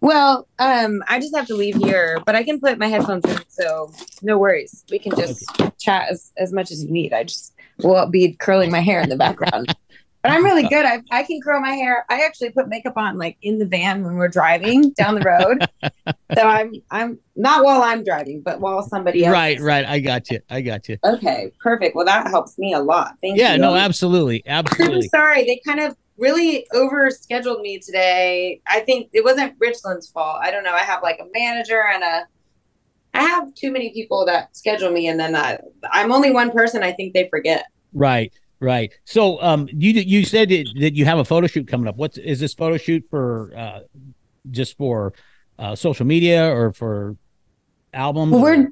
Well, 0.02 0.48
um, 0.60 1.02
I 1.08 1.20
just 1.20 1.36
have 1.36 1.48
to 1.48 1.56
leave 1.56 1.76
here, 1.76 2.22
but 2.26 2.36
I 2.36 2.44
can 2.44 2.60
put 2.60 2.78
my 2.78 2.88
headphones 2.88 3.26
in, 3.26 3.38
so 3.48 3.92
no 4.22 4.38
worries. 4.38 4.86
We 4.90 5.00
can 5.00 5.14
just 5.16 5.46
chat 5.80 6.10
as, 6.10 6.32
as 6.38 6.54
much 6.54 6.72
as 6.72 6.84
you 6.84 6.92
need. 6.92 7.12
I 7.14 7.24
just 7.24 7.54
will 7.80 8.06
be 8.08 8.34
curling 8.34 8.72
my 8.72 8.80
hair 8.80 9.02
in 9.02 9.10
the 9.10 9.16
background. 9.18 9.76
But 10.24 10.32
I'm 10.32 10.44
really 10.44 10.64
good. 10.64 10.86
I, 10.86 11.02
I 11.12 11.24
can 11.24 11.42
curl 11.42 11.60
my 11.60 11.74
hair. 11.74 12.06
I 12.10 12.22
actually 12.26 12.52
put 12.52 12.70
makeup 12.70 12.94
on 12.96 13.18
like 13.18 13.38
in 13.42 13.60
the 13.60 13.66
van 13.66 14.04
when 14.04 14.16
we're 14.16 14.30
driving 14.30 14.92
down 14.92 15.16
the 15.16 15.22
road. 15.22 15.68
so 16.36 16.42
I'm 16.42 16.74
I'm 16.90 17.20
not 17.36 17.64
while 17.66 17.82
I'm 17.84 18.04
driving, 18.04 18.42
but 18.42 18.62
while 18.62 18.82
somebody 18.84 19.26
else. 19.26 19.34
Right. 19.34 19.60
Right. 19.60 19.86
I 19.86 20.00
got 20.00 20.32
you. 20.32 20.40
I 20.50 20.62
got 20.62 20.88
you. 20.88 20.98
Okay, 21.04 21.52
perfect. 21.62 21.96
Well, 21.96 22.06
that 22.06 22.28
helps 22.28 22.58
me 22.58 22.74
a 22.74 22.80
lot. 22.80 23.16
Thank 23.22 23.38
Yeah. 23.38 23.56
you. 23.56 23.62
Yeah, 23.62 23.68
no. 23.70 23.76
Absolutely. 23.76 24.44
I'm 24.48 24.66
Absolutely. 24.66 25.10
sorry. 25.10 25.44
They 25.44 25.62
kind 25.66 25.82
of 25.82 25.96
really 26.18 26.66
over 26.74 27.10
scheduled 27.10 27.60
me 27.62 27.80
today. 27.80 28.62
I 28.68 28.80
think 28.80 29.10
it 29.12 29.24
wasn't 29.26 29.56
Richland's 29.60 30.08
fault. 30.10 30.38
I 30.42 30.52
don't 30.52 30.64
know. 30.64 30.74
I 30.74 30.80
have 30.84 31.04
like 31.04 31.20
a 31.20 31.28
manager 31.34 31.84
and 31.94 32.02
a 32.02 32.26
I 33.14 33.24
have 33.24 33.54
too 33.54 33.72
many 33.72 33.92
people 33.94 34.26
that 34.26 34.56
schedule 34.56 34.90
me 34.90 35.08
and 35.08 35.20
then 35.20 35.36
I, 35.36 35.60
I'm 35.92 36.12
only 36.12 36.32
one 36.32 36.50
person. 36.52 36.82
I 36.82 36.94
think 36.94 37.14
they 37.14 37.28
forget. 37.30 37.66
Right. 37.94 38.34
Right. 38.60 38.94
So, 39.06 39.42
um, 39.42 39.68
you 39.72 39.92
you 39.92 40.24
said 40.26 40.50
that 40.50 40.68
that 40.80 40.96
you 40.96 41.06
have 41.06 41.20
a 41.20 41.26
photo 41.26 41.48
shoot 41.48 41.68
coming 41.68 41.88
up. 41.88 41.98
What's 41.98 42.18
is 42.18 42.40
this 42.40 42.54
photo 42.54 42.78
shoot 42.78 43.04
for? 43.10 43.52
Uh, 43.56 43.80
just 44.52 44.78
for 44.78 45.14
uh, 45.58 45.74
social 45.76 46.06
media 46.06 46.50
or 46.54 46.74
for 46.74 47.16
albums? 47.94 48.32
Well, 48.34 48.42
we're 48.42 48.72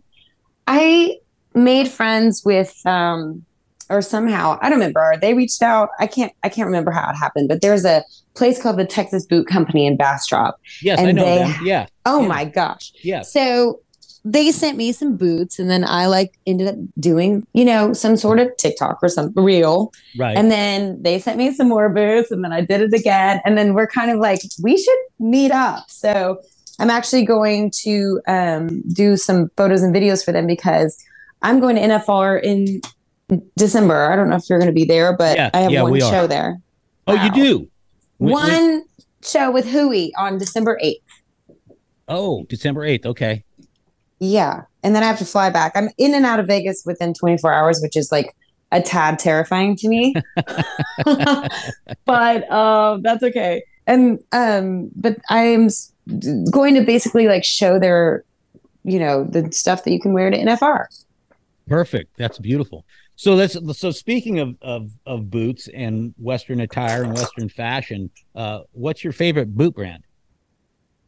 I 0.67 1.17
made 1.53 1.87
friends 1.89 2.43
with 2.45 2.79
um 2.85 3.45
or 3.89 4.01
somehow 4.01 4.57
I 4.61 4.69
don't 4.69 4.79
remember. 4.79 5.15
They 5.21 5.33
reached 5.33 5.61
out. 5.61 5.89
I 5.99 6.07
can't 6.07 6.31
I 6.43 6.49
can't 6.49 6.65
remember 6.65 6.91
how 6.91 7.09
it 7.09 7.15
happened, 7.15 7.47
but 7.49 7.61
there's 7.61 7.85
a 7.85 8.03
place 8.33 8.61
called 8.61 8.77
the 8.79 8.85
Texas 8.85 9.25
Boot 9.25 9.47
Company 9.47 9.85
in 9.85 9.97
Bastrop. 9.97 10.59
yes, 10.81 10.99
I 10.99 11.11
know 11.11 11.25
they- 11.25 11.37
them. 11.37 11.55
Yeah. 11.65 11.87
Oh 12.05 12.21
Yeah. 12.21 12.27
my 12.27 12.45
gosh. 12.45 12.91
Yeah. 13.03 13.21
So 13.21 13.81
they 14.23 14.51
sent 14.51 14.77
me 14.77 14.91
some 14.91 15.15
boots 15.17 15.57
and 15.57 15.69
then 15.69 15.83
I 15.83 16.05
like 16.05 16.37
ended 16.45 16.67
up 16.67 16.75
doing, 16.99 17.45
you 17.53 17.65
know, 17.65 17.91
some 17.93 18.15
sort 18.15 18.37
of 18.39 18.55
TikTok 18.57 18.99
or 19.01 19.09
some 19.09 19.33
reel. 19.35 19.91
Right. 20.17 20.37
And 20.37 20.51
then 20.51 21.01
they 21.01 21.17
sent 21.17 21.37
me 21.39 21.51
some 21.53 21.67
more 21.67 21.89
boots 21.89 22.29
and 22.29 22.43
then 22.43 22.53
I 22.53 22.61
did 22.61 22.81
it 22.81 22.93
again. 22.93 23.41
And 23.45 23.57
then 23.57 23.73
we're 23.73 23.87
kind 23.87 24.11
of 24.11 24.19
like, 24.19 24.41
we 24.61 24.77
should 24.77 24.97
meet 25.19 25.51
up. 25.51 25.89
So 25.89 26.39
I'm 26.79 26.91
actually 26.91 27.25
going 27.25 27.71
to 27.81 28.21
um, 28.27 28.81
do 28.93 29.17
some 29.17 29.49
photos 29.57 29.81
and 29.81 29.93
videos 29.93 30.23
for 30.23 30.31
them 30.31 30.45
because 30.45 30.97
I'm 31.41 31.59
going 31.59 31.75
to 31.77 31.81
NFR 31.81 32.43
in 32.43 32.81
December. 33.57 34.11
I 34.11 34.15
don't 34.15 34.29
know 34.29 34.35
if 34.35 34.43
you're 34.49 34.59
going 34.59 34.69
to 34.69 34.73
be 34.73 34.85
there, 34.85 35.17
but 35.17 35.35
Yeah, 35.35 35.49
I 35.53 35.61
have 35.61 35.71
yeah, 35.71 35.81
one 35.81 35.93
we 35.93 36.01
are. 36.03 36.11
show 36.11 36.27
there. 36.27 36.59
oh, 37.07 37.13
you 37.23 37.31
do. 37.31 37.67
Wh- 38.19 38.21
One 38.33 38.83
show 39.23 39.49
with 39.49 39.65
Hui 39.67 40.09
on 40.17 40.37
December 40.37 40.79
8th. 40.83 41.01
Oh, 42.07 42.43
December 42.49 42.83
eighth. 42.83 43.05
Okay. 43.05 43.45
Yeah. 44.21 44.61
And 44.83 44.95
then 44.95 45.01
I 45.01 45.07
have 45.07 45.17
to 45.17 45.25
fly 45.25 45.49
back. 45.49 45.71
I'm 45.75 45.89
in 45.97 46.13
and 46.13 46.27
out 46.27 46.39
of 46.39 46.45
Vegas 46.45 46.83
within 46.85 47.13
24 47.13 47.51
hours, 47.51 47.81
which 47.81 47.97
is 47.97 48.11
like 48.11 48.35
a 48.71 48.79
tad 48.79 49.17
terrifying 49.17 49.75
to 49.77 49.89
me. 49.89 50.13
but 52.05 52.49
um 52.51 53.01
that's 53.01 53.23
okay. 53.23 53.63
And 53.87 54.19
um 54.31 54.91
but 54.95 55.17
I'm 55.29 55.69
going 56.51 56.75
to 56.75 56.81
basically 56.81 57.27
like 57.27 57.43
show 57.43 57.79
their 57.79 58.23
you 58.83 58.99
know 58.99 59.23
the 59.23 59.51
stuff 59.51 59.83
that 59.83 59.91
you 59.91 59.99
can 59.99 60.13
wear 60.13 60.29
to 60.29 60.37
NFR. 60.37 60.85
Perfect. 61.67 62.15
That's 62.17 62.37
beautiful. 62.37 62.85
So 63.15 63.35
that's 63.35 63.57
so. 63.77 63.89
Speaking 63.89 64.39
of 64.39 64.55
of 64.61 64.91
of 65.05 65.31
boots 65.31 65.67
and 65.73 66.13
Western 66.17 66.61
attire 66.61 67.03
and 67.03 67.13
Western 67.13 67.49
fashion, 67.49 68.09
uh, 68.35 68.61
what's 68.71 69.03
your 69.03 69.13
favorite 69.13 69.55
boot 69.55 69.75
brand? 69.75 70.03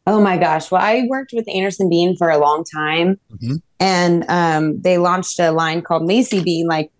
Oh 0.06 0.20
my 0.20 0.36
gosh. 0.36 0.70
Well, 0.70 0.82
I 0.82 1.06
worked 1.08 1.32
with 1.32 1.48
Anderson 1.48 1.88
Bean 1.88 2.16
for 2.16 2.28
a 2.30 2.38
long 2.38 2.64
time 2.64 3.18
Mhm. 3.32 3.62
and 3.80 4.24
um 4.28 4.80
they 4.82 4.98
launched 4.98 5.38
a 5.40 5.50
line 5.50 5.80
called 5.82 6.04
Macy 6.06 6.42
Bean 6.42 6.66
like 6.66 6.90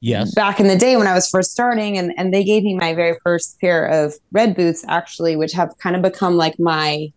Yes. 0.00 0.32
back 0.34 0.60
in 0.60 0.68
the 0.68 0.76
day 0.76 0.96
when 0.96 1.08
I 1.08 1.14
was 1.14 1.28
first 1.28 1.50
starting, 1.50 1.98
and 1.98 2.12
and 2.16 2.32
they 2.32 2.44
gave 2.44 2.62
me 2.62 2.74
my 2.76 2.94
very 2.94 3.16
first 3.24 3.58
pair 3.60 3.84
of 3.86 4.14
red 4.32 4.54
boots, 4.54 4.84
actually, 4.88 5.34
which 5.36 5.52
have 5.52 5.76
kind 5.78 5.96
of 5.96 6.02
become 6.02 6.36
like 6.36 6.58
my 6.60 7.12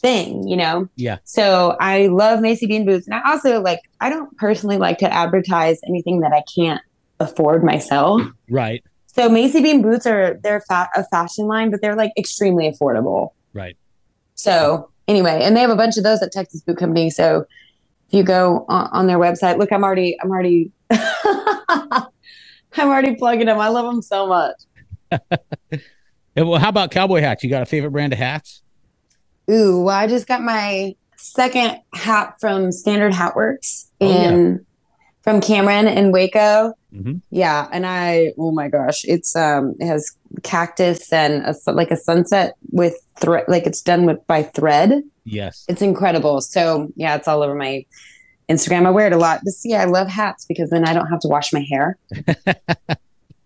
thing, 0.00 0.46
you 0.48 0.56
know. 0.56 0.88
Yeah. 0.96 1.18
So 1.24 1.76
I 1.80 2.06
love 2.06 2.40
Macy 2.40 2.66
Bean 2.66 2.86
boots, 2.86 3.06
and 3.06 3.14
I 3.14 3.20
also 3.30 3.60
like. 3.60 3.80
I 4.00 4.08
don't 4.10 4.34
personally 4.38 4.78
like 4.78 4.96
to 4.98 5.12
advertise 5.12 5.80
anything 5.86 6.20
that 6.20 6.32
I 6.32 6.42
can't 6.56 6.80
afford 7.20 7.62
myself. 7.64 8.22
Right. 8.48 8.82
So 9.06 9.28
Macy 9.28 9.60
Bean 9.60 9.82
boots 9.82 10.06
are 10.06 10.38
they're 10.42 10.62
fa- 10.62 10.88
a 10.96 11.04
fashion 11.04 11.46
line, 11.46 11.70
but 11.70 11.82
they're 11.82 11.96
like 11.96 12.12
extremely 12.16 12.70
affordable. 12.70 13.30
Right. 13.52 13.76
So 14.38 14.90
anyway, 15.08 15.40
and 15.42 15.56
they 15.56 15.60
have 15.60 15.70
a 15.70 15.76
bunch 15.76 15.96
of 15.96 16.04
those 16.04 16.22
at 16.22 16.30
Texas 16.32 16.60
Boot 16.62 16.78
Company. 16.78 17.10
So 17.10 17.44
if 18.08 18.14
you 18.14 18.22
go 18.22 18.64
on, 18.68 18.88
on 18.92 19.06
their 19.08 19.18
website, 19.18 19.58
look, 19.58 19.72
I'm 19.72 19.82
already, 19.84 20.16
I'm 20.22 20.30
already, 20.30 20.70
I'm 20.90 22.08
already 22.78 23.16
plugging 23.16 23.46
them. 23.46 23.58
I 23.58 23.68
love 23.68 23.84
them 23.86 24.02
so 24.02 24.26
much. 24.26 24.56
Well, 26.36 26.60
how 26.60 26.68
about 26.68 26.92
cowboy 26.92 27.18
hats? 27.20 27.42
You 27.42 27.50
got 27.50 27.62
a 27.62 27.66
favorite 27.66 27.90
brand 27.90 28.12
of 28.12 28.18
hats? 28.20 28.62
Ooh, 29.50 29.82
well, 29.82 29.96
I 29.96 30.06
just 30.06 30.28
got 30.28 30.40
my 30.40 30.94
second 31.16 31.80
hat 31.94 32.34
from 32.40 32.70
Standard 32.70 33.12
Hat 33.12 33.34
Works 33.34 33.90
Oh, 34.00 34.06
yeah. 34.08 34.30
in 34.30 34.66
from 35.22 35.40
Cameron 35.40 35.88
in 35.88 36.12
Waco. 36.12 36.74
Mhm. 36.94 37.22
Yeah, 37.30 37.66
and 37.72 37.84
I, 37.84 38.34
oh 38.38 38.52
my 38.52 38.68
gosh, 38.68 39.04
it's 39.04 39.34
um, 39.34 39.74
it 39.80 39.86
has 39.88 40.12
cactus 40.42 41.12
and 41.12 41.44
a, 41.44 41.72
like 41.72 41.90
a 41.90 41.96
sunset 41.96 42.54
with 42.70 42.94
thread, 43.16 43.44
like 43.48 43.66
it's 43.66 43.82
done 43.82 44.06
with 44.06 44.24
by 44.26 44.42
thread. 44.42 45.02
Yes. 45.24 45.64
It's 45.68 45.82
incredible. 45.82 46.40
So 46.40 46.90
yeah, 46.96 47.16
it's 47.16 47.28
all 47.28 47.42
over 47.42 47.54
my 47.54 47.84
Instagram. 48.48 48.86
I 48.86 48.90
wear 48.90 49.06
it 49.06 49.12
a 49.12 49.18
lot. 49.18 49.40
But 49.44 49.52
see, 49.52 49.74
I 49.74 49.84
love 49.84 50.08
hats 50.08 50.44
because 50.46 50.70
then 50.70 50.86
I 50.86 50.92
don't 50.94 51.08
have 51.08 51.20
to 51.20 51.28
wash 51.28 51.52
my 51.52 51.60
hair. 51.68 51.98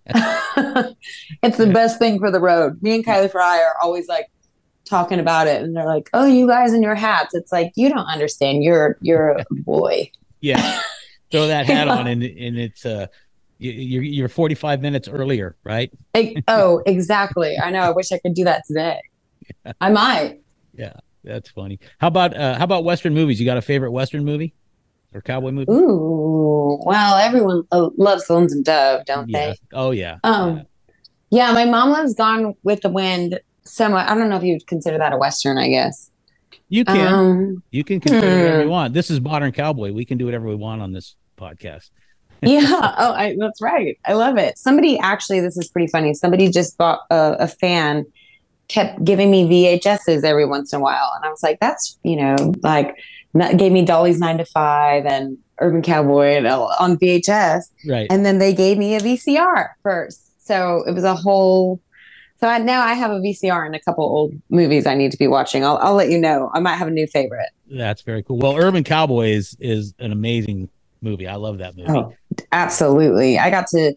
it's 1.42 1.58
the 1.58 1.70
best 1.72 1.98
thing 1.98 2.18
for 2.18 2.30
the 2.30 2.40
road. 2.40 2.82
Me 2.82 2.94
and 2.94 3.04
Kylie 3.04 3.30
Frey 3.30 3.42
are 3.42 3.74
always 3.82 4.08
like 4.08 4.30
talking 4.84 5.20
about 5.20 5.46
it, 5.46 5.62
and 5.62 5.76
they're 5.76 5.86
like, 5.86 6.10
"Oh, 6.12 6.26
you 6.26 6.46
guys 6.46 6.72
in 6.72 6.82
your 6.82 6.94
hats." 6.94 7.34
It's 7.34 7.52
like 7.52 7.72
you 7.76 7.88
don't 7.88 8.06
understand. 8.06 8.64
You're 8.64 8.98
you're 9.00 9.30
a 9.30 9.44
boy. 9.50 10.10
Yeah. 10.40 10.80
Throw 11.30 11.46
that 11.46 11.66
hat 11.66 11.88
on, 11.88 12.06
and 12.06 12.22
and 12.22 12.58
it's 12.58 12.84
uh, 12.84 13.06
you're 13.70 14.02
you're 14.02 14.28
45 14.28 14.80
minutes 14.80 15.08
earlier, 15.08 15.56
right? 15.64 15.92
Oh, 16.48 16.82
exactly. 16.86 17.56
I 17.62 17.70
know. 17.70 17.80
I 17.80 17.90
wish 17.90 18.12
I 18.12 18.18
could 18.18 18.34
do 18.34 18.44
that 18.44 18.64
today. 18.66 19.00
I 19.80 19.90
might. 19.90 20.40
Yeah, 20.74 20.94
that's 21.24 21.50
funny. 21.50 21.78
How 21.98 22.08
about 22.08 22.36
uh, 22.36 22.58
how 22.58 22.64
about 22.64 22.84
Western 22.84 23.14
movies? 23.14 23.38
You 23.40 23.46
got 23.46 23.56
a 23.56 23.62
favorite 23.62 23.92
Western 23.92 24.24
movie 24.24 24.54
or 25.14 25.20
cowboy 25.20 25.50
movie? 25.50 25.70
Ooh, 25.70 26.80
well, 26.84 27.16
everyone 27.16 27.62
uh, 27.72 27.90
loves 27.96 28.28
Lonesome 28.28 28.62
Dove, 28.62 29.04
don't 29.04 29.28
yeah. 29.28 29.50
they? 29.50 29.56
Oh 29.72 29.90
yeah. 29.90 30.18
Um, 30.24 30.64
yeah, 31.30 31.52
my 31.52 31.64
mom 31.64 31.90
loves 31.90 32.14
Gone 32.14 32.54
with 32.62 32.82
the 32.82 32.90
Wind 32.90 33.40
so 33.64 33.88
much. 33.88 34.08
I 34.08 34.14
don't 34.14 34.28
know 34.28 34.36
if 34.36 34.42
you'd 34.42 34.66
consider 34.66 34.98
that 34.98 35.12
a 35.12 35.16
Western, 35.16 35.56
I 35.58 35.68
guess. 35.68 36.10
You 36.68 36.84
can. 36.84 37.06
Um, 37.06 37.62
you 37.70 37.84
can 37.84 38.00
consider 38.00 38.26
whatever 38.26 38.56
hmm. 38.56 38.62
you 38.62 38.70
want. 38.70 38.94
This 38.94 39.10
is 39.10 39.20
modern 39.20 39.52
cowboy. 39.52 39.92
We 39.92 40.04
can 40.04 40.18
do 40.18 40.24
whatever 40.24 40.46
we 40.46 40.54
want 40.54 40.82
on 40.82 40.92
this 40.92 41.16
podcast. 41.38 41.90
yeah. 42.46 42.94
Oh, 42.98 43.12
I, 43.12 43.36
that's 43.38 43.62
right. 43.62 43.98
I 44.04 44.14
love 44.14 44.36
it. 44.36 44.58
Somebody 44.58 44.98
actually, 44.98 45.40
this 45.40 45.56
is 45.56 45.68
pretty 45.68 45.86
funny. 45.86 46.12
Somebody 46.12 46.50
just 46.50 46.76
bought 46.76 47.00
a, 47.10 47.36
a 47.40 47.48
fan 47.48 48.04
kept 48.68 49.04
giving 49.04 49.30
me 49.30 49.44
VHSs 49.44 50.24
every 50.24 50.46
once 50.46 50.72
in 50.72 50.80
a 50.80 50.82
while. 50.82 51.12
And 51.16 51.24
I 51.24 51.28
was 51.28 51.42
like, 51.42 51.60
that's, 51.60 51.98
you 52.02 52.16
know, 52.16 52.54
like 52.62 52.96
not, 53.34 53.56
gave 53.58 53.70
me 53.70 53.84
Dolly's 53.84 54.18
nine 54.18 54.38
to 54.38 54.44
five 54.44 55.06
and 55.06 55.38
Urban 55.60 55.82
Cowboy 55.82 56.36
and, 56.36 56.46
on 56.46 56.96
VHS. 56.96 57.64
Right. 57.88 58.06
And 58.10 58.24
then 58.24 58.38
they 58.38 58.52
gave 58.52 58.78
me 58.78 58.96
a 58.96 59.00
VCR 59.00 59.68
first. 59.82 60.32
So 60.44 60.82
it 60.86 60.92
was 60.92 61.04
a 61.04 61.14
whole, 61.14 61.80
so 62.40 62.48
I, 62.48 62.58
now 62.58 62.82
I 62.82 62.94
have 62.94 63.10
a 63.10 63.20
VCR 63.20 63.64
and 63.66 63.76
a 63.76 63.80
couple 63.80 64.04
old 64.04 64.32
movies 64.50 64.86
I 64.86 64.94
need 64.94 65.12
to 65.12 65.18
be 65.18 65.28
watching. 65.28 65.64
I'll, 65.64 65.76
I'll 65.76 65.94
let 65.94 66.10
you 66.10 66.18
know. 66.18 66.50
I 66.54 66.60
might 66.60 66.74
have 66.74 66.88
a 66.88 66.92
new 66.92 67.06
favorite. 67.06 67.50
That's 67.70 68.02
very 68.02 68.22
cool. 68.22 68.38
Well, 68.38 68.56
Urban 68.56 68.84
Cowboy 68.84 69.28
is, 69.28 69.56
is 69.60 69.94
an 69.98 70.10
amazing 70.12 70.68
movie. 71.02 71.26
I 71.28 71.36
love 71.36 71.58
that 71.58 71.76
movie. 71.76 71.90
Oh, 71.90 72.14
absolutely. 72.52 73.38
I 73.38 73.50
got 73.50 73.66
to 73.68 73.94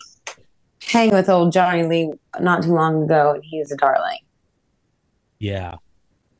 hang 0.87 1.11
with 1.11 1.29
old 1.29 1.53
Johnny 1.53 1.83
Lee 1.83 2.13
not 2.39 2.63
too 2.63 2.73
long 2.73 3.03
ago 3.03 3.33
and 3.35 3.43
he 3.43 3.59
was 3.59 3.71
a 3.71 3.77
darling. 3.77 4.19
Yeah. 5.39 5.75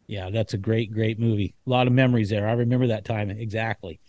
Yeah, 0.08 0.30
that's 0.30 0.54
a 0.54 0.58
great, 0.58 0.92
great 0.92 1.20
movie. 1.20 1.56
A 1.66 1.70
lot 1.70 1.88
of 1.88 1.94
memories 1.94 2.30
there. 2.30 2.48
I 2.48 2.54
remember 2.54 2.88
that 2.88 3.06
time 3.06 3.30
exactly. 3.32 4.00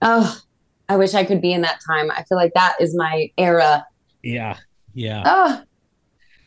Oh, 0.00 0.38
I 0.88 0.96
wish 0.96 1.14
I 1.14 1.24
could 1.24 1.40
be 1.40 1.52
in 1.52 1.62
that 1.62 1.80
time. 1.88 2.10
I 2.10 2.22
feel 2.24 2.38
like 2.38 2.52
that 2.54 2.76
is 2.80 2.94
my 2.96 3.30
era. 3.36 3.84
Yeah. 4.22 4.58
Yeah. 4.92 5.22
Oh, 5.24 5.62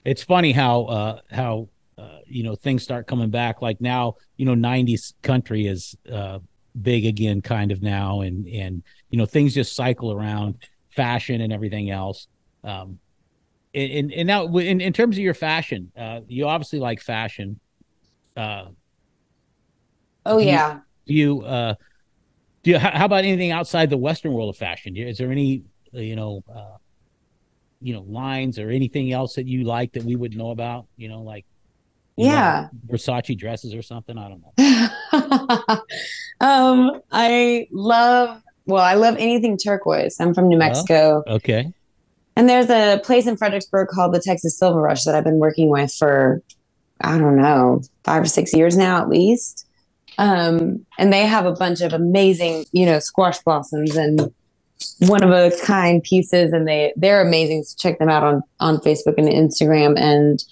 It's 0.05 0.23
funny 0.23 0.51
how 0.51 0.85
uh 0.85 1.19
how 1.29 1.69
uh, 1.97 2.19
you 2.27 2.43
know 2.43 2.55
things 2.55 2.83
start 2.83 3.07
coming 3.07 3.29
back 3.29 3.61
like 3.61 3.81
now, 3.81 4.15
you 4.37 4.45
know 4.45 4.55
90s 4.55 5.13
country 5.21 5.67
is 5.67 5.95
uh 6.11 6.39
big 6.79 7.05
again 7.05 7.41
kind 7.41 7.71
of 7.71 7.81
now 7.81 8.21
and 8.21 8.47
and 8.47 8.83
you 9.09 9.17
know 9.17 9.25
things 9.25 9.53
just 9.53 9.75
cycle 9.75 10.11
around 10.11 10.55
fashion 10.89 11.41
and 11.41 11.53
everything 11.53 11.89
else. 11.89 12.27
Um 12.63 12.99
and 13.73 14.11
and 14.11 14.27
now 14.27 14.45
in 14.57 14.81
in 14.81 14.93
terms 14.93 15.17
of 15.17 15.23
your 15.23 15.33
fashion, 15.33 15.91
uh 15.97 16.21
you 16.27 16.47
obviously 16.47 16.79
like 16.79 17.01
fashion. 17.01 17.59
Uh 18.35 18.65
oh 20.25 20.37
Do 20.39 20.43
you- 20.45 20.49
yeah. 20.51 20.79
do 21.07 21.13
you 21.13 21.41
uh 21.41 21.75
do 22.63 22.71
you 22.71 22.79
how, 22.79 23.05
about 23.05 23.23
anything 23.23 23.51
outside 23.51 23.89
the 23.89 23.97
western 23.97 24.33
world 24.33 24.49
of 24.49 24.57
fashion 24.57 24.95
is 24.97 25.17
there 25.17 25.31
any 25.31 25.63
uh, 25.95 25.99
you 25.99 26.15
know 26.15 26.43
uh 26.53 26.75
you 27.79 27.93
know 27.93 28.01
lines 28.01 28.59
or 28.59 28.69
anything 28.69 29.11
else 29.13 29.35
that 29.35 29.47
you 29.47 29.63
like 29.63 29.93
that 29.93 30.03
we 30.03 30.15
would 30.15 30.35
know 30.35 30.49
about 30.51 30.87
you 30.97 31.07
know 31.09 31.21
like 31.21 31.45
you 32.17 32.25
know, 32.27 32.33
Yeah. 32.33 32.67
versace 32.87 33.37
dresses 33.37 33.73
or 33.75 33.81
something 33.81 34.17
i 34.17 34.27
don't 34.29 34.41
know 34.41 35.77
um, 36.41 37.01
I 37.11 37.67
love 37.71 38.41
well, 38.67 38.83
I 38.83 38.93
love 38.93 39.15
anything 39.17 39.57
turquoise. 39.57 40.17
I'm 40.19 40.33
from 40.33 40.47
New 40.47 40.57
Mexico. 40.57 41.23
okay 41.27 41.73
And 42.35 42.47
there's 42.47 42.69
a 42.69 43.01
place 43.03 43.25
in 43.25 43.37
Fredericksburg 43.37 43.87
called 43.87 44.13
the 44.13 44.19
Texas 44.19 44.57
Silver 44.57 44.79
Rush 44.79 45.03
that 45.05 45.15
I've 45.15 45.23
been 45.23 45.39
working 45.39 45.69
with 45.69 45.93
for, 45.93 46.41
I 47.01 47.17
don't 47.17 47.37
know, 47.37 47.81
five 48.03 48.21
or 48.21 48.27
six 48.27 48.53
years 48.53 48.77
now 48.77 49.01
at 49.01 49.09
least. 49.09 49.65
Um, 50.19 50.85
and 50.97 51.13
they 51.13 51.25
have 51.25 51.45
a 51.45 51.51
bunch 51.51 51.81
of 51.81 51.93
amazing, 51.93 52.65
you 52.71 52.85
know, 52.85 52.99
squash 52.99 53.39
blossoms 53.39 53.95
and 53.95 54.31
one 54.99 55.23
of 55.23 55.31
a 55.31 55.55
kind 55.65 56.03
pieces, 56.03 56.53
and 56.53 56.67
they 56.67 56.93
they're 56.95 57.21
amazing. 57.21 57.63
So 57.63 57.75
check 57.79 57.99
them 57.99 58.09
out 58.09 58.23
on 58.23 58.41
on 58.59 58.77
Facebook 58.77 59.15
and 59.17 59.27
Instagram. 59.27 59.97
And 59.97 60.43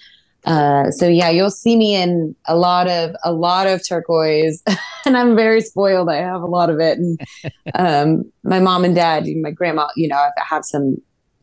uh, 0.46 0.92
so 0.92 1.08
yeah, 1.08 1.28
you'll 1.28 1.50
see 1.50 1.76
me 1.76 1.94
in 1.94 2.34
a 2.46 2.56
lot 2.56 2.88
of 2.88 3.14
a 3.24 3.32
lot 3.32 3.66
of 3.66 3.86
turquoise, 3.86 4.62
and 5.04 5.16
I'm 5.16 5.34
very 5.34 5.60
spoiled. 5.60 6.08
I 6.08 6.16
have 6.16 6.40
a 6.40 6.46
lot 6.46 6.70
of 6.70 6.78
it, 6.78 6.98
and 6.98 7.20
um, 7.74 8.32
my 8.44 8.60
mom 8.60 8.84
and 8.84 8.94
dad, 8.94 9.26
my 9.42 9.50
grandma, 9.50 9.88
you 9.96 10.08
know, 10.08 10.16
I 10.16 10.30
have 10.36 10.64
some 10.64 10.96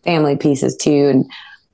family 0.03 0.37
pieces 0.37 0.75
too. 0.77 1.09
And 1.09 1.25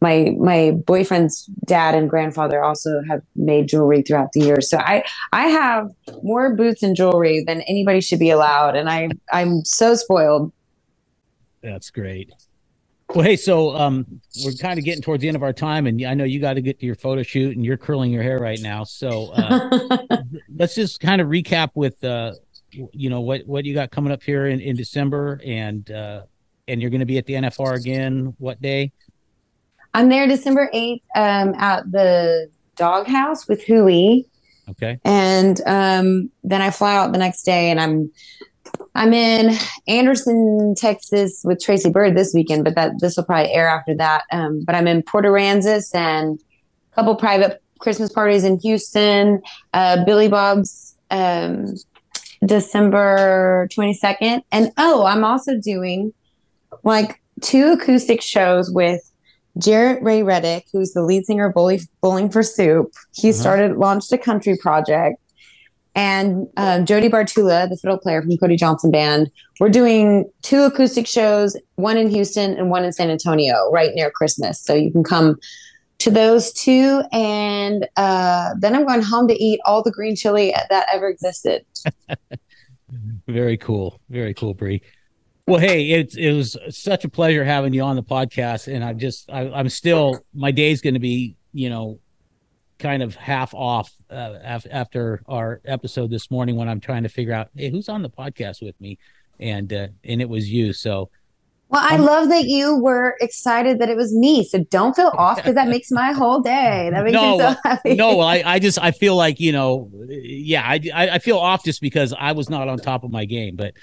my 0.02 0.34
my 0.40 0.72
boyfriend's 0.72 1.46
dad 1.66 1.94
and 1.94 2.10
grandfather 2.10 2.64
also 2.64 3.02
have 3.08 3.22
made 3.36 3.68
jewelry 3.68 4.02
throughout 4.02 4.32
the 4.34 4.42
years. 4.42 4.70
So 4.70 4.78
i 4.80 5.04
i 5.32 5.48
have 5.48 5.90
more 6.24 6.56
boots 6.56 6.82
and 6.84 6.96
jewelry 6.96 7.44
than 7.46 7.62
anybody 7.62 8.02
should 8.02 8.20
be 8.20 8.30
allowed. 8.30 8.76
And 8.76 8.90
i 8.90 9.10
i'm 9.32 9.64
so 9.66 9.96
spoiled. 9.96 10.52
That's 11.62 11.92
great 11.92 12.32
well 13.16 13.26
hey 13.26 13.36
so 13.36 13.76
um 13.76 14.06
we're 14.44 14.52
kind 14.54 14.78
of 14.78 14.86
getting 14.86 15.02
towards 15.02 15.22
the 15.22 15.28
end 15.28 15.36
of 15.36 15.44
our 15.44 15.54
time 15.54 15.88
and 15.88 16.04
i 16.06 16.14
know 16.14 16.24
you 16.24 16.40
got 16.40 16.54
to 16.54 16.62
get 16.62 16.80
to 16.80 16.86
your 16.86 16.96
photo 16.96 17.24
shoot 17.24 17.56
and 17.56 17.66
you're 17.66 17.78
curling 17.78 18.12
your 18.12 18.24
hair 18.24 18.40
right 18.40 18.60
now 18.62 18.84
so 18.84 19.32
uh 19.34 19.98
let's 20.56 20.76
just 20.76 21.00
kind 21.00 21.22
of 21.22 21.28
recap 21.28 21.70
with 21.76 22.04
uh 22.04 22.34
you 22.72 23.10
know 23.10 23.22
what 23.22 23.46
what 23.48 23.66
you 23.66 23.74
got 23.74 23.92
coming 23.92 24.12
up 24.12 24.22
here 24.22 24.48
in 24.48 24.60
in 24.60 24.76
december 24.76 25.42
and 25.46 25.92
uh 25.92 26.22
and 26.68 26.82
you're 26.82 26.92
going 26.92 27.00
to 27.00 27.06
be 27.06 27.18
at 27.18 27.26
the 27.26 27.34
nfr 27.34 27.76
again 27.76 28.36
what 28.38 28.62
day? 28.62 28.92
I'm 29.96 30.08
there 30.08 30.28
december 30.28 30.70
8th 30.72 31.02
um, 31.16 31.56
at 31.56 31.92
the 31.92 32.50
doghouse 32.80 33.48
with 33.48 33.64
hui. 33.64 34.26
Okay. 34.70 35.00
And 35.04 35.60
um, 35.66 36.32
then 36.44 36.62
I 36.62 36.72
fly 36.72 36.96
out 36.96 37.12
the 37.12 37.18
next 37.18 37.44
day, 37.44 37.70
and 37.70 37.80
I'm 37.80 38.12
I'm 39.00 39.14
in 39.14 39.56
Anderson, 39.88 40.76
Texas, 40.76 41.42
with 41.46 41.62
Tracy 41.64 41.90
Byrd 41.90 42.18
this 42.18 42.34
weekend, 42.34 42.66
but 42.66 42.76
that 42.76 43.00
this 43.00 43.16
will 43.16 43.24
probably 43.24 43.50
air 43.54 43.70
after 43.70 43.96
that. 43.96 44.24
Um, 44.30 44.60
but 44.66 44.76
I'm 44.76 44.88
in 44.88 45.04
Port 45.04 45.24
Aransas 45.24 45.96
and 45.96 46.38
a 46.92 46.96
couple 46.96 47.16
private 47.16 47.62
Christmas 47.80 48.12
parties 48.12 48.44
in 48.44 48.60
Houston, 48.60 49.42
uh, 49.74 50.04
Billy 50.04 50.28
Bob's 50.28 50.98
um, 51.12 51.76
December 52.46 53.70
22nd, 53.72 54.42
and 54.52 54.72
oh, 54.78 55.06
I'm 55.06 55.24
also 55.24 55.58
doing 55.58 56.14
like 56.84 57.22
two 57.42 57.72
acoustic 57.80 58.22
shows 58.22 58.70
with 58.70 59.02
Jaret 59.58 60.02
Ray 60.02 60.24
Reddick, 60.24 60.66
who's 60.74 60.92
the 60.92 61.04
lead 61.04 61.26
singer 61.26 61.48
of 61.48 61.54
Bowling, 61.54 61.80
Bowling 62.02 62.30
for 62.30 62.44
Soup. 62.44 62.92
He 63.16 63.30
Uh-huh. 63.30 63.38
started, 63.40 63.78
launched 63.78 64.12
a 64.12 64.18
country 64.18 64.58
project. 64.58 65.20
And 66.00 66.48
um, 66.56 66.86
Jody 66.86 67.10
Bartula, 67.10 67.68
the 67.68 67.76
fiddle 67.76 67.98
player 67.98 68.22
from 68.22 68.38
Cody 68.38 68.56
Johnson 68.56 68.90
Band, 68.90 69.30
we're 69.60 69.68
doing 69.68 70.32
two 70.44 70.62
acoustic 70.62 71.06
shows, 71.06 71.58
one 71.76 71.98
in 71.98 72.10
Houston 72.10 72.54
and 72.54 72.70
one 72.70 72.86
in 72.86 72.94
San 72.94 73.10
Antonio, 73.10 73.70
right 73.70 73.94
near 73.94 74.10
Christmas. 74.10 74.62
So 74.62 74.74
you 74.74 74.94
can 74.94 75.04
come 75.04 75.38
to 75.98 76.10
those 76.10 76.54
two. 76.54 77.04
And 77.12 77.86
uh, 77.98 78.52
then 78.60 78.76
I'm 78.76 78.86
going 78.86 79.02
home 79.02 79.28
to 79.28 79.34
eat 79.34 79.60
all 79.66 79.84
the 79.84 79.92
green 79.92 80.16
chili 80.16 80.54
that 80.70 80.88
ever 80.90 81.10
existed. 81.10 81.66
Very 83.28 83.58
cool. 83.58 84.00
Very 84.10 84.34
cool, 84.34 84.54
Bri. 84.54 84.82
Well, 85.48 85.60
hey, 85.60 85.90
it, 85.90 86.16
it 86.16 86.32
was 86.32 86.56
such 86.70 87.04
a 87.04 87.10
pleasure 87.10 87.44
having 87.44 87.74
you 87.74 87.82
on 87.82 87.98
the 87.98 88.04
podcast. 88.04 88.74
And 88.74 88.86
I'm 88.86 89.00
just, 89.00 89.30
I, 89.30 89.50
I'm 89.50 89.68
still, 89.68 90.22
my 90.34 90.52
day's 90.52 90.80
going 90.80 90.94
to 90.94 91.02
be, 91.02 91.36
you 91.52 91.70
know, 91.70 92.00
kind 92.80 93.04
of 93.04 93.16
half 93.16 93.54
off 93.54 93.92
uh, 94.10 94.36
af- 94.44 94.66
after 94.72 95.22
our 95.28 95.62
episode 95.66 96.10
this 96.10 96.32
morning 96.32 96.56
when 96.56 96.68
I'm 96.70 96.80
trying 96.80 97.04
to 97.04 97.10
figure 97.10 97.34
out, 97.34 97.50
hey, 97.56 97.70
who's 97.70 97.90
on 97.90 98.02
the 98.02 98.10
podcast 98.10 98.62
with 98.62 98.80
me? 98.82 98.98
And, 99.40 99.72
uh, 99.72 99.88
and 100.04 100.22
it 100.22 100.30
was 100.30 100.50
you. 100.50 100.74
So, 100.74 101.10
Well, 101.70 101.86
I 101.88 101.96
Um, 101.96 102.02
love 102.06 102.30
that 102.30 102.46
you 102.46 102.78
were 102.80 103.16
excited 103.22 103.80
that 103.80 103.90
it 103.90 103.96
was 103.98 104.14
me. 104.16 104.44
So 104.44 104.64
don't 104.72 104.96
feel 104.96 105.12
off 105.18 105.38
because 105.38 105.56
that 105.56 105.68
makes 105.68 105.92
my 105.92 106.14
whole 106.14 106.40
day. 106.42 106.90
That 106.92 107.04
makes 107.04 107.14
No, 107.22 107.38
me 107.38 107.44
so 107.44 107.56
happy. 107.64 107.94
no, 107.96 108.22
I, 108.22 108.42
I 108.54 108.60
just, 108.60 108.80
I 108.82 108.92
feel 108.92 109.16
like, 109.16 109.40
you 109.40 109.52
know, 109.52 109.90
yeah, 110.10 110.64
I, 110.66 110.80
I, 110.94 111.20
feel 111.20 111.38
off 111.38 111.64
just 111.64 111.80
because 111.82 112.14
I 112.18 112.32
was 112.32 112.50
not 112.50 112.68
on 112.68 112.80
top 112.80 113.04
of 113.04 113.12
my 113.12 113.26
game. 113.26 113.56
But 113.56 113.74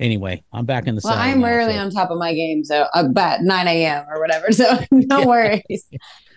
anyway, 0.00 0.42
I'm 0.52 0.64
back 0.66 0.86
in 0.86 0.94
the 0.94 1.02
Well, 1.04 1.14
I'm 1.14 1.40
now, 1.40 1.46
rarely 1.46 1.74
so- 1.74 1.80
on 1.80 1.90
top 1.90 2.10
of 2.10 2.18
my 2.18 2.32
game, 2.32 2.64
so 2.64 2.86
about 2.94 3.42
9 3.42 3.68
a.m. 3.68 4.06
or 4.08 4.18
whatever. 4.20 4.50
So 4.52 4.78
no 4.90 5.26
worries. 5.26 5.86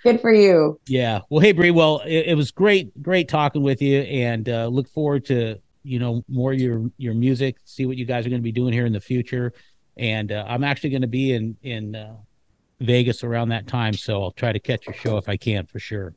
Good 0.03 0.21
for 0.21 0.33
you. 0.33 0.79
Yeah. 0.87 1.21
Well, 1.29 1.41
hey, 1.41 1.51
Bri. 1.51 1.71
Well, 1.71 2.01
it, 2.05 2.27
it 2.27 2.35
was 2.35 2.51
great, 2.51 3.01
great 3.01 3.27
talking 3.27 3.61
with 3.61 3.81
you, 3.81 4.01
and 4.01 4.47
uh, 4.47 4.67
look 4.67 4.87
forward 4.89 5.25
to 5.25 5.57
you 5.83 5.99
know 5.99 6.23
more 6.27 6.53
your 6.53 6.89
your 6.97 7.13
music. 7.13 7.57
See 7.65 7.85
what 7.85 7.97
you 7.97 8.05
guys 8.05 8.25
are 8.25 8.29
going 8.29 8.41
to 8.41 8.43
be 8.43 8.51
doing 8.51 8.73
here 8.73 8.85
in 8.85 8.93
the 8.93 9.01
future, 9.01 9.53
and 9.97 10.31
uh, 10.31 10.45
I'm 10.47 10.63
actually 10.63 10.91
going 10.91 11.01
to 11.01 11.07
be 11.07 11.33
in 11.33 11.57
in 11.63 11.95
uh, 11.95 12.15
Vegas 12.79 13.23
around 13.23 13.49
that 13.49 13.67
time, 13.67 13.93
so 13.93 14.23
I'll 14.23 14.31
try 14.31 14.53
to 14.53 14.59
catch 14.59 14.85
your 14.87 14.95
show 14.95 15.17
if 15.17 15.27
I 15.27 15.37
can 15.37 15.65
for 15.65 15.79
sure. 15.79 16.13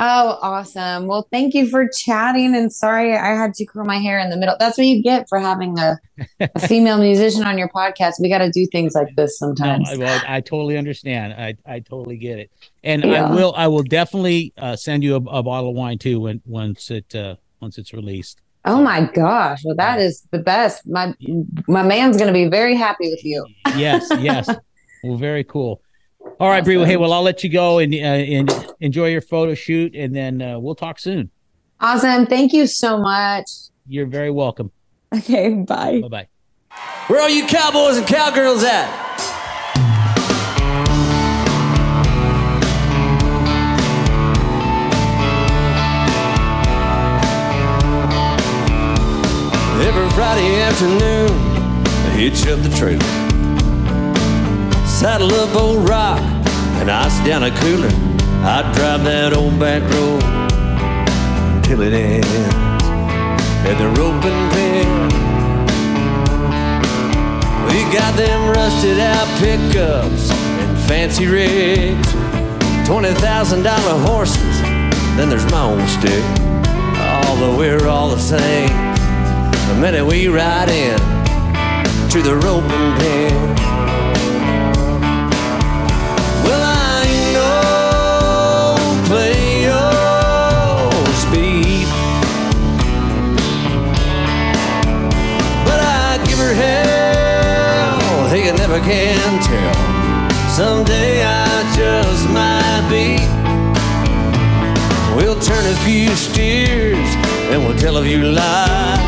Oh, 0.00 0.38
awesome. 0.42 1.06
Well, 1.08 1.26
thank 1.32 1.54
you 1.54 1.68
for 1.68 1.88
chatting. 1.88 2.54
And 2.54 2.72
sorry 2.72 3.16
I 3.16 3.34
had 3.34 3.52
to 3.54 3.64
curl 3.66 3.84
my 3.84 3.98
hair 3.98 4.20
in 4.20 4.30
the 4.30 4.36
middle. 4.36 4.54
That's 4.58 4.78
what 4.78 4.86
you 4.86 5.02
get 5.02 5.28
for 5.28 5.40
having 5.40 5.76
a, 5.78 5.98
a 6.38 6.60
female 6.68 6.98
musician 6.98 7.42
on 7.42 7.58
your 7.58 7.68
podcast. 7.68 8.14
We 8.20 8.28
got 8.28 8.38
to 8.38 8.50
do 8.50 8.64
things 8.70 8.94
like 8.94 9.16
this 9.16 9.36
sometimes. 9.38 9.90
I, 9.90 9.96
well, 9.96 10.22
I 10.26 10.40
totally 10.40 10.76
understand. 10.78 11.32
I 11.32 11.56
I 11.66 11.80
totally 11.80 12.16
get 12.16 12.38
it, 12.38 12.50
and 12.84 13.02
Yeah. 13.02 13.26
I 13.26 13.34
will 13.34 13.52
I 13.56 13.66
will 13.66 13.82
definitely 13.82 14.52
uh, 14.56 14.76
send 14.76 15.02
you 15.02 15.14
a, 15.14 15.20
a 15.38 15.42
bottle 15.42 15.70
of 15.70 15.74
wine 15.74 15.98
too 15.98 16.20
when 16.20 16.42
once 16.46 16.90
it 16.92 17.12
uh, 17.16 17.34
once 17.60 17.76
it's 17.76 17.92
released. 17.92 18.40
oh 18.66 18.80
my 18.82 19.00
gosh. 19.12 19.62
Well, 19.64 19.74
that 19.76 19.98
is 19.98 20.22
the 20.30 20.38
best. 20.38 20.86
My 20.86 21.12
my 21.66 21.82
man's 21.82 22.16
going 22.16 22.28
to 22.28 22.32
be 22.32 22.46
very 22.46 22.76
happy 22.76 23.10
with 23.10 23.24
you. 23.24 23.44
yes, 23.76 24.06
yes. 24.20 24.48
Well, 25.04 25.16
very 25.16 25.44
cool. 25.44 25.80
All 26.40 26.48
right, 26.48 26.62
awesome. 26.62 26.74
Bri. 26.74 26.84
Hey, 26.84 26.96
well, 26.96 27.12
I'll 27.12 27.22
let 27.22 27.42
you 27.42 27.50
go 27.50 27.78
and, 27.78 27.92
uh, 27.92 27.96
and 27.96 28.74
enjoy 28.80 29.08
your 29.08 29.20
photo 29.20 29.54
shoot, 29.54 29.94
and 29.96 30.14
then 30.14 30.40
uh, 30.40 30.58
we'll 30.58 30.76
talk 30.76 31.00
soon. 31.00 31.30
Awesome. 31.80 32.26
Thank 32.26 32.52
you 32.52 32.66
so 32.66 32.98
much. 32.98 33.48
You're 33.86 34.06
very 34.06 34.30
welcome. 34.30 34.70
Okay. 35.14 35.50
Bye. 35.50 36.00
Bye. 36.02 36.08
Bye. 36.08 36.28
Where 37.08 37.20
are 37.20 37.30
you 37.30 37.46
cowboys 37.46 37.96
and 37.96 38.06
cowgirls 38.06 38.62
at? 38.62 39.06
Every 49.80 50.10
Friday 50.10 50.60
afternoon, 50.60 51.30
I 51.86 52.10
hitch 52.10 52.46
up 52.46 52.60
the 52.60 52.76
trailer. 52.76 53.27
Saddle 54.98 55.32
up 55.34 55.54
old 55.54 55.88
rock 55.88 56.18
and 56.80 56.90
ice 56.90 57.24
down 57.24 57.44
a 57.44 57.52
cooler. 57.60 57.86
I'd 58.42 58.74
drive 58.74 59.04
that 59.04 59.32
old 59.32 59.56
back 59.60 59.80
road 59.94 60.20
until 61.54 61.82
it 61.82 61.92
ends 61.92 62.26
at 63.62 63.78
the 63.78 63.86
roping 63.94 64.42
pen. 64.50 64.88
We 67.70 67.94
got 67.94 68.16
them 68.16 68.50
rusted 68.50 68.98
out 68.98 69.28
pickups 69.38 70.32
and 70.32 70.76
fancy 70.88 71.28
rigs, 71.28 72.10
twenty 72.84 73.14
thousand 73.22 73.62
dollar 73.62 74.04
horses. 74.04 74.60
Then 75.14 75.28
there's 75.30 75.48
my 75.52 75.62
own 75.62 75.86
stick. 75.86 76.24
Although 77.28 77.56
we're 77.56 77.86
all 77.86 78.10
the 78.10 78.18
same, 78.18 78.74
the 79.68 79.78
minute 79.80 80.04
we 80.04 80.26
ride 80.26 80.70
in 80.70 80.98
to 82.10 82.20
the 82.20 82.34
pen. 82.98 83.48
Well, 83.48 83.57
never 98.68 98.84
can 98.84 99.42
tell. 99.42 100.50
Someday 100.50 101.24
I 101.24 101.74
just 101.74 102.28
might 102.28 102.86
be. 102.90 103.16
We'll 105.16 105.40
turn 105.40 105.64
a 105.66 105.76
few 105.86 106.10
steers 106.10 107.08
and 107.50 107.64
we'll 107.64 107.78
tell 107.78 107.96
a 107.96 108.02
few 108.02 108.22
lies. 108.22 108.98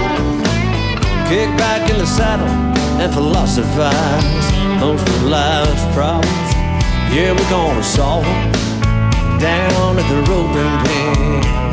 Kick 1.28 1.48
back 1.58 1.90
in 1.90 1.98
the 1.98 2.06
saddle 2.06 2.48
and 3.00 3.12
philosophize. 3.12 4.50
Most 4.80 5.06
of 5.06 5.24
life's 5.24 5.84
problems, 5.94 6.50
yeah, 7.12 7.32
we're 7.32 7.50
gonna 7.50 7.82
solve 7.82 8.24
them 8.24 8.52
down 9.38 9.98
at 9.98 10.08
the 10.08 10.22
roping 10.30 10.74
pen. 10.84 11.69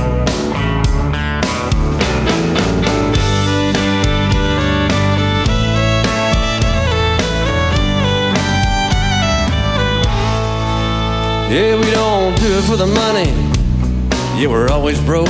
Yeah, 11.49 11.79
we 11.79 11.89
don't 11.91 12.37
do 12.41 12.47
it 12.57 12.63
for 12.63 12.75
the 12.75 12.85
money. 12.85 13.31
Yeah, 14.37 14.49
we're 14.49 14.67
always 14.67 14.99
broke. 14.99 15.29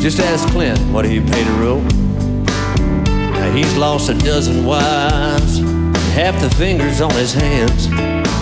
Just 0.00 0.18
ask 0.18 0.48
Clint 0.48 0.80
what 0.92 1.04
he 1.04 1.20
paid 1.20 1.46
a 1.46 1.52
rope. 1.60 1.84
Now, 3.04 3.52
he's 3.52 3.76
lost 3.76 4.08
a 4.08 4.14
dozen 4.14 4.64
wives, 4.64 5.58
half 6.14 6.40
the 6.40 6.48
fingers 6.56 7.02
on 7.02 7.10
his 7.10 7.34
hands 7.34 7.86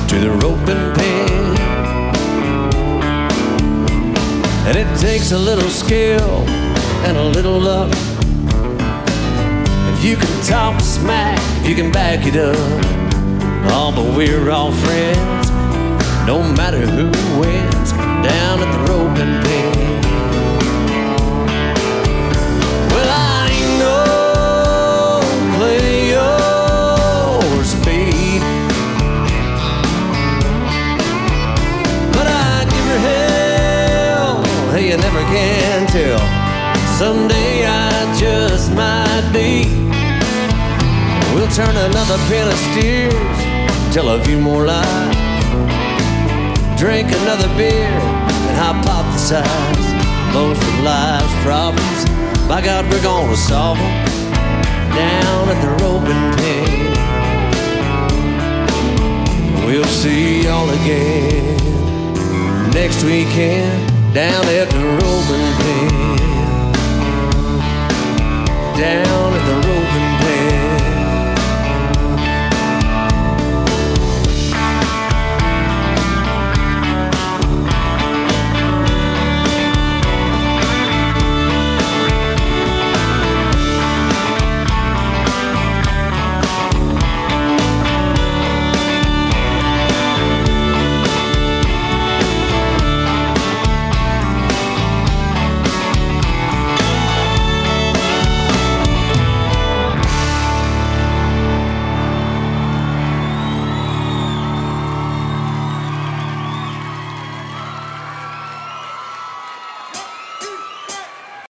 to 0.08 0.20
the 0.20 0.30
rope 0.40 0.68
and 0.68 0.96
pen. 0.96 1.56
And 4.68 4.76
it 4.76 5.00
takes 5.00 5.32
a 5.32 5.38
little 5.38 5.68
skill 5.68 6.46
and 7.04 7.16
a 7.16 7.24
little 7.24 7.58
luck. 7.58 7.90
If 9.94 10.04
you 10.04 10.14
can 10.14 10.44
talk 10.46 10.80
smack, 10.80 11.40
you 11.66 11.74
can 11.74 11.90
back 11.90 12.24
it 12.24 12.36
up. 12.36 12.56
Oh, 13.68 13.92
but 13.94 14.16
we're 14.16 14.48
all 14.50 14.70
friends, 14.70 15.35
no 16.26 16.42
matter 16.42 16.80
who 16.80 17.06
wins 17.38 17.92
down 17.92 18.58
at 18.58 18.70
the 18.72 18.92
roping 18.92 19.34
pen. 19.44 20.02
Well, 22.90 23.10
I 23.12 23.48
ain't 23.52 23.78
no 23.78 25.20
play 25.56 26.10
your 26.10 27.64
speed, 27.64 28.42
but 32.10 32.26
I 32.26 32.64
give 32.72 32.86
her 32.92 33.00
hell. 33.08 34.42
Hey, 34.72 34.90
you 34.90 34.96
never 34.96 35.22
can 35.30 35.86
tell. 35.86 36.18
Someday 36.98 37.66
I 37.66 38.18
just 38.18 38.74
might 38.74 39.30
be. 39.32 39.68
We'll 41.32 41.50
turn 41.50 41.76
another 41.76 42.18
pen 42.26 42.48
of 42.48 42.58
steers, 42.72 43.94
tell 43.94 44.08
a 44.08 44.24
few 44.24 44.40
more 44.40 44.66
lies 44.66 45.25
drink 46.76 47.10
another 47.10 47.48
beer 47.56 47.88
and 47.88 48.56
hypothesize 48.60 49.88
most 50.34 50.62
of 50.62 50.80
life's 50.84 51.32
problems. 51.42 52.04
By 52.46 52.60
God, 52.60 52.84
we're 52.90 53.02
gonna 53.02 53.36
solve 53.36 53.78
them 53.78 54.06
down 54.94 55.48
at 55.48 55.60
the 55.64 55.70
roping 55.82 56.36
pen. 56.36 56.96
We'll 59.64 59.84
see 59.84 60.42
y'all 60.44 60.68
again 60.68 61.56
next 62.72 63.02
weekend 63.04 64.12
down 64.12 64.44
at 64.44 64.68
the 64.68 64.84
roping 65.00 65.48
pen. 65.60 66.16
Down 68.76 69.32
at 69.32 69.44
the 69.48 69.56
roping 69.66 70.12